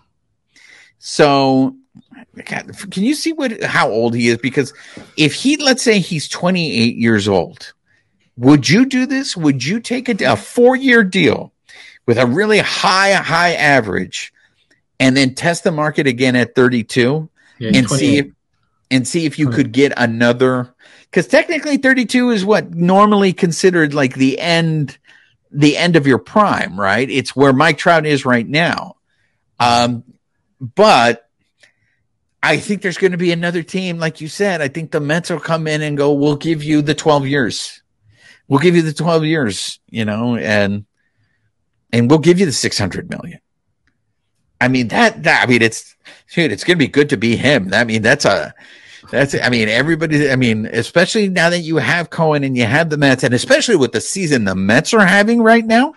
So, 0.99 1.75
God, 2.45 2.71
can 2.91 3.03
you 3.03 3.15
see 3.15 3.33
what 3.33 3.63
how 3.63 3.89
old 3.89 4.13
he 4.13 4.27
is? 4.27 4.37
Because 4.37 4.73
if 5.17 5.33
he, 5.33 5.57
let's 5.57 5.81
say, 5.81 5.99
he's 5.99 6.27
28 6.27 6.95
years 6.95 7.27
old, 7.27 7.73
would 8.37 8.69
you 8.69 8.85
do 8.85 9.05
this? 9.05 9.35
Would 9.35 9.65
you 9.65 9.79
take 9.79 10.07
a, 10.09 10.33
a 10.33 10.35
four 10.35 10.75
year 10.75 11.03
deal 11.03 11.53
with 12.05 12.17
a 12.17 12.27
really 12.27 12.59
high 12.59 13.13
high 13.13 13.53
average, 13.53 14.33
and 14.99 15.17
then 15.17 15.35
test 15.35 15.63
the 15.63 15.71
market 15.71 16.05
again 16.05 16.35
at 16.35 16.53
32 16.53 17.29
Yeah, 17.57 17.71
and 17.73 17.89
see 17.89 18.17
if 18.17 18.27
and 18.91 19.07
see 19.07 19.25
if 19.25 19.39
you 19.39 19.49
could 19.49 19.71
get 19.71 19.93
another? 19.97 20.75
Because 21.09 21.27
technically, 21.27 21.77
32 21.77 22.29
is 22.31 22.45
what 22.45 22.71
normally 22.75 23.33
considered 23.33 23.93
like 23.93 24.13
the 24.13 24.37
end 24.37 24.97
the 25.49 25.77
end 25.77 25.95
of 25.95 26.05
your 26.05 26.19
prime, 26.19 26.79
right? 26.79 27.09
It's 27.09 27.35
where 27.35 27.53
Mike 27.53 27.77
Trout 27.77 28.05
is 28.05 28.25
right 28.25 28.47
now. 28.47 28.95
Um, 29.59 30.03
but 30.59 31.29
I 32.41 32.57
think 32.57 32.81
there's 32.81 32.97
going 32.97 33.11
to 33.11 33.17
be 33.17 33.31
another 33.31 33.63
team, 33.63 33.99
like 33.99 34.21
you 34.21 34.27
said. 34.27 34.61
I 34.61 34.67
think 34.67 34.91
the 34.91 34.99
Mets 34.99 35.29
will 35.29 35.39
come 35.39 35.67
in 35.67 35.81
and 35.81 35.97
go, 35.97 36.13
"We'll 36.13 36.35
give 36.35 36.63
you 36.63 36.81
the 36.81 36.95
12 36.95 37.27
years. 37.27 37.81
We'll 38.47 38.59
give 38.59 38.75
you 38.75 38.81
the 38.81 38.93
12 38.93 39.25
years, 39.25 39.79
you 39.89 40.05
know, 40.05 40.35
and 40.37 40.85
and 41.91 42.09
we'll 42.09 42.19
give 42.19 42.39
you 42.39 42.45
the 42.45 42.51
600 42.51 43.09
million." 43.09 43.39
I 44.61 44.67
mean 44.67 44.89
that 44.89 45.23
that 45.23 45.43
I 45.43 45.49
mean 45.49 45.61
it's 45.61 45.95
dude, 46.33 46.51
it's 46.51 46.63
going 46.63 46.77
to 46.77 46.85
be 46.85 46.87
good 46.87 47.09
to 47.09 47.17
be 47.17 47.35
him. 47.35 47.73
I 47.73 47.83
mean 47.83 48.01
that's 48.01 48.25
a 48.25 48.53
that's 49.09 49.35
I 49.35 49.49
mean 49.49 49.69
everybody. 49.69 50.29
I 50.29 50.35
mean 50.35 50.65
especially 50.65 51.29
now 51.29 51.49
that 51.49 51.59
you 51.59 51.77
have 51.77 52.09
Cohen 52.09 52.43
and 52.43 52.57
you 52.57 52.65
have 52.65 52.89
the 52.89 52.97
Mets, 52.97 53.23
and 53.23 53.33
especially 53.33 53.75
with 53.75 53.91
the 53.91 54.01
season 54.01 54.45
the 54.45 54.55
Mets 54.55 54.93
are 54.93 55.05
having 55.05 55.41
right 55.41 55.65
now, 55.65 55.93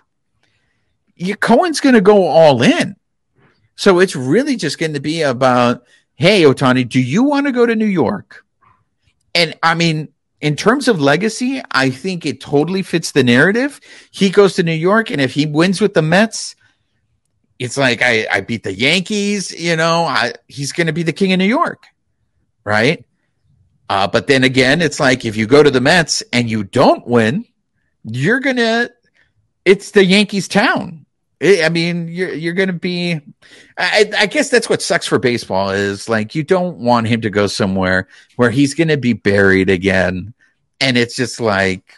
you 1.15 1.35
Cohen's 1.35 1.79
going 1.79 1.95
to 1.95 2.01
go 2.01 2.25
all 2.27 2.61
in. 2.61 2.95
So 3.75 3.99
it's 3.99 4.15
really 4.15 4.55
just 4.55 4.77
going 4.77 4.93
to 4.93 4.99
be 4.99 5.21
about, 5.21 5.83
hey, 6.15 6.43
Ohtani, 6.43 6.87
do 6.87 7.01
you 7.01 7.23
want 7.23 7.47
to 7.47 7.51
go 7.51 7.65
to 7.65 7.75
New 7.75 7.85
York? 7.85 8.45
And 9.33 9.55
I 9.63 9.73
mean, 9.73 10.09
in 10.41 10.55
terms 10.55 10.87
of 10.87 10.99
legacy, 10.99 11.61
I 11.71 11.89
think 11.89 12.25
it 12.25 12.41
totally 12.41 12.83
fits 12.83 13.13
the 13.13 13.23
narrative. 13.23 13.79
He 14.11 14.29
goes 14.29 14.55
to 14.55 14.63
New 14.63 14.73
York, 14.73 15.09
and 15.09 15.21
if 15.21 15.33
he 15.33 15.45
wins 15.45 15.79
with 15.81 15.93
the 15.93 16.01
Mets, 16.01 16.55
it's 17.59 17.77
like 17.77 18.01
I, 18.01 18.27
I 18.31 18.41
beat 18.41 18.63
the 18.63 18.73
Yankees, 18.73 19.51
you 19.51 19.75
know, 19.75 20.03
I, 20.03 20.33
he's 20.47 20.71
going 20.73 20.87
to 20.87 20.93
be 20.93 21.03
the 21.03 21.13
king 21.13 21.31
of 21.31 21.39
New 21.39 21.45
York, 21.45 21.85
right? 22.63 23.05
Uh, 23.89 24.07
but 24.07 24.27
then 24.27 24.43
again, 24.43 24.81
it's 24.81 24.99
like 24.99 25.23
if 25.23 25.37
you 25.37 25.47
go 25.47 25.63
to 25.63 25.71
the 25.71 25.81
Mets 25.81 26.23
and 26.33 26.49
you 26.49 26.63
don't 26.63 27.07
win, 27.07 27.45
you're 28.03 28.39
going 28.39 28.57
to, 28.57 28.91
it's 29.65 29.91
the 29.91 30.03
Yankees 30.03 30.47
town. 30.47 31.02
I 31.43 31.67
mean, 31.69 32.07
you're 32.07 32.33
you're 32.33 32.53
going 32.53 32.67
to 32.67 32.73
be. 32.73 33.19
I, 33.77 34.09
I 34.17 34.25
guess 34.27 34.49
that's 34.49 34.69
what 34.69 34.81
sucks 34.81 35.05
for 35.05 35.19
baseball 35.19 35.71
is 35.71 36.07
like 36.07 36.35
you 36.35 36.43
don't 36.43 36.77
want 36.77 37.07
him 37.07 37.19
to 37.21 37.29
go 37.29 37.47
somewhere 37.47 38.07
where 38.37 38.49
he's 38.49 38.73
going 38.73 38.87
to 38.87 38.97
be 38.97 39.11
buried 39.11 39.69
again, 39.69 40.33
and 40.79 40.97
it's 40.97 41.15
just 41.15 41.41
like 41.41 41.95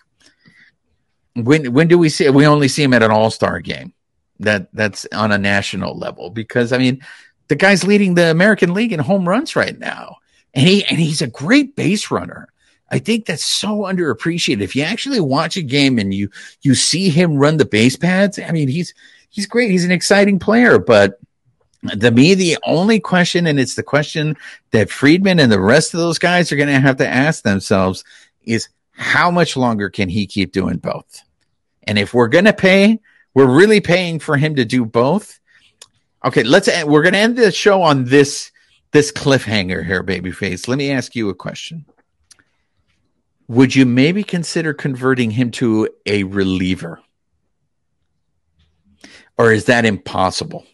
when 1.36 1.74
when 1.74 1.88
do 1.88 2.00
we 2.00 2.10
see? 2.10 2.28
We 2.30 2.48
only 2.48 2.68
see 2.68 2.84
him 2.84 2.94
at 2.94 3.04
an 3.04 3.12
All 3.12 3.30
Star 3.30 3.60
game. 3.60 3.94
That 4.40 4.74
that's 4.74 5.06
on 5.14 5.32
a 5.32 5.38
national 5.38 5.98
level 5.98 6.32
because 6.32 6.74
I 6.74 6.80
mean, 6.80 7.02
the 7.48 7.56
guy's 7.56 7.84
leading 7.84 8.16
the 8.16 8.32
American 8.32 8.74
League 8.74 8.94
in 8.94 9.00
home 9.00 9.30
runs 9.30 9.56
right 9.56 9.78
now, 9.78 10.18
and 10.56 10.68
he 10.68 10.84
and 10.86 10.98
he's 10.98 11.22
a 11.22 11.28
great 11.28 11.76
base 11.76 12.10
runner. 12.10 12.50
I 12.90 13.00
think 13.00 13.26
that's 13.26 13.46
so 13.46 13.82
underappreciated. 13.82 14.62
If 14.62 14.76
you 14.76 14.84
actually 14.84 15.20
watch 15.20 15.56
a 15.56 15.62
game 15.62 16.00
and 16.00 16.14
you 16.14 16.30
you 16.62 16.74
see 16.74 17.10
him 17.10 17.38
run 17.38 17.58
the 17.58 17.66
base 17.66 17.96
pads, 17.96 18.40
I 18.40 18.52
mean, 18.52 18.70
he's 18.70 18.94
he's 19.36 19.46
great. 19.46 19.70
He's 19.70 19.84
an 19.84 19.92
exciting 19.92 20.40
player, 20.40 20.80
but 20.80 21.20
to 22.00 22.10
me, 22.10 22.34
the 22.34 22.58
only 22.64 23.02
question, 23.02 23.46
and 23.48 23.60
it's 23.60 23.76
the 23.76 23.84
question 23.84 24.38
that 24.72 24.90
Friedman 24.90 25.40
and 25.40 25.52
the 25.52 25.60
rest 25.60 25.94
of 25.94 26.00
those 26.00 26.18
guys 26.18 26.52
are 26.52 26.56
going 26.56 26.70
to 26.70 26.80
have 26.80 26.98
to 26.98 27.08
ask 27.08 27.44
themselves 27.44 28.06
is 28.44 28.70
how 28.92 29.30
much 29.30 29.58
longer 29.58 29.90
can 29.90 30.08
he 30.08 30.26
keep 30.26 30.54
doing 30.54 30.78
both? 30.78 31.22
And 31.84 32.00
if 32.00 32.14
we're 32.14 32.30
going 32.30 32.46
to 32.46 32.54
pay, 32.54 33.00
we're 33.34 33.54
really 33.54 33.82
paying 33.82 34.20
for 34.20 34.38
him 34.38 34.56
to 34.56 34.64
do 34.64 34.86
both. 34.86 35.38
Okay, 36.24 36.44
let's, 36.44 36.70
end, 36.70 36.90
we're 36.90 37.04
going 37.04 37.14
to 37.14 37.20
end 37.20 37.36
the 37.36 37.52
show 37.52 37.82
on 37.82 38.06
this, 38.06 38.52
this 38.92 39.12
cliffhanger 39.12 39.86
here, 39.86 40.02
babyface. 40.02 40.70
Let 40.70 40.78
me 40.78 40.92
ask 40.92 41.14
you 41.14 41.28
a 41.28 41.36
question. 41.36 41.86
Would 43.50 43.76
you 43.76 43.86
maybe 43.86 44.24
consider 44.24 44.74
converting 44.74 45.30
him 45.30 45.52
to 45.52 45.90
a 46.06 46.24
reliever? 46.24 47.02
Or 49.38 49.52
is 49.52 49.66
that 49.66 49.86
impossible? 49.86 50.66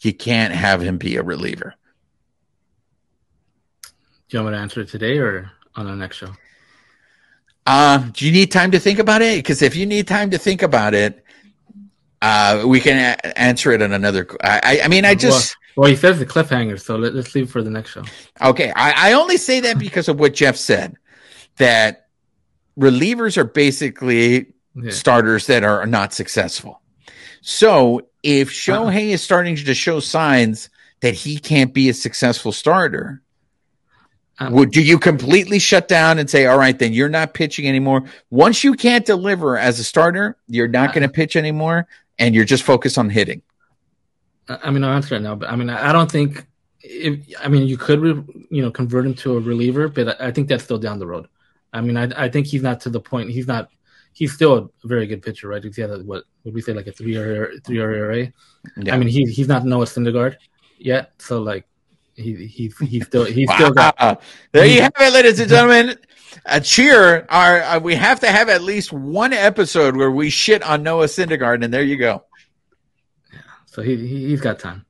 You 0.00 0.12
can't 0.12 0.54
have 0.54 0.80
him 0.82 0.98
be 0.98 1.16
a 1.16 1.22
reliever. 1.22 1.74
Do 3.82 4.36
you 4.36 4.42
want 4.42 4.52
me 4.52 4.58
to 4.58 4.62
answer 4.62 4.80
it 4.80 4.88
today 4.88 5.18
or 5.18 5.50
on 5.76 5.86
the 5.86 5.94
next 5.94 6.16
show? 6.16 6.30
Uh, 7.66 7.98
do 8.12 8.26
you 8.26 8.32
need 8.32 8.50
time 8.50 8.70
to 8.70 8.78
think 8.78 8.98
about 8.98 9.22
it? 9.22 9.38
Because 9.38 9.62
if 9.62 9.76
you 9.76 9.86
need 9.86 10.08
time 10.08 10.30
to 10.30 10.38
think 10.38 10.62
about 10.62 10.94
it, 10.94 11.24
uh, 12.22 12.64
we 12.66 12.80
can 12.80 12.96
a- 12.96 13.38
answer 13.38 13.72
it 13.72 13.82
on 13.82 13.92
another. 13.92 14.26
I, 14.42 14.80
I, 14.84 14.88
mean, 14.88 15.04
I 15.04 15.14
just 15.14 15.56
Well, 15.76 15.88
he 15.88 15.96
says 15.96 16.18
the 16.18 16.26
cliffhanger, 16.26 16.80
so 16.80 16.96
let, 16.96 17.14
let's 17.14 17.34
leave 17.34 17.44
it 17.44 17.50
for 17.50 17.62
the 17.62 17.70
next 17.70 17.90
show. 17.90 18.02
okay. 18.42 18.72
I, 18.74 19.10
I 19.10 19.12
only 19.14 19.36
say 19.36 19.60
that 19.60 19.78
because 19.78 20.08
of 20.08 20.18
what 20.18 20.34
Jeff 20.34 20.56
said 20.56 20.96
that 21.58 22.08
relievers 22.78 23.36
are 23.36 23.44
basically 23.44 24.52
Yeah. 24.74 24.90
starters 24.90 25.46
that 25.46 25.64
are 25.64 25.86
not 25.86 26.12
successful. 26.14 26.79
So 27.40 28.02
if 28.22 28.50
Shohei 28.50 29.08
is 29.08 29.22
starting 29.22 29.56
to 29.56 29.74
show 29.74 30.00
signs 30.00 30.68
that 31.00 31.14
he 31.14 31.38
can't 31.38 31.72
be 31.72 31.88
a 31.88 31.94
successful 31.94 32.52
starter, 32.52 33.22
Um, 34.38 34.52
would 34.54 34.70
do 34.70 34.82
you 34.82 34.98
completely 34.98 35.58
shut 35.58 35.86
down 35.88 36.18
and 36.18 36.28
say, 36.28 36.46
all 36.46 36.58
right, 36.58 36.78
then 36.78 36.92
you're 36.92 37.10
not 37.10 37.34
pitching 37.34 37.66
anymore? 37.68 38.04
Once 38.30 38.64
you 38.64 38.74
can't 38.74 39.04
deliver 39.04 39.58
as 39.58 39.78
a 39.78 39.84
starter, 39.84 40.36
you're 40.48 40.68
not 40.68 40.94
going 40.94 41.02
to 41.02 41.08
pitch 41.12 41.36
anymore 41.36 41.86
and 42.18 42.34
you're 42.34 42.46
just 42.46 42.62
focused 42.62 42.96
on 42.98 43.10
hitting. 43.10 43.42
I 44.48 44.70
mean, 44.70 44.82
I'll 44.82 44.94
answer 44.96 45.14
it 45.14 45.20
now, 45.20 45.34
but 45.36 45.48
I 45.50 45.56
mean, 45.56 45.70
I 45.70 45.92
don't 45.92 46.10
think. 46.10 46.46
If, 46.82 47.20
I 47.38 47.48
mean, 47.48 47.66
you 47.68 47.76
could, 47.76 48.00
re, 48.00 48.14
you 48.50 48.62
know, 48.62 48.70
convert 48.70 49.04
him 49.06 49.14
to 49.16 49.36
a 49.36 49.40
reliever, 49.40 49.88
but 49.88 50.20
I 50.20 50.28
I 50.28 50.32
think 50.32 50.48
that's 50.48 50.64
still 50.64 50.78
down 50.78 50.98
the 50.98 51.06
road. 51.06 51.28
I 51.72 51.82
mean, 51.82 51.96
I, 51.96 52.24
I 52.24 52.28
think 52.30 52.46
he's 52.46 52.62
not 52.62 52.80
to 52.80 52.90
the 52.90 53.00
point. 53.00 53.30
He's 53.30 53.46
not. 53.46 53.70
He's 54.12 54.32
still 54.32 54.70
a 54.84 54.86
very 54.86 55.06
good 55.06 55.22
pitcher, 55.22 55.48
right? 55.48 55.62
He's 55.62 55.78
a, 55.78 55.98
what 55.98 56.24
would 56.44 56.54
we 56.54 56.60
say 56.60 56.72
like 56.72 56.86
a 56.86 56.92
three 56.92 57.12
year 57.12 57.54
three 57.64 57.76
year 57.76 57.92
ERA. 57.92 58.32
Yeah. 58.76 58.94
I 58.94 58.98
mean, 58.98 59.08
he's 59.08 59.34
he's 59.34 59.48
not 59.48 59.64
Noah 59.64 59.86
Syndergaard 59.86 60.36
yet, 60.78 61.12
so 61.18 61.42
like 61.42 61.66
he 62.14 62.46
he's 62.46 62.76
he's 62.78 63.06
still 63.06 63.24
he's 63.24 63.50
still 63.52 63.72
got. 63.72 64.22
There 64.52 64.66
you 64.66 64.82
have 64.82 64.92
it, 64.98 65.12
ladies 65.12 65.40
and 65.40 65.48
gentlemen. 65.48 65.96
A 66.46 66.60
cheer. 66.60 67.26
Our, 67.28 67.60
uh, 67.62 67.78
we 67.80 67.96
have 67.96 68.20
to 68.20 68.28
have 68.28 68.48
at 68.48 68.62
least 68.62 68.92
one 68.92 69.32
episode 69.32 69.96
where 69.96 70.10
we 70.10 70.30
shit 70.30 70.62
on 70.62 70.82
Noah 70.82 71.06
Syndergaard, 71.06 71.64
and 71.64 71.74
there 71.74 71.82
you 71.82 71.96
go. 71.96 72.24
Yeah, 73.32 73.40
So 73.66 73.82
he, 73.82 73.96
he 73.96 74.28
he's 74.28 74.40
got 74.40 74.58
time. 74.58 74.86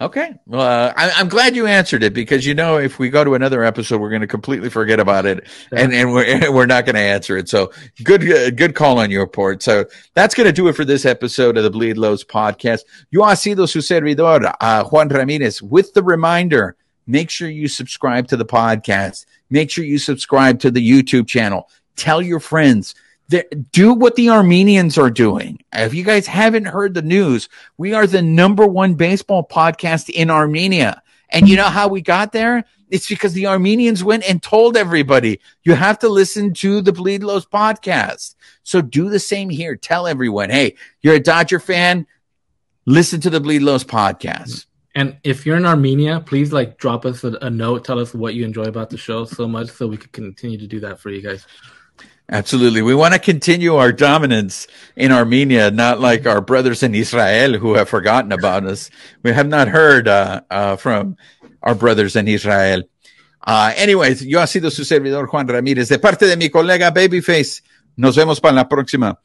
Okay. 0.00 0.34
Well, 0.46 0.60
uh, 0.60 0.92
I, 0.96 1.20
am 1.20 1.28
glad 1.28 1.56
you 1.56 1.66
answered 1.66 2.04
it 2.04 2.14
because 2.14 2.46
you 2.46 2.54
know 2.54 2.78
if 2.78 3.00
we 3.00 3.08
go 3.08 3.24
to 3.24 3.34
another 3.34 3.64
episode, 3.64 4.00
we're 4.00 4.10
going 4.10 4.20
to 4.20 4.28
completely 4.28 4.70
forget 4.70 5.00
about 5.00 5.26
it, 5.26 5.44
yeah. 5.72 5.80
and 5.80 5.92
and 5.92 6.12
we're 6.12 6.52
we're 6.52 6.66
not 6.66 6.84
going 6.84 6.94
to 6.94 7.00
answer 7.00 7.36
it. 7.36 7.48
So 7.48 7.72
good 8.04 8.22
uh, 8.30 8.50
good 8.50 8.76
call 8.76 9.00
on 9.00 9.10
your 9.10 9.26
part. 9.26 9.60
So 9.62 9.86
that's 10.14 10.36
going 10.36 10.46
to 10.46 10.52
do 10.52 10.68
it 10.68 10.76
for 10.76 10.84
this 10.84 11.04
episode 11.04 11.56
of 11.56 11.64
the 11.64 11.70
Bleed 11.70 11.98
Lows 11.98 12.22
podcast. 12.22 12.82
You 13.10 13.24
ha 13.24 13.34
sido 13.34 13.66
su 13.66 13.80
servidor, 13.80 14.54
uh, 14.60 14.84
Juan 14.84 15.08
Ramirez, 15.08 15.60
with 15.60 15.92
the 15.94 16.02
reminder: 16.04 16.76
make 17.08 17.28
sure 17.28 17.48
you 17.48 17.66
subscribe 17.66 18.28
to 18.28 18.36
the 18.36 18.46
podcast. 18.46 19.26
Make 19.50 19.68
sure 19.68 19.84
you 19.84 19.98
subscribe 19.98 20.60
to 20.60 20.70
the 20.70 20.88
YouTube 20.88 21.26
channel. 21.26 21.68
Tell 21.96 22.22
your 22.22 22.38
friends 22.38 22.94
do 23.70 23.92
what 23.92 24.16
the 24.16 24.30
Armenians 24.30 24.96
are 24.96 25.10
doing. 25.10 25.62
If 25.72 25.94
you 25.94 26.04
guys 26.04 26.26
haven't 26.26 26.64
heard 26.64 26.94
the 26.94 27.02
news, 27.02 27.48
we 27.76 27.92
are 27.92 28.06
the 28.06 28.22
number 28.22 28.66
one 28.66 28.94
baseball 28.94 29.46
podcast 29.46 30.08
in 30.08 30.30
Armenia. 30.30 31.02
And 31.30 31.48
you 31.48 31.56
know 31.56 31.64
how 31.64 31.88
we 31.88 32.00
got 32.00 32.32
there? 32.32 32.64
It's 32.90 33.08
because 33.08 33.34
the 33.34 33.46
Armenians 33.46 34.02
went 34.02 34.28
and 34.28 34.42
told 34.42 34.76
everybody 34.76 35.40
you 35.62 35.74
have 35.74 35.98
to 35.98 36.08
listen 36.08 36.54
to 36.54 36.80
the 36.80 36.92
Bleed 36.92 37.22
Lows 37.22 37.44
podcast. 37.44 38.34
So 38.62 38.80
do 38.80 39.10
the 39.10 39.18
same 39.18 39.50
here. 39.50 39.76
Tell 39.76 40.06
everyone, 40.06 40.48
hey, 40.48 40.76
you're 41.02 41.16
a 41.16 41.20
Dodger 41.20 41.60
fan. 41.60 42.06
Listen 42.86 43.20
to 43.20 43.30
the 43.30 43.40
Bleed 43.40 43.60
Lows 43.60 43.84
podcast. 43.84 44.64
And 44.94 45.18
if 45.22 45.44
you're 45.44 45.58
in 45.58 45.66
Armenia, 45.66 46.20
please 46.20 46.50
like 46.52 46.78
drop 46.78 47.04
us 47.04 47.22
a, 47.24 47.32
a 47.42 47.50
note. 47.50 47.84
Tell 47.84 47.98
us 47.98 48.14
what 48.14 48.34
you 48.34 48.44
enjoy 48.44 48.64
about 48.64 48.88
the 48.88 48.96
show 48.96 49.26
so 49.26 49.46
much 49.46 49.68
so 49.68 49.86
we 49.86 49.98
can 49.98 50.10
continue 50.10 50.56
to 50.58 50.66
do 50.66 50.80
that 50.80 50.98
for 50.98 51.10
you 51.10 51.20
guys. 51.20 51.46
Absolutely. 52.30 52.82
We 52.82 52.94
want 52.94 53.14
to 53.14 53.20
continue 53.20 53.76
our 53.76 53.90
dominance 53.90 54.66
in 54.96 55.12
Armenia, 55.12 55.70
not 55.70 55.98
like 55.98 56.26
our 56.26 56.42
brothers 56.42 56.82
in 56.82 56.94
Israel 56.94 57.58
who 57.58 57.74
have 57.74 57.88
forgotten 57.88 58.32
about 58.32 58.66
us. 58.66 58.90
We 59.22 59.32
have 59.32 59.48
not 59.48 59.68
heard 59.68 60.08
uh, 60.08 60.42
uh, 60.50 60.76
from 60.76 61.16
our 61.62 61.74
brothers 61.74 62.16
in 62.16 62.28
Israel. 62.28 62.82
Uh, 63.46 63.72
anyways, 63.76 64.26
yo 64.26 64.40
ha 64.40 64.46
sido 64.46 64.70
su 64.70 64.84
servidor 64.84 65.26
Juan 65.26 65.48
Ramírez. 65.48 65.88
De 65.88 65.98
parte 65.98 66.26
de 66.26 66.36
mi 66.36 66.50
colega 66.50 66.90
Babyface, 66.90 67.62
nos 67.96 68.14
vemos 68.16 68.42
para 68.42 68.54
la 68.54 68.64
próxima. 68.64 69.16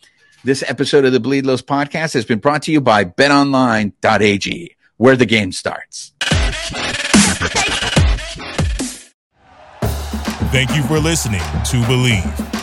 This 0.45 0.63
episode 0.65 1.03
of 1.03 1.11
the 1.11 1.19
Bleed 1.19 1.45
Lows 1.45 1.61
podcast 1.61 2.13
has 2.13 2.25
been 2.25 2.39
brought 2.39 2.63
to 2.63 2.71
you 2.71 2.79
by 2.79 3.03
betonline.ag, 3.03 4.75
where 4.97 5.17
the 5.17 5.25
game 5.25 5.51
starts. 5.51 6.13
Thank 10.51 10.75
you 10.75 10.83
for 10.83 10.99
listening 10.99 11.41
to 11.41 11.81
Bleav. 11.87 12.62